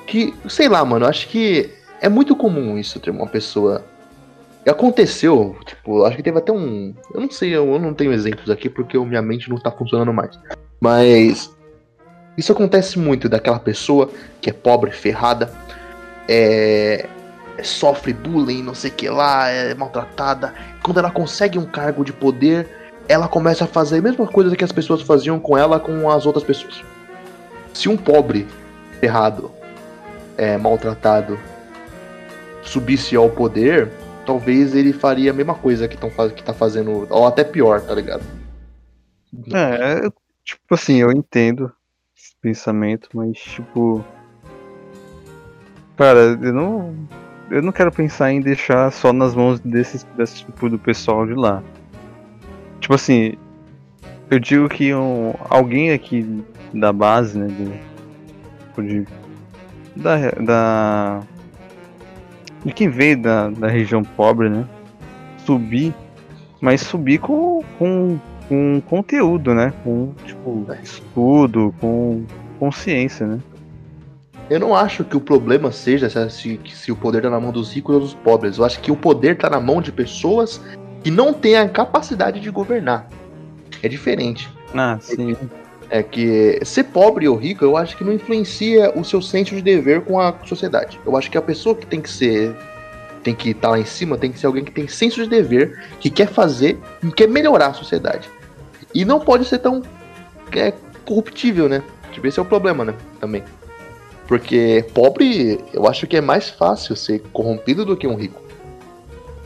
Que, 0.07 0.33
sei 0.47 0.69
lá, 0.69 0.83
mano, 0.85 1.05
acho 1.05 1.27
que 1.27 1.69
é 2.01 2.07
muito 2.07 2.35
comum 2.35 2.77
isso, 2.77 2.99
ter 2.99 3.11
uma 3.11 3.27
pessoa. 3.27 3.83
Aconteceu, 4.65 5.57
tipo, 5.65 6.05
acho 6.05 6.15
que 6.15 6.23
teve 6.23 6.37
até 6.37 6.53
um. 6.53 6.95
Eu 7.13 7.19
não 7.19 7.29
sei, 7.29 7.53
eu 7.53 7.77
não 7.77 7.93
tenho 7.93 8.13
exemplos 8.13 8.49
aqui 8.49 8.69
porque 8.69 8.97
minha 8.97 9.21
mente 9.21 9.49
não 9.49 9.57
tá 9.57 9.69
funcionando 9.69 10.13
mais. 10.13 10.39
Mas. 10.79 11.53
Isso 12.35 12.51
acontece 12.51 12.97
muito 12.97 13.29
daquela 13.29 13.59
pessoa 13.59 14.09
que 14.41 14.49
é 14.49 14.53
pobre, 14.53 14.89
ferrada, 14.89 15.53
é, 16.27 17.07
sofre 17.61 18.11
bullying, 18.11 18.63
não 18.63 18.73
sei 18.73 18.89
o 18.89 18.93
que 18.93 19.07
lá, 19.07 19.49
é 19.49 19.75
maltratada. 19.75 20.51
Quando 20.81 20.97
ela 20.97 21.11
consegue 21.11 21.59
um 21.59 21.65
cargo 21.65 22.03
de 22.03 22.11
poder, 22.11 22.82
ela 23.07 23.27
começa 23.27 23.65
a 23.65 23.67
fazer 23.67 23.99
a 23.99 24.01
mesma 24.01 24.27
coisa 24.27 24.55
que 24.55 24.63
as 24.63 24.71
pessoas 24.71 25.01
faziam 25.01 25.39
com 25.39 25.57
ela 25.57 25.79
com 25.79 26.09
as 26.09 26.25
outras 26.25 26.43
pessoas. 26.43 26.83
Se 27.73 27.89
um 27.89 27.97
pobre, 27.97 28.47
ferrado, 28.99 29.51
é, 30.37 30.57
maltratado, 30.57 31.39
subisse 32.61 33.15
ao 33.15 33.29
poder, 33.29 33.91
talvez 34.25 34.75
ele 34.75 34.93
faria 34.93 35.31
a 35.31 35.33
mesma 35.33 35.55
coisa 35.55 35.87
que, 35.87 35.97
tão, 35.97 36.09
que 36.29 36.43
tá 36.43 36.53
fazendo, 36.53 37.07
ou 37.09 37.27
até 37.27 37.43
pior, 37.43 37.81
tá 37.81 37.93
ligado? 37.93 38.23
É, 39.53 40.09
tipo 40.43 40.73
assim, 40.73 40.97
eu 40.97 41.11
entendo 41.11 41.71
esse 42.15 42.35
pensamento, 42.41 43.09
mas 43.13 43.37
tipo. 43.37 44.03
Cara, 45.97 46.37
eu 46.41 46.53
não. 46.53 46.95
Eu 47.51 47.61
não 47.61 47.71
quero 47.71 47.91
pensar 47.91 48.31
em 48.31 48.39
deixar 48.39 48.91
só 48.91 49.11
nas 49.11 49.35
mãos 49.35 49.59
desses, 49.59 50.03
desse 50.17 50.45
tipo 50.45 50.69
do 50.69 50.79
pessoal 50.79 51.25
de 51.27 51.33
lá. 51.33 51.61
Tipo 52.83 52.95
assim, 52.95 53.35
eu 54.29 54.37
digo 54.41 54.67
que 54.67 54.93
um, 54.93 55.33
alguém 55.49 55.93
aqui 55.93 56.43
da 56.73 56.91
base, 56.91 57.39
né? 57.39 57.47
Do, 57.47 57.71
tipo 58.65 58.83
de, 58.83 59.07
da, 59.95 60.31
da. 60.31 61.21
De 62.65 62.73
quem 62.73 62.89
veio 62.89 63.21
da, 63.21 63.49
da 63.51 63.69
região 63.69 64.03
pobre, 64.03 64.49
né? 64.49 64.67
Subir, 65.45 65.93
mas 66.59 66.81
subir 66.81 67.19
com, 67.19 67.63
com 67.79 68.19
com 68.49 68.81
conteúdo, 68.81 69.53
né? 69.53 69.71
Com, 69.81 70.13
tipo, 70.25 70.67
estudo, 70.83 71.73
com 71.79 72.25
consciência, 72.59 73.25
né? 73.25 73.39
Eu 74.49 74.59
não 74.59 74.75
acho 74.75 75.05
que 75.05 75.15
o 75.15 75.21
problema 75.21 75.71
seja 75.71 76.09
se, 76.09 76.29
se, 76.29 76.59
se 76.65 76.91
o 76.91 76.97
poder 76.97 77.21
tá 77.21 77.29
na 77.29 77.39
mão 77.39 77.53
dos 77.53 77.71
ricos 77.71 77.95
ou 77.95 78.01
dos 78.01 78.13
pobres. 78.13 78.57
Eu 78.57 78.65
acho 78.65 78.81
que 78.81 78.91
o 78.91 78.97
poder 78.97 79.37
tá 79.37 79.49
na 79.49 79.61
mão 79.61 79.81
de 79.81 79.89
pessoas 79.89 80.61
que 81.03 81.11
não 81.11 81.33
têm 81.33 81.57
a 81.57 81.67
capacidade 81.67 82.39
de 82.39 82.49
governar. 82.49 83.09
É 83.81 83.89
diferente. 83.89 84.49
Ah, 84.73 84.97
sim. 85.01 85.35
É 85.89 86.01
que 86.01 86.59
ser 86.63 86.85
pobre 86.85 87.27
ou 87.27 87.35
rico, 87.35 87.63
eu 87.63 87.77
acho 87.77 87.95
que 87.97 88.03
não 88.03 88.13
influencia 88.13 88.91
o 88.97 89.03
seu 89.03 89.21
senso 89.21 89.53
de 89.53 89.61
dever 89.61 90.01
com 90.01 90.19
a 90.19 90.33
sociedade. 90.45 90.99
Eu 91.05 91.15
acho 91.17 91.29
que 91.29 91.37
a 91.37 91.41
pessoa 91.41 91.75
que 91.75 91.85
tem 91.85 92.01
que 92.01 92.09
ser. 92.09 92.55
Tem 93.21 93.33
que 93.33 93.51
estar 93.51 93.69
lá 93.69 93.79
em 93.79 93.85
cima, 93.85 94.17
tem 94.17 94.33
que 94.33 94.37
ser 94.37 94.47
alguém 94.47 94.65
que 94.65 94.71
tem 94.71 94.85
senso 94.85 95.23
de 95.23 95.29
dever, 95.29 95.81
que 95.97 96.09
quer 96.09 96.27
fazer, 96.27 96.77
que 96.99 97.09
quer 97.11 97.29
melhorar 97.29 97.67
a 97.67 97.73
sociedade. 97.73 98.29
E 98.93 99.05
não 99.05 99.17
pode 99.17 99.45
ser 99.45 99.59
tão 99.59 99.81
é, 100.51 100.73
corruptível, 101.05 101.69
né? 101.69 101.81
Tipo, 102.11 102.27
esse 102.27 102.37
é 102.37 102.41
o 102.41 102.45
problema, 102.45 102.83
né? 102.83 102.93
Também. 103.21 103.41
Porque 104.27 104.85
pobre, 104.93 105.63
eu 105.73 105.87
acho 105.87 106.05
que 106.05 106.17
é 106.17 106.21
mais 106.21 106.49
fácil 106.49 106.97
ser 106.97 107.19
corrompido 107.31 107.85
do 107.85 107.95
que 107.95 108.05
um 108.05 108.15
rico. 108.15 108.42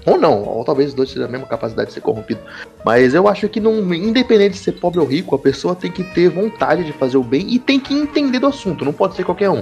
Ou 0.08 0.18
não, 0.18 0.42
ou 0.42 0.64
talvez 0.64 0.90
os 0.90 0.96
dois 0.96 1.14
tenham 1.14 1.28
a 1.28 1.32
mesma 1.32 1.46
capacidade 1.46 1.90
de 1.90 1.94
ser 1.94 2.00
corrompido. 2.00 2.40
Mas 2.86 3.14
eu 3.14 3.28
acho 3.28 3.50
que, 3.50 3.60
não, 3.60 3.94
independente 3.94 4.54
de 4.54 4.60
ser 4.60 4.72
pobre 4.72 5.00
ou 5.02 5.06
rico, 5.06 5.36
a 5.36 5.40
pessoa 5.40 5.76
tem 5.76 5.92
que 5.92 6.02
ter 6.02 6.30
vontade 6.30 6.86
de 6.86 6.94
fazer 6.94 7.18
o 7.18 7.24
bem 7.24 7.46
e 7.50 7.60
tem 7.60 7.78
que 7.78 7.94
entender 7.94 8.40
do 8.40 8.48
assunto, 8.48 8.86
não 8.86 8.94
pode 8.94 9.16
ser 9.16 9.26
qualquer 9.26 9.50
um. 9.50 9.62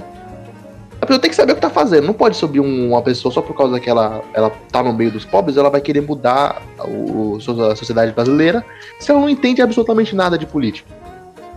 A 1.00 1.04
pessoa 1.04 1.20
tem 1.20 1.28
que 1.28 1.36
saber 1.36 1.52
o 1.52 1.54
que 1.56 1.60
tá 1.60 1.68
fazendo, 1.68 2.06
não 2.06 2.14
pode 2.14 2.36
subir 2.36 2.60
um- 2.60 2.90
uma 2.90 3.02
pessoa 3.02 3.32
só 3.34 3.42
por 3.42 3.56
causa 3.56 3.78
que 3.80 3.90
ela, 3.90 4.22
ela 4.32 4.50
tá 4.70 4.82
no 4.84 4.92
meio 4.92 5.10
dos 5.10 5.24
pobres, 5.24 5.56
ela 5.56 5.68
vai 5.68 5.80
querer 5.80 6.00
mudar 6.00 6.62
o, 6.78 7.36
a 7.70 7.76
sociedade 7.76 8.12
brasileira 8.12 8.64
se 9.00 9.10
ela 9.10 9.20
não 9.20 9.28
entende 9.28 9.60
absolutamente 9.60 10.14
nada 10.14 10.38
de 10.38 10.46
política. 10.46 10.88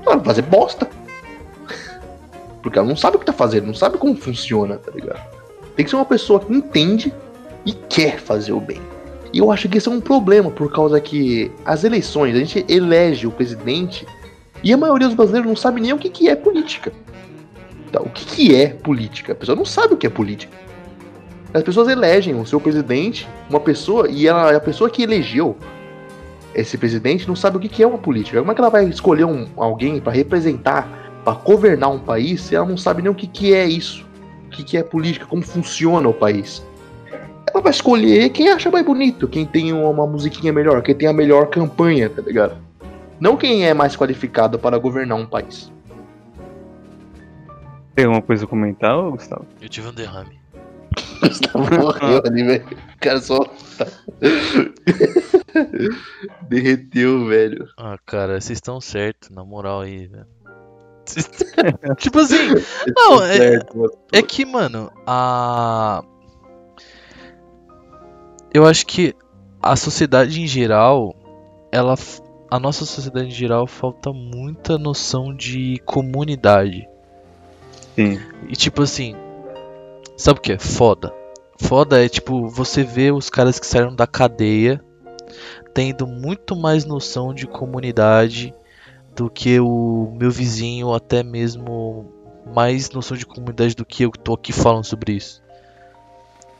Ela 0.03 0.15
vai 0.15 0.25
fazer 0.25 0.41
bosta. 0.41 0.89
Porque 2.61 2.77
ela 2.77 2.87
não 2.87 2.95
sabe 2.95 3.15
o 3.15 3.19
que 3.19 3.25
tá 3.25 3.31
fazendo, 3.33 3.67
não 3.67 3.73
sabe 3.73 3.97
como 3.97 4.15
funciona, 4.15 4.77
tá 4.77 4.91
ligado? 4.91 5.21
Tem 5.75 5.85
que 5.85 5.89
ser 5.89 5.95
uma 5.95 6.05
pessoa 6.05 6.39
que 6.41 6.51
entende 6.51 7.13
e 7.69 7.73
quer 7.87 8.19
fazer 8.19 8.51
o 8.51 8.59
bem. 8.59 8.81
E 9.31 9.37
eu 9.37 9.51
acho 9.51 9.69
que 9.69 9.77
isso 9.77 9.91
é 9.91 9.93
um 9.93 10.01
problema, 10.01 10.49
por 10.49 10.71
causa 10.71 10.99
que 10.99 11.51
as 11.63 11.83
eleições, 11.83 12.35
a 12.35 12.39
gente 12.39 12.65
elege 12.67 13.27
o 13.27 13.31
presidente 13.31 14.07
E 14.63 14.73
a 14.73 14.77
maioria 14.77 15.07
dos 15.07 15.15
brasileiros 15.15 15.47
não 15.47 15.55
sabe 15.55 15.79
nem 15.79 15.93
o 15.93 15.97
que, 15.97 16.09
que 16.09 16.27
é 16.27 16.35
política. 16.35 16.91
Então, 17.87 18.03
o 18.03 18.09
que, 18.09 18.25
que 18.25 18.55
é 18.55 18.69
política? 18.69 19.31
A 19.31 19.35
pessoa 19.35 19.55
não 19.55 19.63
sabe 19.63 19.93
o 19.93 19.97
que 19.97 20.05
é 20.05 20.09
política. 20.09 20.51
As 21.53 21.63
pessoas 21.63 21.87
elegem 21.87 22.35
o 22.35 22.45
seu 22.45 22.59
presidente, 22.59 23.27
uma 23.49 23.59
pessoa, 23.59 24.09
e 24.09 24.27
ela, 24.27 24.55
a 24.55 24.59
pessoa 24.59 24.89
que 24.89 25.01
elegeu 25.01 25.55
esse 26.53 26.77
presidente 26.77 27.27
não 27.27 27.35
sabe 27.35 27.57
o 27.57 27.59
que, 27.59 27.69
que 27.69 27.81
é 27.81 27.87
uma 27.87 27.97
política. 27.97 28.39
Como 28.39 28.51
é 28.51 28.55
que 28.55 28.61
ela 28.61 28.69
vai 28.69 28.85
escolher 28.85 29.25
um, 29.25 29.47
alguém 29.55 29.99
para 30.01 30.11
representar, 30.11 31.21
para 31.23 31.33
governar 31.33 31.89
um 31.89 31.99
país, 31.99 32.41
se 32.41 32.55
ela 32.55 32.65
não 32.65 32.77
sabe 32.77 33.01
nem 33.01 33.11
o 33.11 33.15
que, 33.15 33.27
que 33.27 33.53
é 33.53 33.65
isso? 33.65 34.05
O 34.47 34.49
que, 34.49 34.63
que 34.63 34.77
é 34.77 34.83
política, 34.83 35.25
como 35.25 35.41
funciona 35.41 36.09
o 36.09 36.13
país? 36.13 36.61
Ela 37.51 37.61
vai 37.61 37.71
escolher 37.71 38.29
quem 38.29 38.49
acha 38.49 38.69
mais 38.69 38.85
bonito, 38.85 39.27
quem 39.27 39.45
tem 39.45 39.73
uma 39.73 40.05
musiquinha 40.05 40.53
melhor, 40.53 40.81
quem 40.81 40.93
tem 40.93 41.07
a 41.07 41.13
melhor 41.13 41.49
campanha, 41.49 42.09
tá 42.09 42.21
ligado? 42.21 42.57
Não 43.19 43.35
quem 43.35 43.65
é 43.65 43.73
mais 43.73 43.95
qualificado 43.95 44.59
para 44.59 44.77
governar 44.77 45.17
um 45.17 45.25
país. 45.25 45.71
Tem 47.95 48.05
alguma 48.05 48.21
coisa 48.21 48.45
a 48.45 48.47
comentar, 48.47 48.97
ô, 48.97 49.11
Gustavo? 49.11 49.45
Eu 49.61 49.67
tive 49.67 49.87
um 49.87 49.93
derrame. 49.93 50.39
Gustavo 51.21 51.75
morreu 51.75 52.21
ali, 52.25 52.43
velho. 52.43 52.65
O 52.65 52.99
cara 52.99 53.19
só. 53.19 53.39
Derreteu, 56.47 57.25
velho. 57.25 57.67
Ah, 57.77 57.97
cara, 58.05 58.39
vocês 58.39 58.57
estão 58.57 58.79
certos, 58.79 59.29
na 59.29 59.43
moral 59.43 59.81
aí, 59.81 60.07
velho. 60.07 60.25
Tipo 61.97 62.19
assim, 62.19 62.37
não, 62.95 63.23
é, 63.23 63.59
é 64.13 64.21
que, 64.21 64.45
mano, 64.45 64.91
a. 65.07 66.03
Eu 68.53 68.65
acho 68.65 68.85
que 68.85 69.15
a 69.61 69.75
sociedade 69.75 70.41
em 70.41 70.47
geral, 70.47 71.15
ela. 71.71 71.95
A 72.51 72.59
nossa 72.59 72.83
sociedade 72.83 73.27
em 73.27 73.31
geral 73.31 73.67
falta 73.67 74.11
muita 74.11 74.77
noção 74.77 75.35
de 75.35 75.79
comunidade. 75.85 76.87
Sim. 77.95 78.19
E 78.47 78.55
tipo 78.55 78.81
assim, 78.81 79.15
sabe 80.17 80.39
o 80.39 80.41
que 80.41 80.53
é 80.53 80.57
foda? 80.57 81.13
Foda 81.59 82.03
é 82.03 82.09
tipo 82.09 82.47
você 82.47 82.83
vê 82.83 83.11
os 83.11 83.29
caras 83.29 83.59
que 83.59 83.67
saíram 83.67 83.95
da 83.95 84.07
cadeia 84.07 84.83
tendo 85.73 86.07
muito 86.07 86.55
mais 86.55 86.85
noção 86.85 87.33
de 87.33 87.45
comunidade 87.45 88.53
do 89.15 89.29
que 89.29 89.59
o 89.59 90.13
meu 90.17 90.31
vizinho, 90.31 90.87
ou 90.87 90.95
até 90.95 91.23
mesmo 91.23 92.11
mais 92.53 92.89
noção 92.89 93.15
de 93.15 93.25
comunidade 93.25 93.75
do 93.75 93.85
que 93.85 94.03
eu 94.03 94.11
que 94.11 94.19
tô 94.19 94.33
aqui 94.33 94.51
falando 94.51 94.85
sobre 94.85 95.13
isso. 95.13 95.41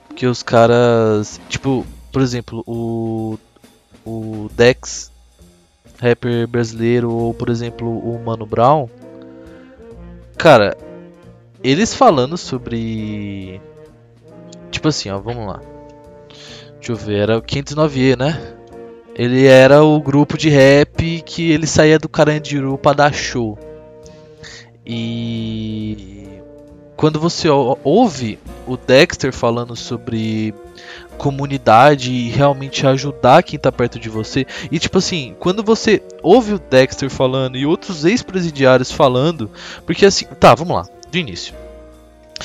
Porque 0.10 0.28
os 0.28 0.43
caras, 0.43 1.39
tipo, 1.47 1.86
por 2.12 2.22
exemplo, 2.22 2.64
o 2.68 3.39
o 4.05 4.49
Dex, 4.55 5.12
rapper 5.99 6.47
brasileiro, 6.47 7.12
ou 7.12 7.34
por 7.34 7.49
exemplo, 7.49 7.88
o 7.88 8.20
Mano 8.24 8.45
Brown, 8.45 8.89
cara, 10.38 10.76
eles 11.64 11.93
falando 11.93 12.38
sobre. 12.38 13.62
Tipo 14.72 14.88
assim, 14.88 15.10
ó, 15.10 15.20
vamos 15.20 15.47
lá. 15.47 15.62
Deixa 16.76 16.91
eu 16.91 16.95
ver, 16.95 17.20
era 17.20 17.38
o 17.38 17.41
509E, 17.41 18.18
né? 18.18 18.55
Ele 19.16 19.45
era 19.45 19.84
o 19.84 19.99
grupo 20.01 20.38
de 20.38 20.49
rap 20.49 21.22
que 21.26 21.51
ele 21.51 21.68
saía 21.68 21.99
do 21.99 22.07
Carandiru 22.07 22.78
pra 22.78 22.93
dar 22.93 23.14
show. 23.14 23.60
E. 24.86 26.28
Quando 27.00 27.18
você 27.18 27.47
ou- 27.47 27.80
ouve 27.82 28.38
o 28.68 28.76
Dexter 28.76 29.32
falando 29.32 29.74
sobre 29.74 30.54
comunidade 31.18 32.12
e 32.12 32.28
realmente 32.28 32.86
ajudar 32.86 33.41
quem 33.41 33.58
tá 33.58 33.72
perto 33.72 33.97
de 33.97 34.10
você. 34.10 34.45
E 34.70 34.78
tipo 34.78 34.97
assim, 34.97 35.34
quando 35.39 35.64
você 35.64 36.04
ouve 36.22 36.56
o 36.56 36.60
Dexter 36.60 37.10
falando 37.10 37.58
e 37.58 37.66
outros 37.66 38.04
ex-presidiários 38.04 38.91
falando, 38.91 39.50
porque 39.86 40.06
assim, 40.06 40.26
tá, 40.41 40.54
vamos 40.54 40.76
lá, 40.76 40.88
do 41.10 41.18
início. 41.18 41.56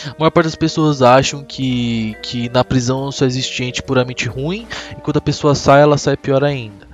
A 0.07 0.15
maior 0.21 0.31
parte 0.31 0.47
das 0.47 0.55
pessoas 0.55 1.03
acham 1.03 1.43
que, 1.43 2.17
que 2.23 2.49
na 2.49 2.63
prisão 2.63 3.11
só 3.11 3.25
existe 3.25 3.59
gente 3.59 3.83
puramente 3.83 4.29
ruim, 4.29 4.69
e 4.93 5.01
quando 5.01 5.17
a 5.17 5.21
pessoa 5.21 5.57
sai, 5.57 5.83
ela 5.83 5.99
sai 5.99 6.17
pior 6.17 6.45
ainda. 6.45 6.87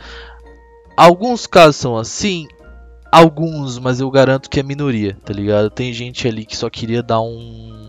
Alguns 0.97 1.47
casos 1.47 1.77
são 1.77 1.99
assim, 1.99 2.49
alguns, 3.11 3.79
mas 3.79 4.01
eu 4.01 4.11
garanto 4.11 4.49
que 4.49 4.61
é 4.61 4.63
minoria, 4.63 5.17
tá 5.25 5.33
ligado? 5.33 5.71
Tem 5.71 5.93
gente 5.93 6.27
ali 6.29 6.45
que 6.45 6.57
só 6.57 6.71
queria 6.71 7.03
dar 7.03 7.21
um. 7.21 7.89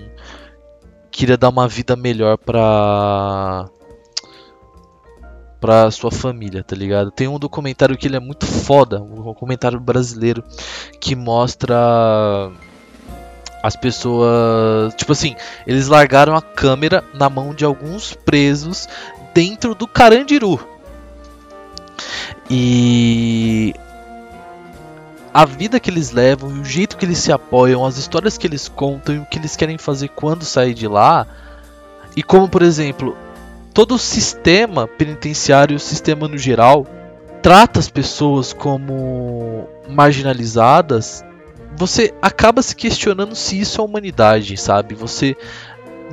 Queria 1.12 1.38
dar 1.38 1.50
uma 1.50 1.68
vida 1.68 1.96
melhor 1.96 2.38
pra. 2.38 3.70
Pra 5.60 5.92
sua 5.92 6.12
família, 6.12 6.64
tá 6.64 6.76
ligado? 6.76 7.12
Tem 7.12 7.28
um 7.28 7.38
documentário 7.38 7.96
que 7.96 8.08
ele 8.08 8.16
é 8.16 8.20
muito 8.20 8.48
foda, 8.48 9.00
um 9.00 9.22
documentário 9.22 9.80
brasileiro, 9.80 10.44
que 11.00 11.16
mostra 11.16 12.52
as 13.62 13.76
pessoas. 13.76 14.96
Tipo 14.96 15.12
assim, 15.12 15.36
eles 15.68 15.88
largaram 15.88 16.36
a 16.36 16.42
câmera 16.42 17.04
na 17.14 17.30
mão 17.30 17.54
de 17.54 17.64
alguns 17.64 18.14
presos 18.14 18.88
dentro 19.36 19.76
do 19.76 19.88
Carandiru. 19.88 20.60
E. 22.50 23.74
A 25.34 25.46
vida 25.46 25.80
que 25.80 25.90
eles 25.90 26.12
levam, 26.12 26.50
o 26.50 26.66
jeito 26.66 26.98
que 26.98 27.06
eles 27.06 27.18
se 27.18 27.32
apoiam, 27.32 27.86
as 27.86 27.98
histórias 27.98 28.38
que 28.38 28.46
eles 28.46 28.68
contam 28.68 29.16
e 29.16 29.20
o 29.20 29.26
que 29.26 29.38
eles 29.40 29.56
querem 29.56 29.78
fazer 29.78 30.10
quando 30.10 30.44
sair 30.44 30.74
de 30.74 30.88
lá. 30.88 31.26
E 32.16 32.22
como, 32.22 32.50
por 32.50 32.62
exemplo, 32.62 33.16
todo 33.74 33.96
o 33.96 34.00
sistema 34.00 34.88
penitenciário, 34.88 35.78
o 35.78 35.80
sistema 35.80 36.28
no 36.28 36.38
geral, 36.38 36.86
trata 37.42 37.80
as 37.80 37.90
pessoas 37.90 38.52
como 38.52 39.68
marginalizadas 39.90 41.24
você 41.76 42.14
acaba 42.22 42.62
se 42.62 42.76
questionando 42.76 43.36
se 43.36 43.60
isso 43.60 43.82
é 43.82 43.84
humanidade, 43.84 44.58
sabe? 44.58 44.96
Você 44.96 45.36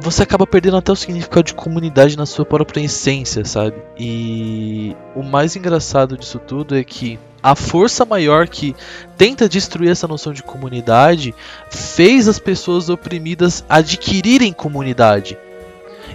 você 0.00 0.22
acaba 0.22 0.46
perdendo 0.46 0.76
até 0.76 0.92
o 0.92 0.96
significado 0.96 1.42
de 1.42 1.54
comunidade 1.54 2.16
na 2.16 2.24
sua 2.24 2.46
própria 2.46 2.80
essência, 2.80 3.44
sabe? 3.44 3.74
E 3.98 4.96
o 5.14 5.24
mais 5.24 5.56
engraçado 5.56 6.16
disso 6.16 6.38
tudo 6.38 6.76
é 6.76 6.84
que 6.84 7.18
a 7.42 7.54
força 7.54 8.04
maior 8.04 8.48
que 8.48 8.74
tenta 9.16 9.48
destruir 9.48 9.90
essa 9.90 10.08
noção 10.08 10.32
de 10.32 10.42
comunidade 10.42 11.34
fez 11.70 12.28
as 12.28 12.38
pessoas 12.38 12.88
oprimidas 12.88 13.64
adquirirem 13.68 14.52
comunidade 14.52 15.38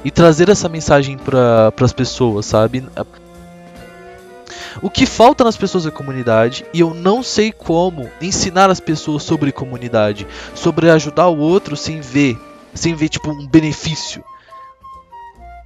e 0.03 0.11
trazer 0.11 0.49
essa 0.49 0.67
mensagem 0.67 1.17
para 1.17 1.73
as 1.79 1.93
pessoas, 1.93 2.45
sabe? 2.45 2.85
O 4.81 4.89
que 4.89 5.05
falta 5.05 5.43
nas 5.43 5.55
pessoas 5.55 5.85
é 5.85 5.91
comunidade 5.91 6.65
e 6.73 6.79
eu 6.79 6.93
não 6.93 7.23
sei 7.23 7.51
como 7.51 8.09
ensinar 8.21 8.69
as 8.69 8.79
pessoas 8.79 9.23
sobre 9.23 9.51
comunidade, 9.51 10.27
sobre 10.55 10.89
ajudar 10.89 11.27
o 11.27 11.37
outro 11.37 11.77
sem 11.77 12.01
ver, 12.01 12.37
sem 12.73 12.95
ver 12.95 13.09
tipo 13.09 13.31
um 13.31 13.47
benefício. 13.47 14.23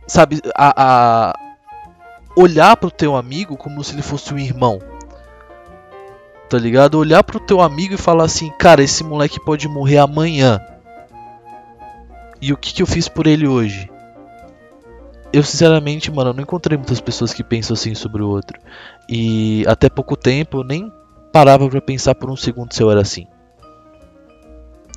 Sabe, 0.05 0.41
a, 0.55 0.73
a 0.77 1.33
olhar 2.35 2.77
pro 2.77 2.91
teu 2.91 3.15
amigo 3.15 3.57
como 3.57 3.83
se 3.83 3.93
ele 3.93 4.01
fosse 4.01 4.33
um 4.33 4.37
irmão. 4.37 4.79
Tá 6.49 6.57
ligado? 6.57 6.95
Olhar 6.95 7.23
pro 7.23 7.39
teu 7.39 7.61
amigo 7.61 7.93
e 7.93 7.97
falar 7.97 8.23
assim, 8.23 8.51
cara, 8.57 8.81
esse 8.81 9.03
moleque 9.03 9.39
pode 9.39 9.67
morrer 9.67 9.97
amanhã. 9.97 10.61
E 12.41 12.53
o 12.53 12.57
que, 12.57 12.73
que 12.73 12.81
eu 12.81 12.87
fiz 12.87 13.07
por 13.07 13.27
ele 13.27 13.47
hoje? 13.47 13.89
Eu 15.33 15.43
sinceramente, 15.43 16.09
mano, 16.09 16.29
eu 16.29 16.33
não 16.33 16.43
encontrei 16.43 16.77
muitas 16.77 17.01
pessoas 17.01 17.33
que 17.33 17.43
pensam 17.43 17.73
assim 17.73 17.93
sobre 17.93 18.23
o 18.23 18.29
outro. 18.29 18.59
E 19.09 19.63
até 19.67 19.89
pouco 19.89 20.15
tempo 20.15 20.59
eu 20.59 20.63
nem 20.63 20.91
parava 21.33 21.67
pra 21.67 21.81
pensar 21.81 22.15
por 22.15 22.29
um 22.29 22.35
segundo 22.35 22.73
se 22.73 22.81
eu 22.81 22.89
era 22.89 23.01
assim. 23.01 23.27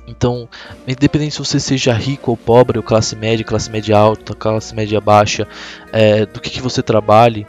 Então, 0.07 0.47
independente 0.87 1.33
se 1.33 1.39
você 1.39 1.59
seja 1.59 1.93
rico 1.93 2.31
ou 2.31 2.37
pobre, 2.37 2.77
ou 2.77 2.83
classe 2.83 3.15
média, 3.15 3.45
classe 3.45 3.69
média 3.69 3.97
alta, 3.97 4.33
classe 4.33 4.73
média 4.73 4.99
baixa, 4.99 5.47
é, 5.91 6.25
do 6.25 6.39
que, 6.39 6.49
que 6.49 6.61
você 6.61 6.81
trabalhe, 6.81 7.45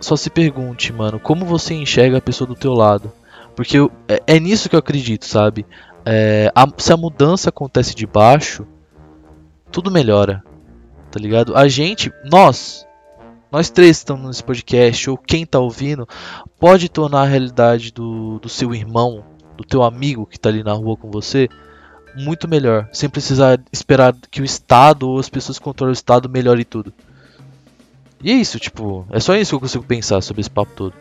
só 0.00 0.16
se 0.16 0.30
pergunte, 0.30 0.92
mano, 0.92 1.18
como 1.18 1.44
você 1.44 1.74
enxerga 1.74 2.18
a 2.18 2.22
pessoa 2.22 2.46
do 2.46 2.54
teu 2.54 2.72
lado. 2.74 3.12
Porque 3.54 3.78
eu- 3.78 3.90
é, 4.06 4.22
é 4.26 4.40
nisso 4.40 4.68
que 4.68 4.74
eu 4.76 4.80
acredito, 4.80 5.24
sabe? 5.26 5.64
É, 6.04 6.50
a- 6.54 6.68
se 6.76 6.92
a 6.92 6.96
mudança 6.96 7.48
acontece 7.48 7.94
de 7.94 8.06
baixo, 8.06 8.66
tudo 9.72 9.90
melhora, 9.90 10.42
tá 11.10 11.18
ligado? 11.18 11.56
A 11.56 11.66
gente, 11.68 12.12
nós, 12.30 12.86
nós 13.50 13.70
três 13.70 13.96
que 13.96 14.02
estamos 14.02 14.26
nesse 14.26 14.44
podcast, 14.44 15.08
ou 15.10 15.16
quem 15.16 15.46
tá 15.46 15.58
ouvindo, 15.58 16.06
pode 16.60 16.88
tornar 16.88 17.22
a 17.22 17.26
realidade 17.26 17.92
do, 17.92 18.38
do 18.38 18.48
seu 18.48 18.74
irmão, 18.74 19.24
do 19.56 19.64
teu 19.64 19.82
amigo 19.82 20.26
que 20.26 20.38
tá 20.38 20.50
ali 20.50 20.62
na 20.62 20.72
rua 20.74 20.96
com 20.96 21.10
você, 21.10 21.48
muito 22.14 22.46
melhor. 22.46 22.88
Sem 22.92 23.08
precisar 23.08 23.58
esperar 23.72 24.14
que 24.30 24.40
o 24.42 24.44
Estado 24.44 25.08
ou 25.08 25.18
as 25.18 25.28
pessoas 25.28 25.58
que 25.58 25.64
controlam 25.64 25.90
o 25.90 25.94
Estado 25.94 26.28
melhore 26.28 26.64
tudo. 26.64 26.92
E 28.22 28.30
é 28.30 28.34
isso, 28.34 28.58
tipo, 28.58 29.06
é 29.10 29.20
só 29.20 29.34
isso 29.36 29.50
que 29.50 29.54
eu 29.56 29.60
consigo 29.60 29.84
pensar 29.84 30.20
sobre 30.22 30.40
esse 30.40 30.50
papo 30.50 30.72
todo. 30.74 30.94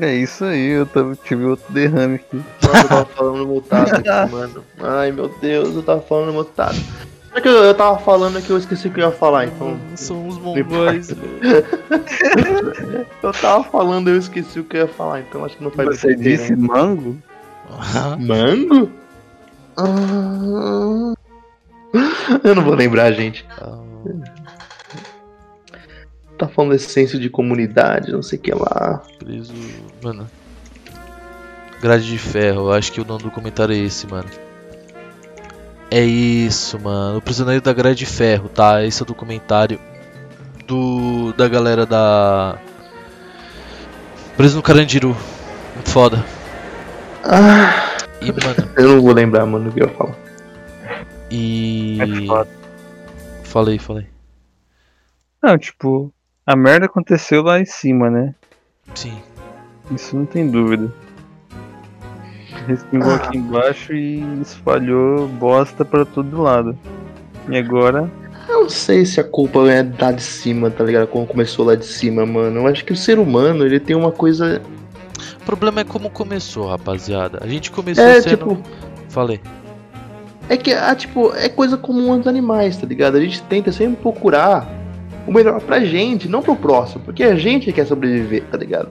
É 0.00 0.14
isso 0.14 0.44
aí, 0.44 0.68
eu 0.70 0.86
tava- 0.86 1.16
tive 1.16 1.44
outro 1.46 1.72
derrame 1.72 2.14
aqui. 2.16 2.36
Nossa, 2.62 2.82
eu 2.84 2.88
tava 2.88 3.04
falando 3.16 3.46
mutado 3.46 3.92
aqui, 3.94 4.32
mano. 4.32 4.64
Ai, 4.78 5.10
meu 5.10 5.28
Deus, 5.40 5.74
eu 5.74 5.82
tava 5.82 6.00
falando 6.02 6.32
mutado. 6.32 6.76
É 7.34 7.40
que 7.40 7.48
eu, 7.48 7.52
eu 7.64 7.74
tava 7.74 7.98
falando 7.98 8.40
que 8.44 8.50
eu 8.50 8.58
esqueci 8.58 8.88
o 8.88 8.90
que 8.92 9.00
eu 9.00 9.06
ia 9.06 9.12
falar, 9.12 9.46
então. 9.46 9.78
São 9.96 10.26
os 10.28 10.36
mongóis. 10.38 11.10
Eu 13.22 13.32
tava 13.32 13.64
falando 13.64 14.08
eu 14.10 14.16
esqueci 14.16 14.60
o 14.60 14.64
que 14.64 14.76
eu 14.76 14.80
ia 14.82 14.88
falar, 14.88 15.20
então 15.20 15.44
acho 15.44 15.56
que 15.56 15.62
não 15.64 15.70
faz 15.70 15.88
Você 15.90 16.08
sentido, 16.08 16.22
disse 16.22 16.54
né? 16.56 16.66
mango? 16.68 17.16
Mango? 18.18 18.90
Ah, 19.76 21.14
Eu 22.44 22.54
não 22.54 22.64
vou 22.64 22.74
lembrar, 22.74 23.12
gente. 23.12 23.44
Ah, 23.60 23.78
Tá 26.40 26.48
falando 26.48 26.78
senso 26.78 27.18
de 27.20 27.28
comunidade, 27.28 28.10
não 28.12 28.22
sei 28.22 28.38
o 28.38 28.42
que 28.42 28.50
lá. 28.52 29.02
preso. 29.18 29.52
Mano. 30.02 30.26
Grade 31.82 32.06
de 32.06 32.16
ferro, 32.16 32.60
eu 32.68 32.72
acho 32.72 32.90
que 32.92 33.00
o 33.00 33.04
nome 33.04 33.24
do 33.24 33.30
comentário 33.30 33.74
é 33.74 33.78
esse, 33.78 34.06
mano. 34.06 34.28
É 35.90 36.00
isso, 36.02 36.78
mano. 36.80 37.18
O 37.18 37.22
prisioneiro 37.22 37.62
da 37.62 37.74
grade 37.74 37.98
de 37.98 38.06
ferro, 38.06 38.48
tá? 38.48 38.82
Esse 38.82 39.02
é 39.02 39.04
o 39.04 39.06
documentário 39.06 39.78
do 40.66 41.34
da 41.34 41.46
galera 41.46 41.84
da 41.84 42.58
Preso 44.36 44.56
no 44.56 44.62
Carandiru. 44.62 45.14
Muito 45.74 45.90
foda. 45.90 46.24
Ah, 47.22 47.98
E, 48.22 48.26
mano, 48.32 48.70
eu 48.78 48.88
não 48.96 49.02
vou 49.02 49.12
lembrar, 49.12 49.44
mano, 49.44 49.68
o 49.68 49.72
que 49.72 49.82
eu 49.82 49.88
ia 49.88 49.94
falar. 49.94 50.16
e 51.30 51.98
É 52.00 52.26
foda. 52.26 52.48
falei, 53.44 53.78
falei. 53.78 54.06
Não, 55.42 55.58
tipo, 55.58 56.12
a 56.46 56.56
merda 56.56 56.86
aconteceu 56.86 57.42
lá 57.42 57.60
em 57.60 57.64
cima, 57.64 58.10
né? 58.10 58.34
Sim. 58.94 59.18
Isso 59.90 60.16
não 60.16 60.26
tem 60.26 60.48
dúvida. 60.48 60.92
Respingou 62.66 63.12
Ah. 63.12 63.16
aqui 63.16 63.38
embaixo 63.38 63.92
e 63.94 64.20
espalhou 64.42 65.26
bosta 65.28 65.84
pra 65.84 66.04
todo 66.04 66.42
lado. 66.42 66.76
E 67.48 67.56
agora, 67.56 68.10
Eu 68.48 68.62
não 68.64 68.68
sei 68.68 69.04
se 69.06 69.20
a 69.20 69.24
culpa 69.24 69.60
é 69.70 69.88
lá 70.00 70.10
de 70.10 70.22
cima, 70.22 70.70
tá 70.70 70.82
ligado? 70.82 71.06
Como 71.06 71.24
começou 71.24 71.64
lá 71.64 71.76
de 71.76 71.86
cima, 71.86 72.26
mano. 72.26 72.60
Eu 72.60 72.66
acho 72.66 72.84
que 72.84 72.92
o 72.92 72.96
ser 72.96 73.18
humano, 73.20 73.64
ele 73.64 73.78
tem 73.78 73.94
uma 73.94 74.10
coisa. 74.10 74.60
O 75.40 75.44
problema 75.44 75.82
é 75.82 75.84
como 75.84 76.10
começou, 76.10 76.66
rapaziada. 76.66 77.38
A 77.42 77.46
gente 77.46 77.70
começou 77.70 78.02
É, 78.04 78.20
sendo. 78.20 78.36
tipo. 78.38 78.58
Falei. 79.08 79.40
É 80.48 80.56
que, 80.56 80.72
ah, 80.72 80.94
tipo, 80.96 81.32
é 81.36 81.48
coisa 81.48 81.76
comum 81.76 82.12
aos 82.12 82.26
animais, 82.26 82.76
tá 82.76 82.86
ligado? 82.86 83.16
A 83.16 83.20
gente 83.20 83.40
tenta 83.44 83.70
sempre 83.70 83.96
procurar 84.02 84.66
o 85.26 85.32
melhor 85.32 85.60
pra 85.60 85.80
gente, 85.80 86.28
não 86.28 86.42
pro 86.42 86.56
próximo. 86.56 87.02
Porque 87.04 87.22
a 87.22 87.34
gente 87.36 87.72
quer 87.72 87.86
sobreviver, 87.86 88.44
tá 88.50 88.56
ligado? 88.56 88.90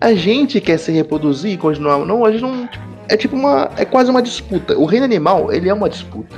A 0.00 0.14
gente 0.14 0.60
quer 0.60 0.78
se 0.78 0.92
reproduzir 0.92 1.52
e 1.52 1.56
continuar. 1.56 1.98
Não, 2.04 2.24
a 2.24 2.30
gente 2.30 2.42
não. 2.42 2.68
É 3.08 3.16
tipo 3.16 3.36
uma. 3.36 3.70
É 3.76 3.84
quase 3.84 4.10
uma 4.10 4.22
disputa. 4.22 4.76
O 4.78 4.84
reino 4.84 5.04
animal, 5.04 5.52
ele 5.52 5.68
é 5.68 5.74
uma 5.74 5.88
disputa. 5.88 6.36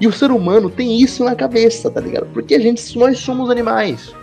E 0.00 0.06
o 0.06 0.12
ser 0.12 0.30
humano 0.30 0.70
tem 0.70 1.00
isso 1.00 1.24
na 1.24 1.34
cabeça, 1.34 1.90
tá 1.90 2.00
ligado? 2.00 2.26
Porque 2.32 2.54
a 2.54 2.60
gente, 2.60 2.96
nós 2.98 3.18
somos 3.18 3.50
animais. 3.50 4.14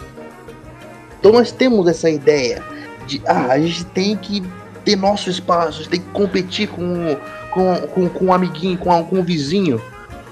Então 1.19 1.33
nós 1.33 1.51
temos 1.51 1.87
essa 1.87 2.09
ideia 2.09 2.61
de, 3.07 3.21
ah, 3.25 3.47
a 3.51 3.59
gente 3.59 3.85
tem 3.87 4.15
que 4.15 4.43
ter 4.85 4.95
nosso 4.95 5.29
espaço, 5.29 5.79
a 5.79 5.83
gente 5.83 5.89
tem 5.89 5.99
que 5.99 6.11
competir 6.11 6.69
com, 6.69 7.17
com, 7.51 7.75
com, 7.87 8.09
com 8.09 8.25
um 8.25 8.33
amiguinho, 8.33 8.77
com, 8.77 9.03
com 9.03 9.19
um 9.19 9.23
vizinho, 9.23 9.81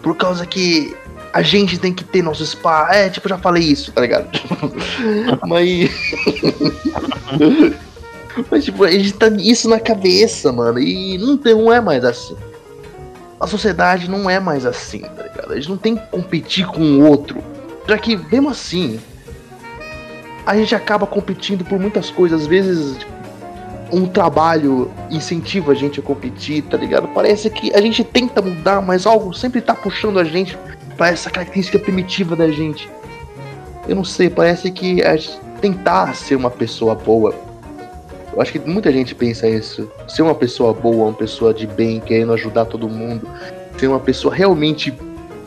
por 0.01 0.15
causa 0.15 0.45
que 0.45 0.95
a 1.33 1.41
gente 1.41 1.79
tem 1.79 1.91
que 1.91 2.03
ter 2.03 2.21
nosso 2.21 2.43
espaço. 2.43 2.93
É, 2.93 3.09
tipo, 3.09 3.27
já 3.27 3.39
falei 3.39 3.63
isso, 3.63 3.91
tá 3.91 4.01
ligado? 4.01 4.27
Mas. 5.47 5.89
Mas, 8.49 8.65
tipo, 8.65 8.83
a 8.83 8.91
gente 8.91 9.13
tá 9.13 9.27
isso 9.27 9.67
na 9.67 9.79
cabeça, 9.79 10.51
mano. 10.51 10.79
E 10.79 11.17
não, 11.17 11.35
tem, 11.35 11.55
não 11.55 11.73
é 11.73 11.81
mais 11.81 12.05
assim. 12.05 12.35
A 13.39 13.47
sociedade 13.47 14.09
não 14.09 14.29
é 14.29 14.39
mais 14.39 14.65
assim, 14.65 14.99
tá 14.99 15.23
ligado? 15.23 15.51
A 15.51 15.55
gente 15.55 15.69
não 15.69 15.77
tem 15.77 15.95
que 15.95 16.05
competir 16.07 16.65
com 16.67 16.81
o 16.81 17.05
outro. 17.07 17.43
Já 17.87 17.97
que, 17.97 18.15
mesmo 18.15 18.49
assim, 18.49 18.99
a 20.45 20.55
gente 20.55 20.73
acaba 20.73 21.05
competindo 21.05 21.65
por 21.65 21.79
muitas 21.79 22.09
coisas. 22.09 22.41
Às 22.41 22.47
vezes, 22.47 22.97
tipo, 22.97 23.11
um 23.91 24.07
trabalho 24.07 24.91
incentiva 25.11 25.71
a 25.71 25.75
gente 25.75 25.99
a 25.99 26.03
competir, 26.03 26.63
tá 26.63 26.77
ligado? 26.77 27.07
Parece 27.09 27.49
que 27.49 27.73
a 27.75 27.81
gente 27.81 28.03
tenta 28.03 28.41
mudar, 28.41 28.81
mas 28.81 29.05
algo 29.05 29.33
sempre 29.33 29.61
tá 29.61 29.75
puxando 29.75 30.19
a 30.19 30.23
gente 30.23 30.57
pra 30.97 31.09
essa 31.09 31.29
característica 31.29 31.79
primitiva 31.79 32.35
da 32.35 32.49
gente. 32.49 32.89
Eu 33.87 33.95
não 33.95 34.03
sei, 34.03 34.29
parece 34.29 34.71
que 34.71 35.01
gente 35.01 35.39
tentar 35.61 36.15
ser 36.15 36.35
uma 36.35 36.49
pessoa 36.49 36.95
boa 36.95 37.33
eu 38.33 38.41
acho 38.41 38.51
que 38.51 38.59
muita 38.59 38.91
gente 38.91 39.13
pensa 39.13 39.47
isso. 39.47 39.89
Ser 40.07 40.23
uma 40.23 40.33
pessoa 40.33 40.73
boa, 40.73 41.05
uma 41.05 41.13
pessoa 41.13 41.53
de 41.53 41.67
bem, 41.67 41.99
querendo 41.99 42.33
ajudar 42.33 42.65
todo 42.65 42.89
mundo, 42.89 43.27
ser 43.77 43.87
uma 43.87 43.99
pessoa 43.99 44.33
realmente 44.33 44.91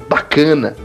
bacana, 0.09 0.77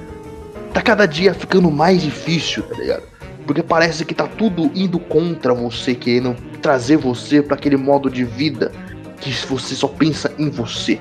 tá 0.74 0.82
cada 0.82 1.06
dia 1.06 1.32
ficando 1.34 1.70
mais 1.70 2.02
difícil, 2.02 2.64
tá 2.64 2.76
ligado? 2.76 3.04
Porque 3.46 3.62
parece 3.62 4.04
que 4.04 4.16
tá 4.16 4.28
tudo 4.28 4.72
indo 4.74 4.98
contra 4.98 5.54
você, 5.54 5.94
querendo 5.94 6.36
trazer 6.60 6.98
você 6.98 7.42
para 7.42 7.56
aquele 7.56 7.78
modo 7.78 8.10
de 8.10 8.24
vida 8.24 8.72
que 9.20 9.32
você 9.46 9.76
só 9.76 9.88
pensa 9.88 10.32
em 10.40 10.50
você. 10.50 11.00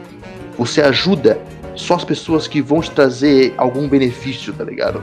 Você 0.58 0.82
ajuda 0.82 1.40
só 1.80 1.94
as 1.94 2.04
pessoas 2.04 2.46
que 2.46 2.60
vão 2.62 2.80
te 2.80 2.90
trazer 2.90 3.54
algum 3.56 3.88
benefício, 3.88 4.52
tá 4.52 4.64
ligado? 4.64 5.02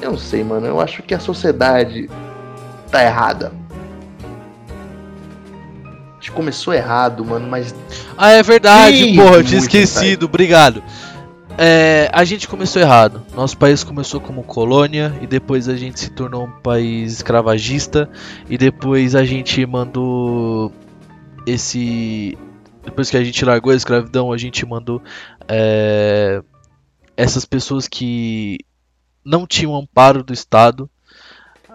Eu 0.00 0.12
não 0.12 0.18
sei, 0.18 0.44
mano. 0.44 0.66
Eu 0.66 0.80
acho 0.80 1.02
que 1.02 1.14
a 1.14 1.20
sociedade 1.20 2.10
tá 2.90 3.02
errada. 3.02 3.52
A 5.88 6.14
gente 6.18 6.32
começou 6.32 6.74
errado, 6.74 7.24
mano, 7.24 7.46
mas 7.48 7.74
Ah, 8.16 8.32
é 8.32 8.42
verdade, 8.42 8.96
Ih, 8.96 9.16
porra, 9.16 9.36
eu 9.36 9.44
tinha 9.44 9.58
esquecido, 9.58 10.26
obrigado. 10.26 10.82
É, 11.58 12.10
a 12.12 12.22
gente 12.24 12.46
começou 12.46 12.82
errado. 12.82 13.22
Nosso 13.34 13.56
país 13.56 13.82
começou 13.82 14.20
como 14.20 14.42
colônia 14.42 15.14
e 15.22 15.26
depois 15.26 15.68
a 15.68 15.76
gente 15.76 15.98
se 16.00 16.10
tornou 16.10 16.44
um 16.44 16.50
país 16.50 17.14
escravagista 17.14 18.10
e 18.48 18.58
depois 18.58 19.14
a 19.14 19.24
gente 19.24 19.64
mandou 19.64 20.70
esse. 21.46 22.36
Depois 22.84 23.10
que 23.10 23.16
a 23.16 23.24
gente 23.24 23.44
largou 23.44 23.72
a 23.72 23.76
escravidão, 23.76 24.32
a 24.32 24.36
gente 24.36 24.66
mandou 24.66 25.02
é, 25.48 26.42
essas 27.16 27.44
pessoas 27.44 27.88
que 27.88 28.58
não 29.24 29.46
tinham 29.46 29.76
amparo 29.76 30.22
do 30.22 30.32
Estado. 30.32 30.88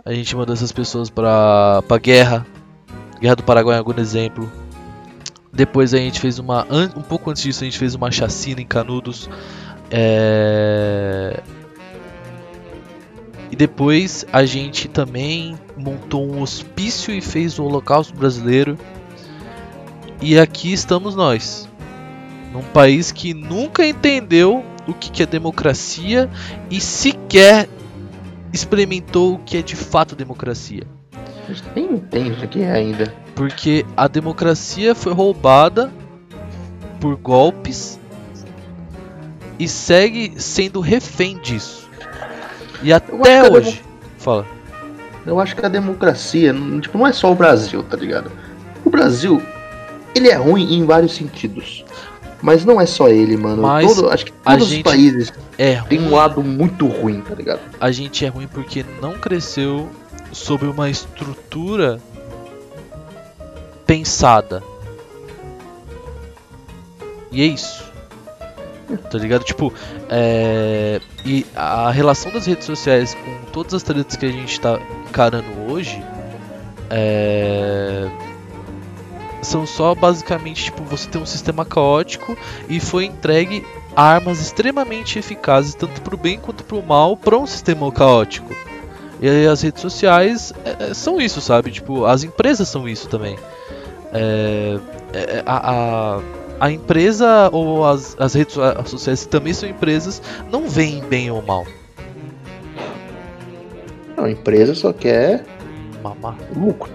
A 0.05 0.13
gente 0.13 0.35
mandou 0.35 0.53
essas 0.53 0.71
pessoas 0.71 1.09
pra, 1.09 1.83
pra 1.87 1.97
guerra. 1.97 2.45
Guerra 3.19 3.35
do 3.35 3.43
Paraguai 3.43 3.77
algum 3.77 3.99
exemplo. 3.99 4.51
Depois 5.53 5.93
a 5.93 5.97
gente 5.97 6.19
fez 6.19 6.39
uma. 6.39 6.65
Um 6.95 7.01
pouco 7.01 7.29
antes 7.29 7.43
disso, 7.43 7.63
a 7.63 7.65
gente 7.65 7.77
fez 7.77 7.93
uma 7.93 8.09
chacina 8.09 8.61
em 8.61 8.65
Canudos. 8.65 9.29
É... 9.89 11.43
E 13.51 13.55
depois 13.55 14.25
a 14.31 14.45
gente 14.45 14.87
também 14.87 15.59
montou 15.75 16.25
um 16.25 16.41
hospício 16.41 17.13
e 17.13 17.19
fez 17.19 17.59
o 17.59 17.65
Holocausto 17.65 18.15
Brasileiro. 18.15 18.77
E 20.21 20.39
aqui 20.39 20.71
estamos 20.71 21.15
nós. 21.15 21.67
Num 22.51 22.61
país 22.61 23.11
que 23.11 23.33
nunca 23.33 23.85
entendeu 23.85 24.63
o 24.87 24.93
que 24.93 25.23
é 25.23 25.25
democracia 25.25 26.29
e 26.69 26.81
sequer 26.81 27.69
experimentou 28.53 29.35
o 29.35 29.39
que 29.39 29.57
é 29.57 29.61
de 29.61 29.75
fato 29.75 30.15
democracia. 30.15 30.83
a 31.47 31.53
gente 31.53 31.63
nem 31.75 31.93
entende 31.93 32.45
o 32.45 32.47
que 32.47 32.61
é 32.61 32.71
ainda. 32.71 33.13
Porque 33.35 33.85
a 33.95 34.07
democracia 34.07 34.93
foi 34.93 35.13
roubada 35.13 35.91
por 36.99 37.15
golpes 37.15 37.99
e 39.57 39.67
segue 39.67 40.33
sendo 40.37 40.79
refém 40.79 41.37
disso. 41.37 41.89
E 42.83 42.91
até 42.91 43.49
hoje. 43.49 43.81
Fala. 44.17 44.45
Eu 45.25 45.39
acho 45.39 45.55
que 45.55 45.65
a 45.65 45.69
democracia, 45.69 46.53
tipo, 46.81 46.97
não 46.97 47.05
é 47.05 47.13
só 47.13 47.31
o 47.31 47.35
Brasil, 47.35 47.83
tá 47.83 47.95
ligado? 47.95 48.31
O 48.83 48.89
Brasil, 48.89 49.41
ele 50.15 50.29
é 50.29 50.35
ruim 50.35 50.73
em 50.73 50.85
vários 50.85 51.13
sentidos. 51.13 51.85
Mas 52.41 52.65
não 52.65 52.81
é 52.81 52.85
só 52.85 53.07
ele, 53.07 53.37
mano. 53.37 53.61
Mas 53.61 53.93
Todo- 53.93 54.09
acho 54.09 54.25
que 54.25 54.33
a 54.43 54.51
todos 54.53 54.67
gente- 54.67 54.77
os 54.85 54.91
países 54.91 55.33
É 55.57 55.79
têm 55.81 55.99
um 56.01 56.11
lado 56.15 56.41
muito 56.43 56.87
ruim, 56.87 57.21
tá 57.21 57.35
ligado? 57.35 57.59
A 57.79 57.91
gente 57.91 58.25
é 58.25 58.29
ruim 58.29 58.47
porque 58.47 58.83
não 59.01 59.13
cresceu 59.13 59.87
sobre 60.31 60.67
uma 60.67 60.89
estrutura 60.89 61.99
pensada. 63.85 64.63
E 67.31 67.41
é 67.41 67.45
isso. 67.45 67.89
Tá 69.09 69.17
ligado? 69.17 69.43
Tipo, 69.45 69.73
é... 70.09 70.99
e 71.25 71.45
a 71.55 71.89
relação 71.91 72.29
das 72.31 72.45
redes 72.45 72.65
sociais 72.65 73.13
com 73.15 73.51
todas 73.53 73.73
as 73.73 73.83
tretas 73.83 74.17
que 74.17 74.25
a 74.25 74.31
gente 74.31 74.59
tá 74.59 74.77
encarando 75.07 75.47
hoje 75.69 76.03
é... 76.89 78.09
são 79.41 79.65
só 79.65 79.93
basicamente 79.95 80.65
tipo 80.65 80.83
você 80.83 81.09
tem 81.09 81.21
um 81.21 81.25
sistema 81.25 81.65
caótico 81.65 82.37
e 82.69 82.79
foi 82.79 83.05
entregue 83.05 83.65
armas 83.95 84.39
extremamente 84.39 85.17
eficazes 85.19 85.73
tanto 85.75 86.01
pro 86.01 86.15
bem 86.17 86.37
quanto 86.39 86.63
pro 86.63 86.81
mal 86.81 87.17
para 87.17 87.37
um 87.37 87.45
sistema 87.47 87.91
caótico. 87.91 88.53
E 89.21 89.45
as 89.47 89.61
redes 89.61 89.81
sociais 89.81 90.51
é, 90.65 90.89
é, 90.89 90.93
são 90.93 91.19
isso, 91.21 91.41
sabe? 91.41 91.69
Tipo, 91.71 92.05
as 92.05 92.23
empresas 92.23 92.67
são 92.69 92.87
isso 92.89 93.07
também. 93.07 93.37
É, 94.13 94.79
é, 95.13 95.43
a, 95.45 95.71
a- 96.17 96.19
a 96.59 96.71
empresa 96.71 97.49
ou 97.51 97.83
as, 97.85 98.15
as 98.19 98.33
redes 98.35 98.53
so- 98.53 98.61
sociais 98.85 99.23
que 99.23 99.29
também 99.29 99.51
são 99.53 99.67
empresas 99.67 100.21
não 100.51 100.67
veem 100.69 101.01
bem 101.03 101.31
ou 101.31 101.41
mal. 101.41 101.65
Não, 104.15 104.25
a 104.25 104.31
empresa 104.31 104.75
só 104.75 104.93
quer 104.93 105.43
Mamá, 106.03 106.35
lucro. 106.55 106.91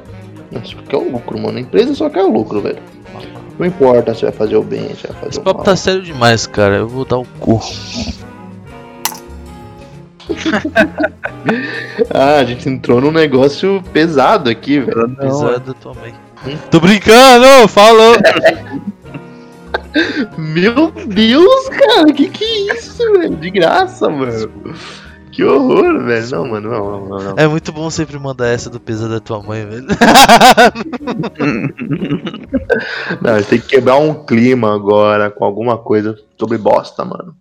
Só 0.65 0.77
quer 0.89 0.97
o 0.97 1.11
lucro, 1.13 1.39
mano. 1.39 1.59
A 1.59 1.61
empresa 1.61 1.95
só 1.95 2.09
quer 2.11 2.23
o 2.23 2.31
lucro, 2.31 2.61
velho. 2.61 2.79
Não 3.59 3.67
importa 3.67 4.15
se 4.15 4.23
vai 4.23 4.33
fazer 4.33 4.57
o 4.57 4.63
bem, 4.63 4.95
se 4.95 5.07
vai 5.07 5.17
fazer 5.17 5.29
Esse 5.31 5.39
o 5.39 5.43
papo 5.43 5.59
mal. 5.59 5.65
tá 5.65 5.77
sério 5.77 6.03
demais, 6.03 6.47
cara. 6.47 6.77
Eu 6.77 6.89
vou 6.89 7.05
dar 7.05 7.19
o 7.19 7.25
cu. 7.39 7.61
Ah, 12.13 12.39
a 12.41 12.45
gente 12.45 12.69
entrou 12.69 13.01
num 13.01 13.13
negócio 13.13 13.83
pesado 13.93 14.51
aqui, 14.51 14.81
velho. 14.81 15.07
Da 15.09 15.73
tua 15.75 15.95
mãe. 15.95 16.13
Tô 16.71 16.81
brincando, 16.81 17.69
falou. 17.69 18.17
Meu 20.37 20.91
Deus, 21.07 21.69
cara, 21.69 22.13
que 22.13 22.29
que 22.29 22.45
é 22.45 22.75
isso, 22.75 23.13
velho? 23.13 23.37
De 23.37 23.51
graça, 23.51 24.09
mano. 24.09 24.51
Que 25.37 25.45
horror, 25.45 26.03
velho. 26.03 26.31
Não, 26.31 26.49
mano, 26.49 26.71
não, 26.71 27.07
não, 27.07 27.19
não. 27.23 27.35
É 27.37 27.47
muito 27.47 27.71
bom 27.71 27.91
sempre 27.91 28.19
mandar 28.19 28.47
essa 28.47 28.71
do 28.71 28.81
peso 28.81 29.07
da 29.07 29.21
tua 29.21 29.43
mãe, 29.43 29.67
velho. 29.67 29.87
Não, 33.21 33.43
tem 33.43 33.61
que 33.61 33.67
quebrar 33.67 33.99
um 33.99 34.25
clima 34.25 34.75
agora 34.75 35.31
com 35.31 35.45
alguma 35.45 35.77
coisa 35.77 36.19
sobre 36.39 36.57
bosta, 36.57 37.05
mano. 37.05 37.37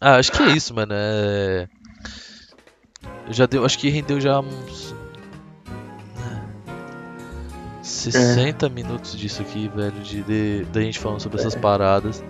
Ah, 0.00 0.16
acho 0.16 0.32
que 0.32 0.42
é 0.42 0.48
isso, 0.48 0.74
mano. 0.74 0.92
É... 0.96 1.68
Já 3.30 3.46
deu, 3.46 3.64
acho 3.64 3.78
que 3.78 3.88
rendeu 3.88 4.20
já 4.20 4.40
uns 4.40 4.92
60 7.82 8.68
minutos 8.68 9.16
disso 9.16 9.42
aqui, 9.42 9.70
velho, 9.72 9.92
de, 10.02 10.22
de 10.24 10.64
da 10.72 10.80
gente 10.80 10.98
falando 10.98 11.20
sobre 11.20 11.38
essas 11.38 11.54
paradas. 11.54 12.20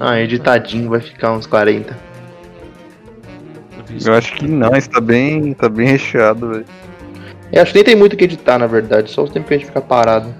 Ah, 0.00 0.18
editadinho 0.18 0.90
vai 0.90 1.00
ficar 1.00 1.30
uns 1.30 1.46
40. 1.46 2.13
Eu 4.04 4.14
acho 4.14 4.32
que 4.34 4.46
não, 4.46 4.74
isso 4.76 4.90
tá 4.90 5.00
bem, 5.00 5.52
tá 5.54 5.68
bem 5.68 5.86
recheado, 5.88 6.48
velho. 6.50 6.64
Eu 7.52 7.62
acho 7.62 7.72
que 7.72 7.78
nem 7.78 7.84
tem 7.84 7.96
muito 7.96 8.14
o 8.14 8.16
que 8.16 8.24
editar, 8.24 8.58
na 8.58 8.66
verdade. 8.66 9.10
Só 9.10 9.24
o 9.24 9.28
tempo 9.28 9.46
que 9.46 9.54
a 9.54 9.56
gente 9.56 9.66
fica 9.66 9.80
parado. 9.80 10.34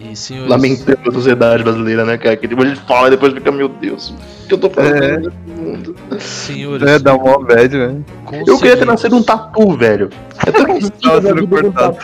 E 0.00 0.14
senhores, 0.16 0.50
Lamentando 0.50 0.98
a 1.08 1.12
sociedade 1.12 1.62
brasileira, 1.62 2.04
né, 2.04 2.16
cara? 2.18 2.36
Que 2.36 2.46
depois 2.46 2.70
a 2.70 2.74
gente 2.74 2.86
fala 2.86 3.08
e 3.08 3.10
depois 3.12 3.32
fica, 3.32 3.50
meu 3.50 3.68
Deus, 3.68 4.10
o 4.44 4.48
que 4.48 4.54
eu 4.54 4.58
tô 4.58 4.68
fazendo 4.70 5.28
É. 5.28 5.60
mundo? 5.60 5.96
senhores, 6.18 6.86
É, 6.86 6.98
dá 6.98 7.14
uma 7.14 7.38
bad, 7.42 7.68
velho. 7.76 8.04
Eu 8.46 8.58
queria 8.58 8.76
ter 8.76 8.84
nascido 8.84 9.16
um 9.16 9.22
tatu, 9.22 9.76
velho. 9.76 10.10
Eu 10.46 10.52
tô 10.52 10.80
sendo 11.22 11.48
cortado. 11.48 11.98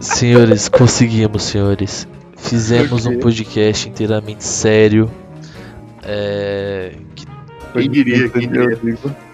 Senhores, 0.00 0.68
conseguimos, 0.68 1.42
senhores. 1.44 2.06
Fizemos 2.36 3.04
um 3.06 3.18
podcast 3.18 3.88
inteiramente 3.88 4.44
sério. 4.44 5.10
É. 6.04 6.92
Que 7.14 7.26
Quem 7.72 7.90
diria, 7.90 8.28
quem 8.28 8.48
diria. 8.48 8.78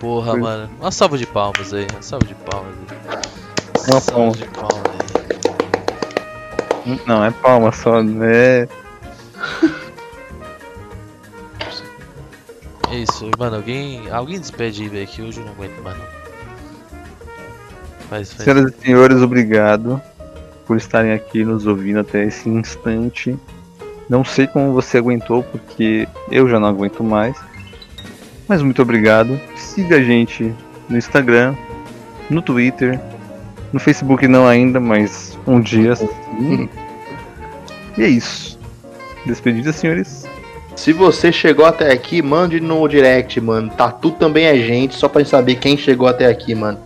Porra, 0.01 0.33
Foi. 0.33 0.41
mano. 0.41 0.71
Uma 0.81 0.91
salva 0.91 1.17
de 1.17 1.27
palmas 1.27 1.73
aí, 1.73 1.87
uma 1.93 2.03
salva 2.03 2.27
de 2.27 2.35
palmas 2.35 2.75
aí. 2.77 2.87
Uma 3.89 4.01
salva 4.01 4.13
palma. 4.13 4.33
de 4.33 4.45
palmas 4.49 4.83
aí. 6.87 7.01
Não, 7.07 7.25
é 7.25 7.31
palma 7.31 7.73
só, 7.73 8.03
né? 8.03 8.69
É 12.91 12.97
isso, 12.97 13.31
mano. 13.39 13.57
Alguém. 13.57 14.11
Alguém 14.11 14.39
despede 14.39 14.83
aí, 14.83 14.89
velho, 14.89 15.07
que 15.07 15.23
hoje 15.23 15.41
eu 15.41 15.47
não 15.47 15.53
aguento 15.53 15.83
mais 15.83 15.97
não. 15.97 16.07
Faz, 18.09 18.33
faz. 18.33 18.45
Senhoras 18.45 18.73
e 18.73 18.85
senhores, 18.85 19.23
obrigado 19.23 20.01
por 20.67 20.77
estarem 20.77 21.13
aqui 21.13 21.45
nos 21.45 21.67
ouvindo 21.67 22.01
até 22.01 22.25
esse 22.25 22.49
instante. 22.49 23.37
Não 24.09 24.25
sei 24.25 24.47
como 24.47 24.73
você 24.73 24.99
aguentou, 24.99 25.43
porque 25.43 26.07
eu 26.31 26.49
já 26.49 26.61
não 26.61 26.69
aguento 26.69 27.03
mais. 27.03 27.37
Mas 28.49 28.63
muito 28.63 28.83
obrigado. 28.83 29.41
Siga 29.57 29.97
a 29.97 30.03
gente 30.03 30.53
no 30.89 30.99
Instagram, 30.99 31.55
no 32.29 32.43
Twitter, 32.43 33.01
no 33.73 33.81
Facebook 33.81 34.29
não 34.29 34.47
ainda, 34.47 34.79
mas 34.79 35.39
um 35.47 35.61
dia 35.61 35.97
sim. 35.97 36.69
E 37.97 38.03
é 38.03 38.09
isso. 38.09 38.59
Despedida, 39.25 39.73
senhores. 39.73 40.27
Se 40.77 40.93
você 40.93 41.31
chegou 41.31 41.65
até 41.65 41.93
aqui, 41.93 42.21
mande 42.21 42.61
no 42.61 42.87
direct, 42.89 43.41
mano. 43.41 43.71
Tatu 43.71 44.11
também 44.11 44.47
é 44.47 44.57
gente, 44.57 44.95
só 44.95 45.09
pra 45.09 45.23
gente 45.23 45.31
saber 45.31 45.55
quem 45.57 45.77
chegou 45.77 46.09
até 46.09 46.27
aqui, 46.27 46.55
mano. 46.55 46.79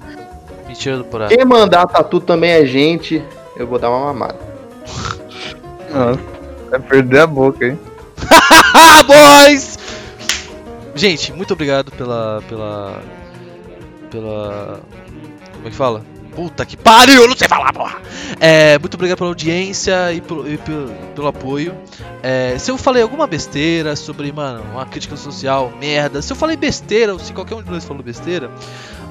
Mentira 0.66 0.98
do 0.98 1.04
porra. 1.04 1.28
Quem 1.28 1.44
mandar 1.44 1.86
tatu 1.86 2.20
também 2.20 2.50
é 2.50 2.66
gente, 2.66 3.22
eu 3.56 3.66
vou 3.66 3.78
dar 3.78 3.90
uma 3.90 4.12
mamada. 4.12 4.38
Nossa, 5.92 6.20
vai 6.70 6.80
perder 6.80 7.20
a 7.20 7.26
boca, 7.26 7.66
hein? 7.66 7.78
Ah, 8.74 9.02
boys! 9.46 9.77
Gente, 10.98 11.32
muito 11.32 11.54
obrigado 11.54 11.92
pela. 11.92 12.42
pela. 12.48 13.02
pela. 14.10 14.80
Como 15.52 15.68
é 15.68 15.70
que 15.70 15.76
fala? 15.76 16.04
Puta 16.34 16.66
que 16.66 16.76
pariu, 16.76 17.22
eu 17.22 17.28
não 17.28 17.36
sei 17.36 17.48
falar, 17.48 17.72
porra! 17.72 18.00
É, 18.40 18.78
muito 18.78 18.94
obrigado 18.94 19.18
pela 19.18 19.30
audiência 19.30 20.12
e 20.12 20.20
pelo, 20.20 20.52
e 20.52 20.58
pelo, 20.58 20.92
pelo 21.14 21.26
apoio. 21.28 21.74
É, 22.20 22.56
se 22.58 22.70
eu 22.70 22.76
falei 22.76 23.02
alguma 23.02 23.28
besteira 23.28 23.94
sobre, 23.94 24.30
mano, 24.32 24.62
uma 24.72 24.86
crítica 24.86 25.16
social, 25.16 25.72
merda, 25.80 26.20
se 26.20 26.32
eu 26.32 26.36
falei 26.36 26.56
besteira 26.56 27.12
ou 27.12 27.18
se 27.18 27.32
qualquer 27.32 27.54
um 27.54 27.62
de 27.62 27.70
nós 27.70 27.84
falou 27.84 28.02
besteira, 28.02 28.50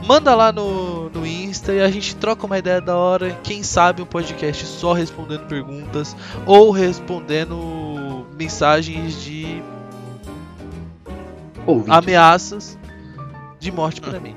manda 0.05 0.35
lá 0.35 0.51
no, 0.51 1.09
no 1.09 1.25
Insta 1.25 1.73
e 1.73 1.81
a 1.81 1.89
gente 1.89 2.15
troca 2.17 2.45
uma 2.45 2.57
ideia 2.57 2.81
da 2.81 2.97
hora. 2.97 3.37
Quem 3.43 3.63
sabe 3.63 4.01
um 4.01 4.05
podcast 4.05 4.65
só 4.65 4.91
respondendo 4.91 5.47
perguntas 5.47 6.15
ou 6.45 6.71
respondendo 6.71 8.25
mensagens 8.37 9.21
de 9.21 9.61
Ouvinte. 11.67 11.91
ameaças 11.91 12.79
de 13.59 13.71
morte 13.71 13.99
pra 14.01 14.19
mim. 14.19 14.35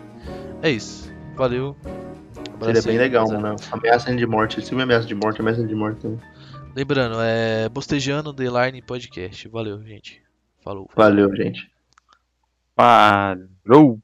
É 0.62 0.70
isso. 0.70 1.10
Valeu. 1.36 1.76
Seria 1.82 2.54
Abraço 2.54 2.88
bem 2.88 2.98
legal, 2.98 3.26
mano. 3.28 3.56
Ameaça 3.70 4.14
de 4.14 4.26
morte. 4.26 4.60
Se 4.60 4.74
me 4.74 4.82
ameaça 4.82 5.06
de 5.06 5.14
morte, 5.14 5.40
ameaça 5.40 5.64
de 5.64 5.74
morte 5.74 6.00
também. 6.00 6.20
Lembrando, 6.74 7.16
é 7.20 7.68
Bostejando 7.68 8.34
The 8.34 8.44
Line 8.44 8.82
Podcast. 8.82 9.48
Valeu, 9.48 9.82
gente. 9.82 10.22
Falou. 10.62 10.90
Valeu, 10.94 11.34
gente. 11.34 11.70
Parou! 12.74 13.98